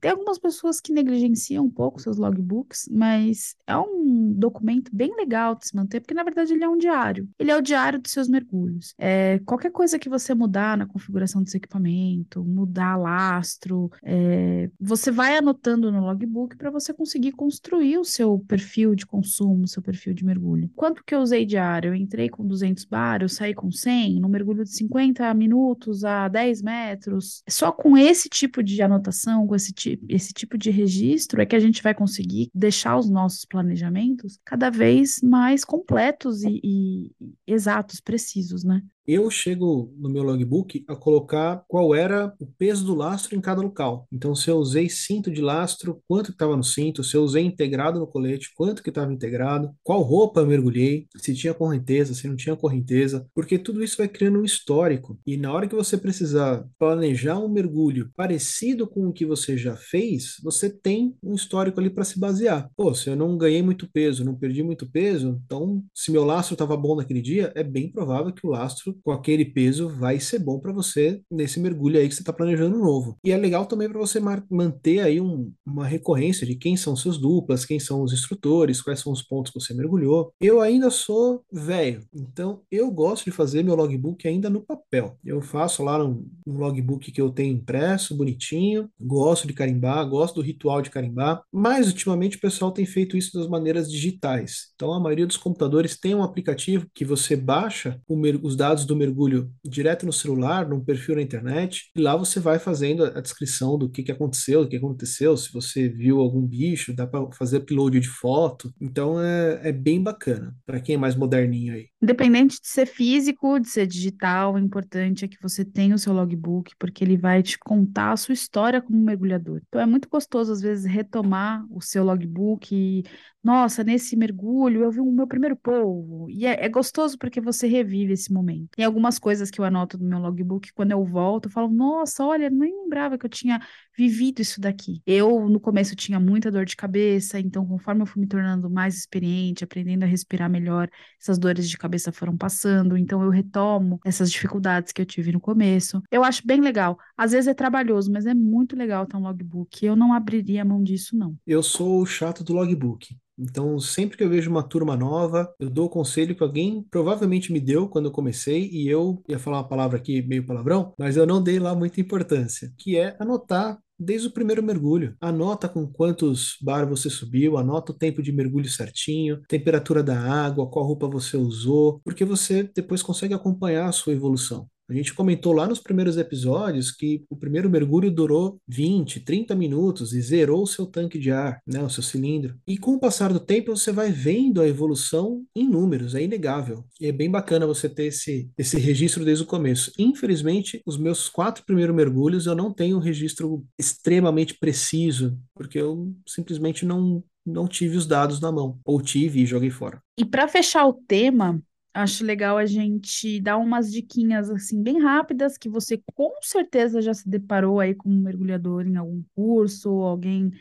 Tem 0.00 0.10
algumas 0.10 0.38
pessoas 0.38 0.80
que 0.80 0.92
negligenciam 0.92 1.64
um 1.64 1.70
pouco 1.70 2.00
seus 2.00 2.16
logbooks, 2.16 2.88
mas 2.90 3.56
é 3.66 3.76
um 3.76 4.32
documento 4.36 4.90
bem 4.94 5.14
legal 5.16 5.54
de 5.56 5.66
se 5.66 5.74
manter, 5.74 6.00
porque 6.00 6.14
na 6.14 6.22
verdade 6.22 6.52
ele 6.52 6.62
é 6.62 6.68
um 6.68 6.78
diário. 6.78 7.28
Ele 7.38 7.50
é 7.50 7.56
o 7.56 7.62
diário 7.62 8.00
dos 8.00 8.12
seus 8.12 8.28
mergulhos. 8.28 8.94
É, 8.98 9.40
qualquer 9.40 9.72
coisa 9.72 9.98
que 9.98 10.08
você 10.08 10.34
mudar 10.34 10.76
na 10.76 10.86
configuração 10.86 11.42
do 11.42 11.50
seu 11.50 11.58
equipamento, 11.58 12.44
mudar 12.44 12.96
lastro, 12.96 13.90
é, 14.04 14.70
você 14.80 15.10
vai 15.10 15.36
anotando 15.36 15.90
no 15.90 16.00
logbook 16.00 16.56
para 16.56 16.70
você 16.70 16.92
conseguir 16.92 17.32
construir 17.32 17.98
o 17.98 18.04
seu 18.04 18.38
perfil 18.46 18.94
de 18.94 19.06
consumo, 19.06 19.66
seu 19.66 19.82
perfil 19.82 20.14
de 20.14 20.24
mergulho. 20.24 20.70
Quanto 20.76 21.02
que 21.04 21.14
eu 21.14 21.20
usei 21.20 21.44
diário? 21.44 21.88
Eu 21.88 21.94
entrei 21.94 22.28
com 22.28 22.46
200 22.46 22.84
bar, 22.84 23.22
eu 23.22 23.28
saí 23.28 23.54
com 23.54 23.70
100, 23.70 24.20
no 24.20 24.28
mergulho 24.28 24.62
de 24.62 24.70
50 24.70 25.34
minutos 25.34 26.04
a 26.04 26.28
10 26.28 26.62
metros. 26.62 27.42
Só 27.48 27.72
com 27.72 27.98
esse 27.98 28.28
tipo 28.28 28.62
de 28.62 28.80
anotação, 28.80 29.46
com 29.46 29.55
esse, 29.56 29.74
esse 30.08 30.32
tipo 30.32 30.56
de 30.56 30.70
registro, 30.70 31.40
é 31.40 31.46
que 31.46 31.56
a 31.56 31.60
gente 31.60 31.82
vai 31.82 31.94
conseguir 31.94 32.50
deixar 32.54 32.96
os 32.98 33.10
nossos 33.10 33.44
planejamentos 33.44 34.38
cada 34.44 34.70
vez 34.70 35.20
mais 35.22 35.64
completos 35.64 36.42
e, 36.42 36.60
e 36.62 37.12
exatos, 37.46 38.00
precisos, 38.00 38.64
né? 38.64 38.82
Eu 39.06 39.30
chego 39.30 39.92
no 39.96 40.08
meu 40.08 40.22
logbook 40.22 40.84
a 40.88 40.96
colocar 40.96 41.64
qual 41.68 41.94
era 41.94 42.34
o 42.38 42.46
peso 42.46 42.84
do 42.84 42.94
lastro 42.94 43.36
em 43.36 43.40
cada 43.40 43.62
local. 43.62 44.06
Então, 44.12 44.34
se 44.34 44.50
eu 44.50 44.56
usei 44.56 44.88
cinto 44.88 45.30
de 45.30 45.40
lastro, 45.40 46.02
quanto 46.08 46.30
estava 46.30 46.56
no 46.56 46.64
cinto, 46.64 47.04
se 47.04 47.16
eu 47.16 47.22
usei 47.22 47.44
integrado 47.44 47.98
no 47.98 48.06
colete, 48.06 48.52
quanto 48.56 48.82
que 48.82 48.88
estava 48.88 49.12
integrado, 49.12 49.70
qual 49.82 50.02
roupa 50.02 50.40
eu 50.40 50.46
mergulhei, 50.46 51.06
se 51.16 51.34
tinha 51.34 51.54
correnteza, 51.54 52.14
se 52.14 52.28
não 52.28 52.36
tinha 52.36 52.56
correnteza, 52.56 53.26
porque 53.34 53.58
tudo 53.58 53.82
isso 53.82 53.96
vai 53.96 54.08
criando 54.08 54.40
um 54.40 54.44
histórico. 54.44 55.18
E 55.26 55.36
na 55.36 55.52
hora 55.52 55.68
que 55.68 55.74
você 55.74 55.96
precisar 55.96 56.66
planejar 56.78 57.38
um 57.38 57.48
mergulho 57.48 58.10
parecido 58.16 58.86
com 58.86 59.06
o 59.08 59.12
que 59.12 59.24
você 59.24 59.56
já 59.56 59.76
fez, 59.76 60.36
você 60.42 60.68
tem 60.70 61.16
um 61.22 61.34
histórico 61.34 61.80
ali 61.80 61.90
para 61.90 62.04
se 62.04 62.18
basear. 62.18 62.70
Pô, 62.76 62.94
se 62.94 63.08
eu 63.10 63.16
não 63.16 63.36
ganhei 63.36 63.62
muito 63.62 63.88
peso, 63.90 64.24
não 64.24 64.34
perdi 64.34 64.62
muito 64.62 64.90
peso, 64.90 65.40
então 65.44 65.82
se 65.94 66.10
meu 66.10 66.24
lastro 66.24 66.54
estava 66.54 66.76
bom 66.76 66.96
naquele 66.96 67.20
dia, 67.22 67.52
é 67.54 67.62
bem 67.62 67.90
provável 67.90 68.32
que 68.32 68.46
o 68.46 68.50
lastro 68.50 68.95
com 69.04 69.12
aquele 69.12 69.44
peso 69.44 69.88
vai 69.88 70.20
ser 70.20 70.38
bom 70.38 70.58
para 70.58 70.72
você 70.72 71.20
nesse 71.30 71.60
mergulho 71.60 71.98
aí 71.98 72.08
que 72.08 72.14
você 72.14 72.22
está 72.22 72.32
planejando 72.32 72.78
novo. 72.78 73.16
E 73.24 73.30
é 73.30 73.36
legal 73.36 73.66
também 73.66 73.88
para 73.88 73.98
você 73.98 74.20
manter 74.50 75.00
aí 75.00 75.20
um, 75.20 75.52
uma 75.64 75.86
recorrência 75.86 76.46
de 76.46 76.54
quem 76.54 76.76
são 76.76 76.96
seus 76.96 77.18
duplas, 77.18 77.64
quem 77.64 77.78
são 77.78 78.02
os 78.02 78.12
instrutores, 78.12 78.82
quais 78.82 79.00
são 79.00 79.12
os 79.12 79.22
pontos 79.22 79.52
que 79.52 79.60
você 79.60 79.74
mergulhou. 79.74 80.32
Eu 80.40 80.60
ainda 80.60 80.90
sou 80.90 81.42
velho, 81.52 82.00
então 82.14 82.62
eu 82.70 82.90
gosto 82.90 83.24
de 83.24 83.30
fazer 83.30 83.62
meu 83.62 83.74
logbook 83.74 84.26
ainda 84.26 84.48
no 84.50 84.60
papel. 84.60 85.16
Eu 85.24 85.40
faço 85.40 85.82
lá 85.82 86.02
um, 86.02 86.26
um 86.46 86.58
logbook 86.58 87.10
que 87.10 87.20
eu 87.20 87.30
tenho 87.30 87.54
impresso, 87.54 88.16
bonitinho, 88.16 88.88
gosto 89.00 89.46
de 89.46 89.52
carimbar, 89.52 90.08
gosto 90.08 90.36
do 90.36 90.42
ritual 90.42 90.82
de 90.82 90.90
carimbar, 90.90 91.42
mas 91.52 91.88
ultimamente 91.88 92.36
o 92.36 92.40
pessoal 92.40 92.72
tem 92.72 92.86
feito 92.86 93.16
isso 93.16 93.36
das 93.38 93.48
maneiras 93.48 93.90
digitais. 93.90 94.68
Então 94.74 94.92
a 94.92 95.00
maioria 95.00 95.26
dos 95.26 95.36
computadores 95.36 95.98
tem 95.98 96.14
um 96.14 96.22
aplicativo 96.22 96.86
que 96.94 97.04
você 97.04 97.36
baixa 97.36 98.00
os 98.42 98.56
dados 98.56 98.85
do 98.86 98.96
mergulho 98.96 99.50
direto 99.64 100.06
no 100.06 100.12
celular, 100.12 100.68
num 100.68 100.84
perfil 100.84 101.16
na 101.16 101.22
internet, 101.22 101.90
e 101.94 102.00
lá 102.00 102.16
você 102.16 102.40
vai 102.40 102.58
fazendo 102.58 103.04
a 103.04 103.20
descrição 103.20 103.76
do 103.78 103.90
que, 103.90 104.02
que 104.02 104.12
aconteceu, 104.12 104.62
o 104.62 104.68
que 104.68 104.76
aconteceu, 104.76 105.36
se 105.36 105.52
você 105.52 105.88
viu 105.88 106.20
algum 106.20 106.42
bicho, 106.46 106.94
dá 106.94 107.06
para 107.06 107.30
fazer 107.32 107.58
upload 107.58 107.98
de 107.98 108.08
foto. 108.08 108.72
Então 108.80 109.20
é, 109.20 109.68
é 109.68 109.72
bem 109.72 110.02
bacana, 110.02 110.54
para 110.64 110.80
quem 110.80 110.94
é 110.94 110.98
mais 110.98 111.14
moderninho 111.14 111.74
aí. 111.74 111.88
Independente 112.00 112.60
de 112.60 112.68
ser 112.68 112.86
físico, 112.86 113.58
de 113.58 113.68
ser 113.68 113.86
digital, 113.86 114.54
o 114.54 114.58
importante 114.58 115.24
é 115.24 115.28
que 115.28 115.40
você 115.42 115.64
tenha 115.64 115.94
o 115.94 115.98
seu 115.98 116.12
logbook, 116.12 116.72
porque 116.78 117.02
ele 117.02 117.16
vai 117.16 117.42
te 117.42 117.58
contar 117.58 118.12
a 118.12 118.16
sua 118.16 118.32
história 118.34 118.80
como 118.80 118.98
mergulhador. 118.98 119.60
Então 119.68 119.80
é 119.80 119.86
muito 119.86 120.08
gostoso, 120.08 120.52
às 120.52 120.60
vezes, 120.60 120.84
retomar 120.84 121.66
o 121.70 121.80
seu 121.80 122.04
logbook 122.04 122.74
e, 122.74 123.04
nossa, 123.42 123.82
nesse 123.82 124.16
mergulho 124.16 124.82
eu 124.82 124.90
vi 124.90 125.00
o 125.00 125.10
meu 125.10 125.26
primeiro 125.26 125.56
polvo. 125.56 126.28
E 126.30 126.46
é, 126.46 126.64
é 126.64 126.68
gostoso 126.68 127.18
porque 127.18 127.40
você 127.40 127.66
revive 127.66 128.12
esse 128.12 128.32
momento. 128.32 128.70
Tem 128.76 128.84
algumas 128.84 129.18
coisas 129.18 129.50
que 129.50 129.58
eu 129.58 129.64
anoto 129.64 129.98
no 129.98 130.06
meu 130.06 130.18
logbook, 130.18 130.72
quando 130.74 130.92
eu 130.92 131.02
volto, 131.04 131.46
eu 131.46 131.50
falo, 131.50 131.68
nossa, 131.68 132.24
olha, 132.24 132.50
nem 132.50 132.82
lembrava 132.82 133.16
que 133.16 133.24
eu 133.24 133.30
tinha 133.30 133.60
vivido 133.96 134.40
isso 134.40 134.60
daqui. 134.60 135.00
Eu, 135.06 135.48
no 135.48 135.58
começo, 135.58 135.96
tinha 135.96 136.20
muita 136.20 136.50
dor 136.50 136.66
de 136.66 136.76
cabeça, 136.76 137.40
então, 137.40 137.66
conforme 137.66 138.02
eu 138.02 138.06
fui 138.06 138.20
me 138.20 138.28
tornando 138.28 138.68
mais 138.68 138.96
experiente, 138.96 139.64
aprendendo 139.64 140.02
a 140.02 140.06
respirar 140.06 140.50
melhor, 140.50 140.88
essas 141.20 141.38
dores 141.38 141.68
de 141.68 141.78
cabeça 141.78 142.12
foram 142.12 142.36
passando, 142.36 142.96
então 142.96 143.22
eu 143.22 143.30
retomo 143.30 143.98
essas 144.04 144.30
dificuldades 144.30 144.92
que 144.92 145.00
eu 145.00 145.06
tive 145.06 145.32
no 145.32 145.40
começo. 145.40 146.02
Eu 146.10 146.22
acho 146.22 146.46
bem 146.46 146.60
legal. 146.60 146.98
Às 147.16 147.32
vezes 147.32 147.48
é 147.48 147.54
trabalhoso, 147.54 148.12
mas 148.12 148.26
é 148.26 148.34
muito 148.34 148.76
legal 148.76 149.06
ter 149.06 149.16
um 149.16 149.22
logbook. 149.22 149.84
Eu 149.84 149.96
não 149.96 150.12
abriria 150.12 150.62
a 150.62 150.64
mão 150.64 150.82
disso, 150.82 151.16
não. 151.16 151.34
Eu 151.46 151.62
sou 151.62 152.02
o 152.02 152.06
chato 152.06 152.44
do 152.44 152.52
logbook. 152.52 153.16
Então, 153.38 153.78
sempre 153.78 154.16
que 154.16 154.24
eu 154.24 154.30
vejo 154.30 154.50
uma 154.50 154.62
turma 154.62 154.96
nova, 154.96 155.52
eu 155.60 155.68
dou 155.68 155.86
o 155.86 155.90
conselho 155.90 156.34
que 156.34 156.42
alguém 156.42 156.86
provavelmente 156.90 157.52
me 157.52 157.60
deu 157.60 157.88
quando 157.88 158.06
eu 158.06 158.12
comecei, 158.12 158.68
e 158.70 158.88
eu 158.88 159.22
ia 159.28 159.38
falar 159.38 159.58
uma 159.58 159.68
palavra 159.68 159.98
aqui 159.98 160.22
meio 160.22 160.46
palavrão, 160.46 160.94
mas 160.98 161.16
eu 161.16 161.26
não 161.26 161.42
dei 161.42 161.58
lá 161.58 161.74
muita 161.74 162.00
importância, 162.00 162.72
que 162.78 162.96
é 162.96 163.16
anotar 163.20 163.78
desde 163.98 164.28
o 164.28 164.30
primeiro 164.30 164.62
mergulho. 164.62 165.16
Anota 165.20 165.68
com 165.68 165.86
quantos 165.86 166.56
bar 166.62 166.86
você 166.86 167.08
subiu, 167.10 167.56
anota 167.56 167.92
o 167.92 167.94
tempo 167.94 168.22
de 168.22 168.32
mergulho 168.32 168.68
certinho, 168.68 169.40
temperatura 169.48 170.02
da 170.02 170.18
água, 170.18 170.70
qual 170.70 170.86
roupa 170.86 171.08
você 171.08 171.36
usou, 171.36 172.00
porque 172.04 172.24
você 172.24 172.62
depois 172.74 173.02
consegue 173.02 173.34
acompanhar 173.34 173.88
a 173.88 173.92
sua 173.92 174.12
evolução. 174.12 174.68
A 174.88 174.94
gente 174.94 175.14
comentou 175.14 175.52
lá 175.52 175.66
nos 175.66 175.80
primeiros 175.80 176.16
episódios 176.16 176.92
que 176.92 177.24
o 177.28 177.36
primeiro 177.36 177.68
mergulho 177.68 178.10
durou 178.10 178.60
20, 178.68 179.20
30 179.20 179.54
minutos 179.54 180.12
e 180.12 180.20
zerou 180.20 180.62
o 180.62 180.66
seu 180.66 180.86
tanque 180.86 181.18
de 181.18 181.32
ar, 181.32 181.60
né, 181.66 181.82
o 181.82 181.90
seu 181.90 182.02
cilindro. 182.02 182.56
E 182.66 182.78
com 182.78 182.92
o 182.94 183.00
passar 183.00 183.32
do 183.32 183.40
tempo 183.40 183.76
você 183.76 183.90
vai 183.90 184.12
vendo 184.12 184.60
a 184.60 184.68
evolução 184.68 185.44
em 185.54 185.68
números, 185.68 186.14
é 186.14 186.22
inegável. 186.22 186.84
E 187.00 187.06
é 187.06 187.12
bem 187.12 187.30
bacana 187.30 187.66
você 187.66 187.88
ter 187.88 188.06
esse, 188.06 188.48
esse 188.56 188.78
registro 188.78 189.24
desde 189.24 189.42
o 189.42 189.46
começo. 189.46 189.92
Infelizmente, 189.98 190.80
os 190.86 190.96
meus 190.96 191.28
quatro 191.28 191.64
primeiros 191.64 191.94
mergulhos 191.94 192.46
eu 192.46 192.54
não 192.54 192.72
tenho 192.72 192.96
um 192.96 193.00
registro 193.00 193.64
extremamente 193.78 194.54
preciso, 194.54 195.36
porque 195.54 195.80
eu 195.80 196.14
simplesmente 196.26 196.86
não, 196.86 197.24
não 197.44 197.66
tive 197.66 197.96
os 197.96 198.06
dados 198.06 198.40
na 198.40 198.52
mão, 198.52 198.78
ou 198.84 199.02
tive 199.02 199.40
e 199.40 199.46
joguei 199.46 199.70
fora. 199.70 200.00
E 200.16 200.24
para 200.24 200.46
fechar 200.46 200.86
o 200.86 200.92
tema, 200.92 201.60
acho 201.96 202.24
legal 202.24 202.58
a 202.58 202.66
gente 202.66 203.40
dar 203.40 203.56
umas 203.56 203.90
diquinhas 203.90 204.50
assim 204.50 204.82
bem 204.82 205.00
rápidas 205.00 205.56
que 205.56 205.68
você 205.68 206.00
com 206.14 206.30
certeza 206.42 207.00
já 207.00 207.14
se 207.14 207.28
deparou 207.28 207.80
aí 207.80 207.94
como 207.94 208.14
mergulhador 208.20 208.86
em 208.86 208.96
algum 208.96 209.22
curso, 209.34 209.90
ou 209.90 210.04
alguém 210.04 210.52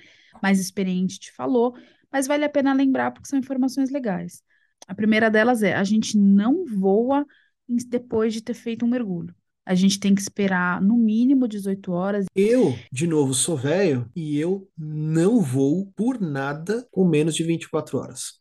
mais 0.42 0.60
experiente 0.60 1.20
te 1.20 1.32
falou, 1.34 1.76
mas 2.12 2.28
vale 2.28 2.46
a 2.46 2.50
pena 2.50 2.74
lembrar 2.74 3.12
porque 3.12 3.28
são 3.28 3.38
informações 3.38 3.92
legais. 3.92 4.42
A 4.88 4.96
primeira 4.96 5.30
delas 5.30 5.62
é: 5.62 5.74
a 5.74 5.84
gente 5.84 6.18
não 6.18 6.66
voa 6.66 7.26
depois 7.68 8.34
de 8.34 8.42
ter 8.42 8.54
feito 8.54 8.86
um 8.86 8.90
mergulho. 8.90 9.36
A 9.66 9.74
gente 9.74 10.00
tem 10.00 10.14
que 10.14 10.22
esperar 10.22 10.80
no 10.80 10.96
mínimo 10.96 11.48
18 11.48 11.92
horas. 11.92 12.26
Eu, 12.36 12.78
de 12.92 13.08
novo, 13.08 13.34
sou 13.34 13.58
velho 13.58 14.10
e 14.16 14.38
eu 14.38 14.70
não 14.78 15.42
vou 15.42 15.92
por 15.96 16.22
nada 16.22 16.88
com 16.92 17.04
menos 17.04 17.36
de 17.36 17.44
24 17.44 17.98
horas. 17.98 18.40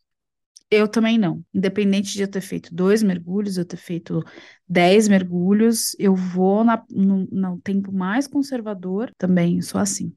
Eu 0.69 0.87
também 0.87 1.17
não. 1.17 1.43
Independente 1.53 2.13
de 2.13 2.23
eu 2.23 2.27
ter 2.27 2.41
feito 2.41 2.73
dois 2.73 3.03
mergulhos, 3.03 3.57
eu 3.57 3.65
ter 3.65 3.77
feito 3.77 4.23
dez 4.67 5.07
mergulhos, 5.07 5.95
eu 5.99 6.15
vou 6.15 6.63
na, 6.63 6.83
no, 6.89 7.27
no 7.31 7.61
tempo 7.61 7.91
mais 7.91 8.27
conservador 8.27 9.11
também, 9.17 9.61
sou 9.61 9.79
assim. 9.79 10.13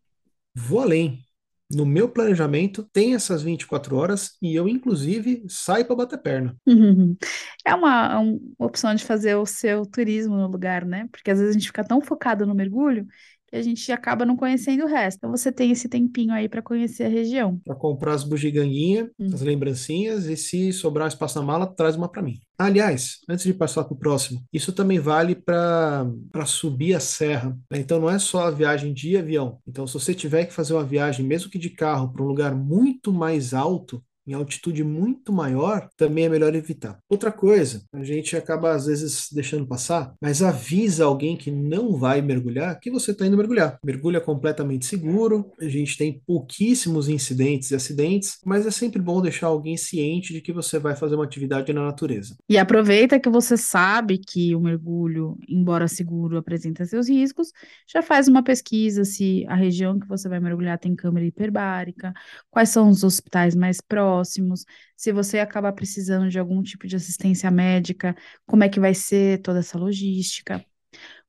Vou 0.54 0.80
além. 0.80 1.22
No 1.70 1.84
meu 1.84 2.08
planejamento 2.08 2.82
tem 2.94 3.14
essas 3.14 3.42
24 3.42 3.94
horas 3.94 4.38
e 4.40 4.54
eu, 4.54 4.66
inclusive, 4.66 5.44
saio 5.50 5.84
para 5.84 5.96
bater 5.96 6.18
perna. 6.18 6.56
É 7.64 7.74
uma, 7.74 8.20
uma 8.20 8.38
opção 8.58 8.94
de 8.94 9.04
fazer 9.04 9.34
o 9.34 9.44
seu 9.44 9.84
turismo 9.84 10.34
no 10.34 10.46
lugar, 10.46 10.86
né? 10.86 11.06
Porque 11.12 11.30
às 11.30 11.38
vezes 11.38 11.54
a 11.54 11.58
gente 11.58 11.66
fica 11.66 11.84
tão 11.84 12.00
focado 12.00 12.46
no 12.46 12.54
mergulho 12.54 13.06
a 13.52 13.62
gente 13.62 13.90
acaba 13.92 14.24
não 14.24 14.36
conhecendo 14.36 14.84
o 14.84 14.86
resto. 14.86 15.18
Então 15.18 15.30
você 15.30 15.50
tem 15.50 15.70
esse 15.70 15.88
tempinho 15.88 16.32
aí 16.32 16.48
para 16.48 16.62
conhecer 16.62 17.04
a 17.04 17.08
região. 17.08 17.58
Para 17.64 17.74
comprar 17.74 18.12
as 18.12 18.24
bugiganguinhas, 18.24 19.08
hum. 19.18 19.30
as 19.32 19.40
lembrancinhas 19.40 20.26
e 20.26 20.36
se 20.36 20.72
sobrar 20.72 21.08
espaço 21.08 21.38
na 21.38 21.44
mala, 21.44 21.66
traz 21.66 21.96
uma 21.96 22.08
para 22.08 22.22
mim. 22.22 22.40
Aliás, 22.58 23.18
antes 23.28 23.44
de 23.44 23.54
passar 23.54 23.84
para 23.84 23.94
o 23.94 23.98
próximo, 23.98 24.42
isso 24.52 24.72
também 24.72 24.98
vale 24.98 25.34
para 25.36 26.04
subir 26.44 26.94
a 26.94 27.00
serra. 27.00 27.56
Né? 27.70 27.78
Então 27.78 28.00
não 28.00 28.10
é 28.10 28.18
só 28.18 28.46
a 28.46 28.50
viagem 28.50 28.92
de 28.92 29.16
avião. 29.16 29.58
Então 29.66 29.86
se 29.86 29.94
você 29.94 30.12
tiver 30.12 30.46
que 30.46 30.52
fazer 30.52 30.74
uma 30.74 30.84
viagem, 30.84 31.24
mesmo 31.24 31.50
que 31.50 31.58
de 31.58 31.70
carro, 31.70 32.12
para 32.12 32.22
um 32.22 32.26
lugar 32.26 32.54
muito 32.54 33.12
mais 33.12 33.54
alto, 33.54 34.02
em 34.28 34.34
altitude 34.34 34.84
muito 34.84 35.32
maior, 35.32 35.88
também 35.96 36.26
é 36.26 36.28
melhor 36.28 36.54
evitar. 36.54 36.98
Outra 37.08 37.32
coisa, 37.32 37.82
a 37.94 38.04
gente 38.04 38.36
acaba 38.36 38.72
às 38.72 38.84
vezes 38.84 39.28
deixando 39.32 39.66
passar, 39.66 40.12
mas 40.20 40.42
avisa 40.42 41.06
alguém 41.06 41.34
que 41.34 41.50
não 41.50 41.96
vai 41.96 42.20
mergulhar 42.20 42.78
que 42.78 42.90
você 42.90 43.12
está 43.12 43.26
indo 43.26 43.38
mergulhar. 43.38 43.78
Mergulho 43.82 44.18
é 44.18 44.20
completamente 44.20 44.84
seguro, 44.84 45.50
a 45.58 45.66
gente 45.66 45.96
tem 45.96 46.20
pouquíssimos 46.26 47.08
incidentes 47.08 47.70
e 47.70 47.74
acidentes, 47.74 48.38
mas 48.44 48.66
é 48.66 48.70
sempre 48.70 49.00
bom 49.00 49.22
deixar 49.22 49.46
alguém 49.46 49.78
ciente 49.78 50.34
de 50.34 50.42
que 50.42 50.52
você 50.52 50.78
vai 50.78 50.94
fazer 50.94 51.14
uma 51.14 51.24
atividade 51.24 51.72
na 51.72 51.86
natureza. 51.86 52.36
E 52.46 52.58
aproveita 52.58 53.18
que 53.18 53.30
você 53.30 53.56
sabe 53.56 54.18
que 54.18 54.54
o 54.54 54.60
mergulho, 54.60 55.38
embora 55.48 55.88
seguro, 55.88 56.36
apresenta 56.36 56.84
seus 56.84 57.08
riscos, 57.08 57.50
já 57.90 58.02
faz 58.02 58.28
uma 58.28 58.42
pesquisa 58.42 59.06
se 59.06 59.46
a 59.48 59.54
região 59.54 59.98
que 59.98 60.06
você 60.06 60.28
vai 60.28 60.38
mergulhar 60.38 60.78
tem 60.78 60.94
câmera 60.94 61.24
hiperbárica, 61.24 62.12
quais 62.50 62.68
são 62.68 62.90
os 62.90 63.02
hospitais 63.02 63.54
mais 63.54 63.80
próximos 63.80 64.17
próximos, 64.18 64.64
se 64.96 65.12
você 65.12 65.38
acabar 65.38 65.72
precisando 65.72 66.28
de 66.28 66.38
algum 66.38 66.62
tipo 66.62 66.86
de 66.86 66.96
assistência 66.96 67.50
médica, 67.50 68.16
como 68.46 68.64
é 68.64 68.68
que 68.68 68.80
vai 68.80 68.94
ser 68.94 69.40
toda 69.42 69.60
essa 69.60 69.78
logística. 69.78 70.64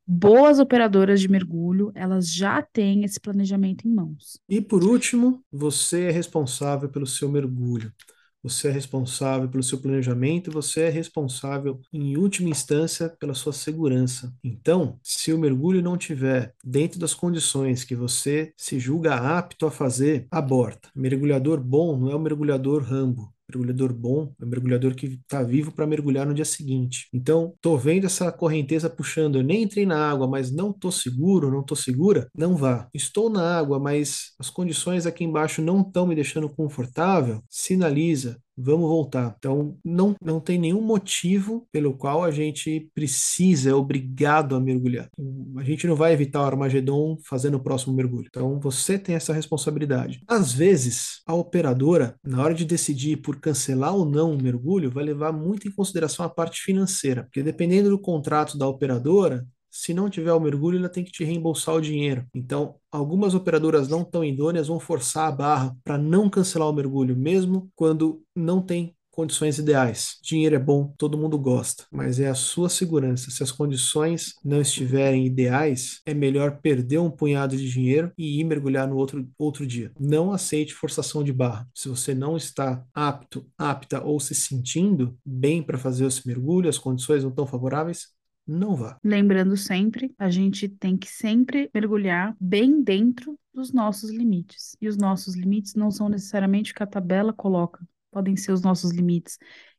Boas 0.05 0.57
operadoras 0.59 1.21
de 1.21 1.29
mergulho, 1.29 1.91
elas 1.93 2.33
já 2.33 2.63
têm 2.63 3.03
esse 3.03 3.19
planejamento 3.19 3.87
em 3.87 3.93
mãos. 3.93 4.39
E 4.49 4.59
por 4.59 4.83
último, 4.83 5.43
você 5.51 6.05
é 6.05 6.11
responsável 6.11 6.89
pelo 6.89 7.05
seu 7.05 7.29
mergulho. 7.29 7.93
Você 8.41 8.69
é 8.69 8.71
responsável 8.71 9.49
pelo 9.49 9.63
seu 9.63 9.79
planejamento, 9.79 10.51
você 10.51 10.83
é 10.83 10.89
responsável, 10.89 11.79
em 11.91 12.17
última 12.17 12.49
instância, 12.49 13.09
pela 13.19 13.33
sua 13.33 13.51
segurança. 13.51 14.33
Então, 14.43 14.97
se 15.03 15.33
o 15.33 15.37
mergulho 15.37 15.81
não 15.81 15.97
tiver 15.97 16.53
dentro 16.63 16.99
das 16.99 17.13
condições 17.13 17.83
que 17.83 17.95
você 17.95 18.53
se 18.57 18.79
julga 18.79 19.15
apto 19.15 19.65
a 19.65 19.71
fazer, 19.71 20.27
aborta. 20.31 20.89
Mergulhador 20.95 21.59
bom 21.59 21.97
não 21.97 22.09
é 22.11 22.15
o 22.15 22.19
mergulhador 22.19 22.83
Rambo 22.83 23.33
mergulhador 23.49 23.93
bom, 23.93 24.33
é 24.39 24.45
um 24.45 24.47
mergulhador 24.47 24.95
que 24.95 25.07
está 25.07 25.41
vivo 25.43 25.71
para 25.71 25.87
mergulhar 25.87 26.25
no 26.25 26.33
dia 26.33 26.45
seguinte. 26.45 27.07
Então, 27.13 27.53
tô 27.61 27.77
vendo 27.77 28.05
essa 28.05 28.31
correnteza 28.31 28.89
puxando, 28.89 29.37
eu 29.37 29.43
nem 29.43 29.63
entrei 29.63 29.85
na 29.85 30.09
água, 30.09 30.27
mas 30.27 30.51
não 30.51 30.71
tô 30.71 30.91
seguro, 30.91 31.51
não 31.51 31.63
tô 31.63 31.75
segura, 31.75 32.29
não 32.35 32.55
vá. 32.55 32.87
Estou 32.93 33.29
na 33.29 33.57
água, 33.57 33.79
mas 33.79 34.33
as 34.39 34.49
condições 34.49 35.05
aqui 35.05 35.23
embaixo 35.23 35.61
não 35.61 35.81
estão 35.81 36.05
me 36.05 36.15
deixando 36.15 36.49
confortável, 36.49 37.41
sinaliza, 37.49 38.39
vamos 38.59 38.89
voltar. 38.89 39.35
Então, 39.37 39.77
não, 39.83 40.15
não 40.21 40.39
tem 40.39 40.57
nenhum 40.57 40.81
motivo 40.81 41.67
pelo 41.71 41.93
qual 41.93 42.23
a 42.23 42.31
gente 42.31 42.89
precisa, 42.93 43.69
é 43.69 43.73
obrigado 43.73 44.55
a 44.55 44.59
mergulhar. 44.59 45.09
A 45.57 45.63
gente 45.63 45.87
não 45.87 45.95
vai 45.95 46.13
evitar 46.13 46.41
o 46.41 46.45
Armagedon 46.45 47.17
fazendo 47.25 47.55
o 47.55 47.63
próximo 47.63 47.95
mergulho. 47.95 48.27
Então, 48.29 48.59
você 48.59 48.97
tem 48.97 49.15
essa 49.15 49.33
responsabilidade. 49.33 50.21
Às 50.27 50.51
vezes, 50.51 51.21
a 51.25 51.33
operadora, 51.33 52.15
na 52.23 52.43
hora 52.43 52.53
de 52.53 52.65
decidir 52.65 53.17
por 53.17 53.39
cancelar 53.39 53.95
ou 53.95 54.05
não 54.05 54.33
o 54.33 54.41
mergulho, 54.41 54.91
vai 54.91 55.03
levar 55.03 55.31
muito 55.31 55.67
em 55.67 55.71
consideração 55.71 56.25
a 56.25 56.29
parte 56.29 56.61
financeira, 56.61 57.23
porque 57.23 57.43
dependendo 57.43 57.89
do 57.89 57.99
contrato 57.99 58.57
da 58.57 58.67
operadora, 58.67 59.45
se 59.69 59.93
não 59.93 60.09
tiver 60.09 60.33
o 60.33 60.39
mergulho, 60.39 60.77
ela 60.77 60.89
tem 60.89 61.03
que 61.03 61.11
te 61.11 61.23
reembolsar 61.23 61.75
o 61.75 61.81
dinheiro. 61.81 62.25
Então, 62.33 62.75
algumas 62.91 63.33
operadoras 63.33 63.87
não 63.87 64.03
tão 64.03 64.23
idôneas 64.23 64.67
vão 64.67 64.79
forçar 64.79 65.27
a 65.27 65.31
barra 65.31 65.75
para 65.83 65.97
não 65.97 66.29
cancelar 66.29 66.69
o 66.69 66.73
mergulho, 66.73 67.15
mesmo 67.15 67.69
quando 67.75 68.21
não 68.35 68.61
tem 68.61 68.95
condições 69.19 69.57
ideais. 69.57 70.15
Dinheiro 70.23 70.55
é 70.55 70.59
bom, 70.59 70.93
todo 70.97 71.17
mundo 71.17 71.37
gosta, 71.37 71.83
mas 71.91 72.21
é 72.21 72.29
a 72.29 72.35
sua 72.35 72.69
segurança. 72.69 73.29
Se 73.29 73.43
as 73.43 73.51
condições 73.51 74.33
não 74.45 74.61
estiverem 74.61 75.25
ideais, 75.25 75.99
é 76.05 76.13
melhor 76.13 76.61
perder 76.61 76.99
um 76.99 77.11
punhado 77.11 77.57
de 77.57 77.69
dinheiro 77.69 78.13
e 78.17 78.39
ir 78.39 78.45
mergulhar 78.45 78.87
no 78.87 78.95
outro, 78.95 79.27
outro 79.37 79.67
dia. 79.67 79.91
Não 79.99 80.31
aceite 80.31 80.73
forçação 80.73 81.21
de 81.21 81.33
barra. 81.33 81.67
Se 81.75 81.89
você 81.89 82.15
não 82.15 82.37
está 82.37 82.81
apto, 82.93 83.45
apta 83.57 84.01
ou 84.01 84.21
se 84.21 84.33
sentindo 84.33 85.17
bem 85.25 85.61
para 85.61 85.77
fazer 85.77 86.05
esse 86.05 86.25
mergulho, 86.25 86.69
as 86.69 86.77
condições 86.77 87.21
não 87.21 87.29
estão 87.29 87.45
favoráveis, 87.45 88.07
não 88.49 88.75
vá. 88.75 88.97
Lembrando 89.03 89.55
sempre, 89.55 90.13
a 90.17 90.29
gente 90.29 90.67
tem 90.67 90.97
que 90.97 91.07
sempre 91.07 91.69
mergulhar 91.73 92.35
bem 92.39 92.81
dentro 92.81 93.39
dos 93.53 93.71
nossos 93.71 94.09
limites. 94.09 94.75
E 94.81 94.87
os 94.87 94.97
nossos 94.97 95.35
limites 95.35 95.75
não 95.75 95.91
são 95.91 96.09
necessariamente 96.09 96.71
o 96.71 96.75
que 96.75 96.83
a 96.83 96.87
tabela 96.87 97.31
coloca, 97.31 97.85
podem 98.11 98.35
ser 98.35 98.51
os 98.51 98.61
nossos 98.61 98.91
limites 98.91 99.37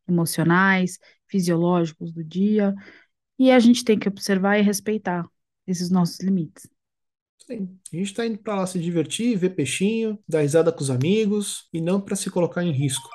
emocionais, 0.09 0.99
fisiológicos 1.27 2.13
do 2.13 2.23
dia, 2.23 2.75
e 3.39 3.51
a 3.51 3.59
gente 3.59 3.85
tem 3.85 3.99
que 3.99 4.09
observar 4.09 4.59
e 4.59 4.63
respeitar 4.63 5.27
esses 5.67 5.91
nossos 5.91 6.21
limites. 6.21 6.69
Sim. 7.47 7.77
A 7.93 7.97
gente 7.97 8.07
está 8.07 8.27
indo 8.27 8.39
para 8.39 8.55
lá 8.55 8.67
se 8.67 8.79
divertir, 8.79 9.37
ver 9.37 9.51
peixinho, 9.51 10.19
dar 10.29 10.43
risada 10.43 10.73
com 10.73 10.83
os 10.83 10.91
amigos 10.91 11.69
e 11.73 11.81
não 11.81 12.01
para 12.01 12.15
se 12.15 12.31
colocar 12.31 12.63
em 12.63 12.71
risco. 12.71 13.09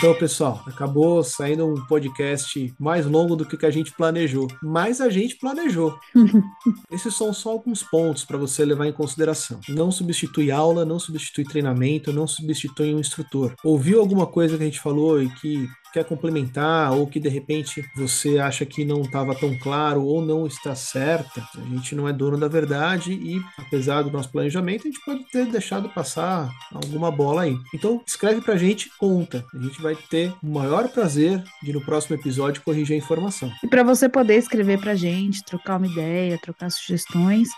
Então, 0.00 0.14
pessoal, 0.14 0.62
acabou 0.66 1.22
saindo 1.22 1.66
um 1.66 1.74
podcast 1.84 2.72
mais 2.78 3.04
longo 3.04 3.36
do 3.36 3.44
que 3.44 3.66
a 3.66 3.70
gente 3.70 3.92
planejou, 3.92 4.48
mas 4.62 4.98
a 4.98 5.10
gente 5.10 5.36
planejou. 5.36 5.94
Esses 6.90 7.14
são 7.14 7.34
só 7.34 7.50
alguns 7.50 7.82
pontos 7.82 8.24
para 8.24 8.38
você 8.38 8.64
levar 8.64 8.86
em 8.86 8.94
consideração. 8.94 9.60
Não 9.68 9.92
substitui 9.92 10.50
aula, 10.50 10.86
não 10.86 10.98
substitui 10.98 11.44
treinamento, 11.44 12.14
não 12.14 12.26
substitui 12.26 12.94
um 12.94 12.98
instrutor. 12.98 13.54
Ouviu 13.62 14.00
alguma 14.00 14.26
coisa 14.26 14.56
que 14.56 14.62
a 14.62 14.66
gente 14.66 14.80
falou 14.80 15.22
e 15.22 15.28
que 15.34 15.68
quer 15.92 16.04
complementar 16.04 16.92
ou 16.92 17.06
que 17.06 17.20
de 17.20 17.28
repente 17.28 17.84
você 17.96 18.38
acha 18.38 18.64
que 18.64 18.84
não 18.84 19.02
estava 19.02 19.34
tão 19.34 19.56
claro 19.58 20.02
ou 20.02 20.24
não 20.24 20.46
está 20.46 20.74
certa, 20.74 21.46
a 21.56 21.68
gente 21.74 21.94
não 21.94 22.08
é 22.08 22.12
dono 22.12 22.38
da 22.38 22.48
verdade 22.48 23.12
e 23.12 23.40
apesar 23.58 24.02
do 24.02 24.10
nosso 24.10 24.30
planejamento, 24.30 24.82
a 24.82 24.90
gente 24.90 25.04
pode 25.04 25.24
ter 25.30 25.46
deixado 25.46 25.88
passar 25.88 26.50
alguma 26.72 27.10
bola 27.10 27.42
aí. 27.42 27.56
Então 27.74 28.02
escreve 28.06 28.40
pra 28.40 28.56
gente, 28.56 28.90
conta. 28.98 29.44
A 29.54 29.58
gente 29.58 29.80
vai 29.80 29.96
ter 29.96 30.32
o 30.42 30.48
maior 30.48 30.88
prazer 30.88 31.42
de 31.62 31.72
no 31.72 31.80
próximo 31.80 32.16
episódio 32.16 32.62
corrigir 32.62 32.94
a 32.94 32.98
informação. 32.98 33.50
E 33.62 33.68
para 33.68 33.82
você 33.82 34.08
poder 34.08 34.36
escrever 34.36 34.80
pra 34.80 34.94
gente, 34.94 35.44
trocar 35.44 35.76
uma 35.76 35.86
ideia, 35.86 36.38
trocar 36.40 36.70
sugestões, 36.70 37.48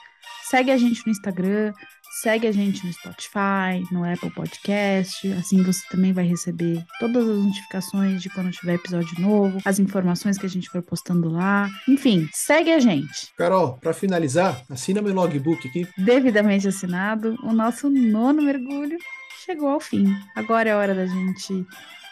segue 0.51 0.71
a 0.71 0.77
gente 0.77 1.05
no 1.07 1.13
Instagram, 1.13 1.73
Segue 2.21 2.47
a 2.47 2.53
gente 2.53 2.85
no 2.85 2.93
Spotify, 2.93 3.83
no 3.91 4.05
Apple 4.05 4.31
Podcast. 4.31 5.33
Assim 5.33 5.63
você 5.63 5.81
também 5.91 6.13
vai 6.13 6.27
receber 6.27 6.85
todas 7.01 7.27
as 7.27 7.39
notificações 7.39 8.21
de 8.21 8.29
quando 8.29 8.51
tiver 8.51 8.75
episódio 8.75 9.19
novo, 9.19 9.59
as 9.65 9.79
informações 9.79 10.37
que 10.37 10.45
a 10.45 10.49
gente 10.49 10.69
for 10.69 10.83
postando 10.83 11.31
lá. 11.31 11.71
Enfim, 11.89 12.29
segue 12.35 12.71
a 12.71 12.79
gente. 12.79 13.33
Carol, 13.39 13.79
para 13.79 13.95
finalizar, 13.95 14.63
assina 14.69 15.01
meu 15.01 15.15
logbook 15.15 15.67
aqui. 15.67 15.89
Devidamente 15.97 16.69
assinado, 16.69 17.35
o 17.43 17.53
nosso 17.53 17.89
nono 17.89 18.43
mergulho 18.43 18.99
chegou 19.47 19.71
ao 19.71 19.81
fim. 19.81 20.15
Agora 20.37 20.69
é 20.69 20.77
hora 20.77 20.95
da 20.95 21.07
gente 21.07 21.67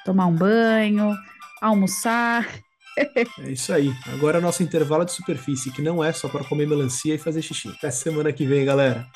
tomar 0.06 0.26
um 0.26 0.34
banho, 0.34 1.14
almoçar 1.60 2.48
é 2.96 3.50
isso 3.50 3.72
aí. 3.72 3.92
Agora 4.14 4.38
é 4.38 4.40
nosso 4.40 4.62
intervalo 4.62 5.04
de 5.04 5.12
superfície, 5.12 5.70
que 5.70 5.82
não 5.82 6.02
é 6.02 6.12
só 6.12 6.28
para 6.28 6.44
comer 6.44 6.66
melancia 6.66 7.14
e 7.14 7.18
fazer 7.18 7.42
xixi. 7.42 7.68
Até 7.68 7.90
semana 7.90 8.32
que 8.32 8.46
vem, 8.46 8.64
galera. 8.64 9.06